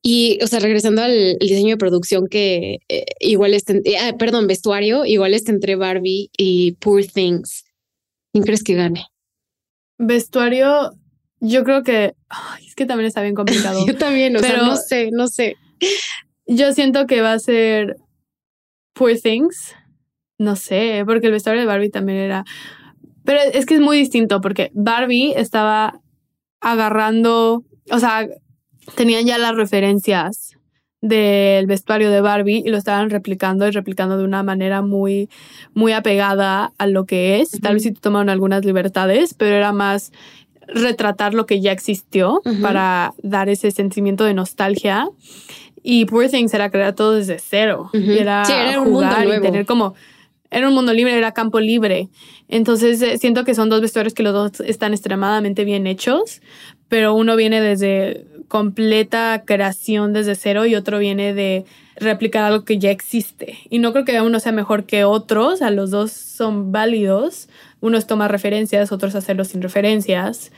[0.03, 5.05] Y, o sea, regresando al diseño de producción que eh, igual está, ah, perdón, vestuario,
[5.05, 7.65] igual está entre Barbie y Poor Things.
[8.33, 9.07] ¿Quién crees que gane?
[9.99, 10.93] Vestuario,
[11.41, 12.15] yo creo que,
[12.65, 13.81] es que también está bien complicado.
[13.89, 15.57] yo también, o sea, no sé, no sé.
[16.47, 17.97] Yo siento que va a ser
[18.99, 19.75] Poor Things.
[20.39, 22.45] No sé, porque el vestuario de Barbie también era.
[23.25, 26.01] Pero es que es muy distinto porque Barbie estaba
[26.61, 28.27] agarrando, o sea,
[28.97, 30.57] tenían ya las referencias
[31.01, 35.29] del vestuario de Barbie y lo estaban replicando y replicando de una manera muy,
[35.75, 37.51] muy apegada a lo que es.
[37.61, 40.13] Tal vez sí tomaron algunas libertades, pero era más
[40.67, 45.09] retratar lo que ya existió para dar ese sentimiento de nostalgia.
[45.91, 47.89] Y Poor Things era crear todo desde cero.
[47.95, 48.43] era,
[48.79, 49.95] un jugar mundo y tener como.
[50.51, 52.11] Era un mundo libre, era campo libre.
[52.47, 56.43] Entonces eh, siento que son dos vestuarios que los dos están extremadamente bien hechos,
[56.89, 61.65] pero uno viene desde completa creación desde cero y otro viene de
[61.97, 63.57] replicar algo que ya existe.
[63.71, 67.49] Y no creo que uno sea mejor que otro, o sea, los dos son válidos.
[67.81, 70.53] Uno es tomar referencias, otros hacerlo sin referencias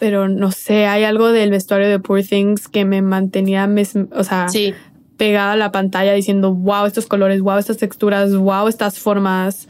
[0.00, 3.68] pero no sé, hay algo del vestuario de Poor Things que me mantenía,
[4.12, 4.46] o sea,
[5.18, 9.68] pegada a la pantalla diciendo, wow, estos colores, wow, estas texturas, wow, estas formas.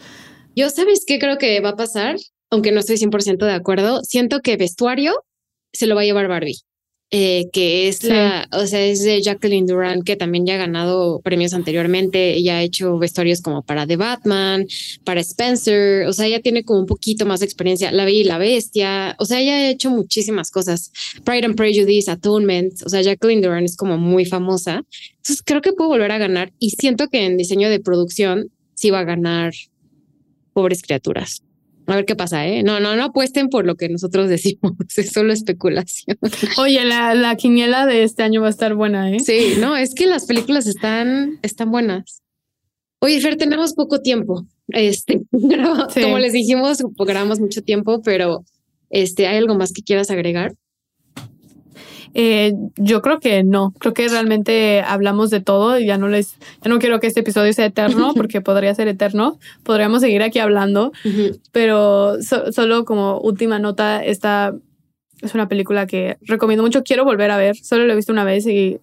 [0.54, 2.16] Yo, ¿sabes qué creo que va a pasar?
[2.48, 5.12] Aunque no estoy 100% de acuerdo, siento que vestuario
[5.72, 6.60] se lo va a llevar Barbie.
[7.12, 11.20] Eh, que es la, o sea, es de Jacqueline Duran, que también ya ha ganado
[11.24, 14.68] premios anteriormente, ella ha hecho vestuarios como para The Batman,
[15.02, 18.24] para Spencer, o sea, ella tiene como un poquito más de experiencia, La Bella y
[18.24, 20.92] la Bestia, o sea, ella ha hecho muchísimas cosas,
[21.24, 24.84] Pride and Prejudice, Atonement, o sea, Jacqueline Duran es como muy famosa,
[25.16, 26.52] entonces creo que puedo volver a ganar.
[26.58, 29.52] Y siento que en diseño de producción sí va a ganar
[30.52, 31.42] Pobres Criaturas.
[31.90, 32.62] A ver qué pasa, ¿eh?
[32.62, 36.16] No, no, no apuesten por lo que nosotros decimos, es solo especulación.
[36.56, 39.18] Oye, la, la quiniela de este año va a estar buena, ¿eh?
[39.18, 42.22] Sí, no, es que las películas están, están buenas.
[43.00, 44.46] Oye, Fer, tenemos poco tiempo.
[44.68, 48.44] Este, como les dijimos, grabamos mucho tiempo, pero
[48.88, 50.54] este, ¿hay algo más que quieras agregar?
[52.14, 56.36] Eh, yo creo que no, creo que realmente hablamos de todo y ya no les,
[56.62, 60.38] ya no quiero que este episodio sea eterno porque podría ser eterno, podríamos seguir aquí
[60.38, 60.92] hablando,
[61.52, 62.16] pero
[62.50, 64.54] solo como última nota, esta
[65.22, 68.24] es una película que recomiendo mucho, quiero volver a ver, solo lo he visto una
[68.24, 68.80] vez y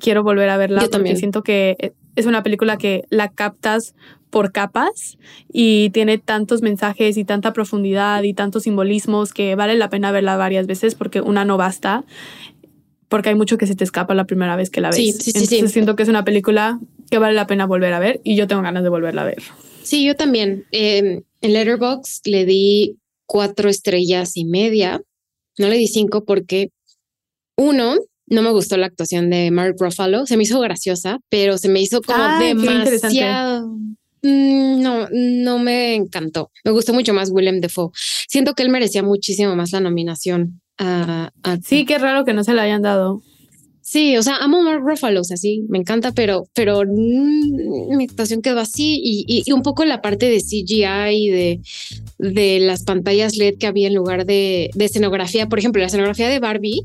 [0.00, 1.16] quiero volver a verla Yo porque también.
[1.18, 3.94] siento que es una película que la captas
[4.30, 5.18] por capas
[5.52, 10.36] y tiene tantos mensajes y tanta profundidad y tantos simbolismos que vale la pena verla
[10.36, 12.04] varias veces porque una no basta
[13.08, 14.96] porque hay mucho que se te escapa la primera vez que la ves.
[14.96, 15.72] Sí, sí, sí, Entonces sí.
[15.74, 16.80] siento que es una película
[17.10, 19.42] que vale la pena volver a ver y yo tengo ganas de volverla a ver.
[19.82, 20.64] Sí, yo también.
[20.72, 25.02] Eh, en Letterboxd le di cuatro estrellas y media.
[25.58, 26.70] No le di cinco porque
[27.58, 27.96] uno,
[28.26, 30.26] no me gustó la actuación de Mark Ruffalo.
[30.26, 33.68] Se me hizo graciosa, pero se me hizo como Ah, demasiado.
[34.22, 36.50] Mm, No, no me encantó.
[36.64, 37.90] Me gustó mucho más Willem Dafoe.
[38.28, 40.60] Siento que él merecía muchísimo más la nominación.
[40.78, 43.20] a- a- Sí, qué raro que no se la hayan dado.
[43.82, 48.04] Sí, o sea, amo Mark Ruffalo, o sea, sí, me encanta, pero, pero mm, mi
[48.04, 51.60] actuación quedó así y, y- y un poco la parte de CGI y de,
[52.18, 55.48] de las pantallas LED que había en lugar de, de escenografía.
[55.48, 56.82] Por ejemplo, la escenografía de Barbie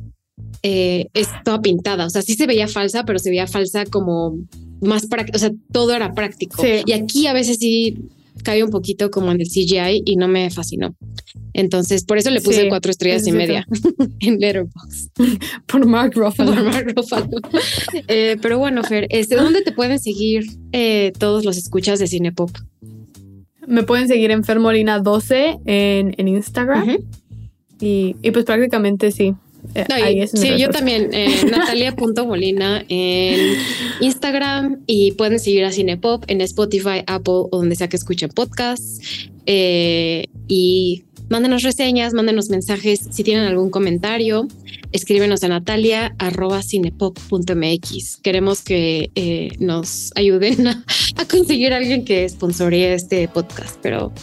[0.63, 4.37] eh, es toda pintada, o sea, sí se veía falsa, pero se veía falsa como
[4.81, 6.61] más práctica, o sea, todo era práctico.
[6.61, 6.81] Sí.
[6.85, 7.97] Y aquí a veces sí
[8.43, 10.95] cae un poquito como en el CGI y no me fascinó.
[11.53, 13.65] Entonces, por eso le puse Sí, cuatro estrellas y media
[14.19, 15.09] en Letterboxd
[15.65, 16.53] Por Mark Ruffalo.
[16.53, 17.27] por Mark Ruffalo.
[18.07, 22.51] Eh, pero bueno, Fer, este, ¿dónde te pueden seguir eh, todos los escuchas de Cinepop?
[23.67, 26.99] Me pueden seguir en Fermolina12 en, en Instagram
[27.81, 29.33] y, y pues prácticamente sí.
[29.75, 33.57] Eh, No, y- ahí es mi sí, yo también, eh, natalia.molina en
[34.01, 38.99] Instagram y pueden seguir a Cinepop en Spotify, Apple o donde sea que escuchen podcasts.
[39.45, 44.47] Eh, y mándenos reseñas, mándenos mensajes si tienen algún comentario.
[44.93, 48.17] Escríbenos a natalia arroba cinepop.mx.
[48.23, 50.85] Queremos que eh, nos ayuden a,
[51.17, 54.13] a conseguir a alguien que sponsoree este podcast, pero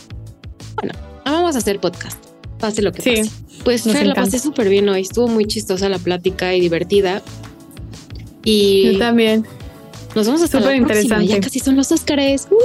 [0.76, 0.94] bueno,
[1.26, 2.23] vamos a hacer podcast.
[2.64, 3.30] Pase lo que Sí, pase.
[3.62, 5.02] Pues nos Fer, la pasé súper bien hoy.
[5.02, 7.20] Estuvo muy chistosa la plática y divertida.
[8.44, 9.44] Y Yo también.
[10.14, 11.26] nos vamos la Súper interesante.
[11.26, 12.48] Ya casi son los Óscares.
[12.50, 12.56] Uh,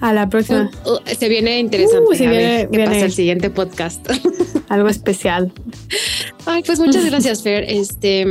[0.00, 0.70] A la próxima.
[0.86, 2.16] uh, uh, se viene interesante.
[2.16, 2.92] Se a ver viene- qué viene.
[2.94, 4.08] pasa el siguiente podcast.
[4.68, 5.52] Algo especial.
[6.46, 7.64] Ay, pues muchas gracias, Fer.
[7.68, 8.24] Este,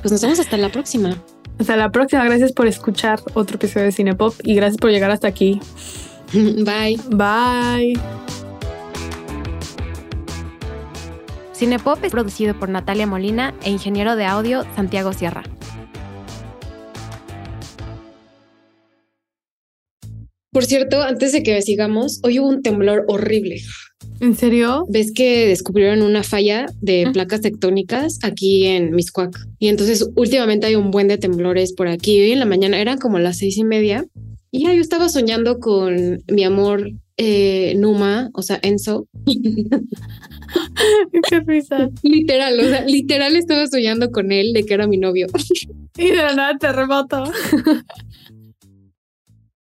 [0.00, 1.22] pues nos vemos hasta la próxima.
[1.58, 2.24] Hasta la próxima.
[2.24, 5.60] Gracias por escuchar otro episodio de Cinepop y gracias por llegar hasta aquí.
[6.32, 6.98] Bye.
[7.10, 8.00] Bye.
[11.62, 15.44] Cinepop es producido por Natalia Molina e ingeniero de audio Santiago Sierra.
[20.50, 23.60] Por cierto, antes de que sigamos, hoy hubo un temblor horrible.
[24.18, 24.86] ¿En serio?
[24.88, 27.12] Ves que descubrieron una falla de Ah.
[27.12, 29.32] placas tectónicas aquí en Miscuac.
[29.60, 32.20] Y entonces últimamente hay un buen de temblores por aquí.
[32.20, 34.04] Hoy en la mañana eran como las seis y media.
[34.50, 39.06] Y ya yo estaba soñando con mi amor eh, Numa, o sea, Enzo.
[41.28, 41.88] Qué risa.
[42.02, 45.26] literal, o sea, literal estaba soñando con él de que era mi novio.
[45.96, 47.24] Y de la nada terremoto.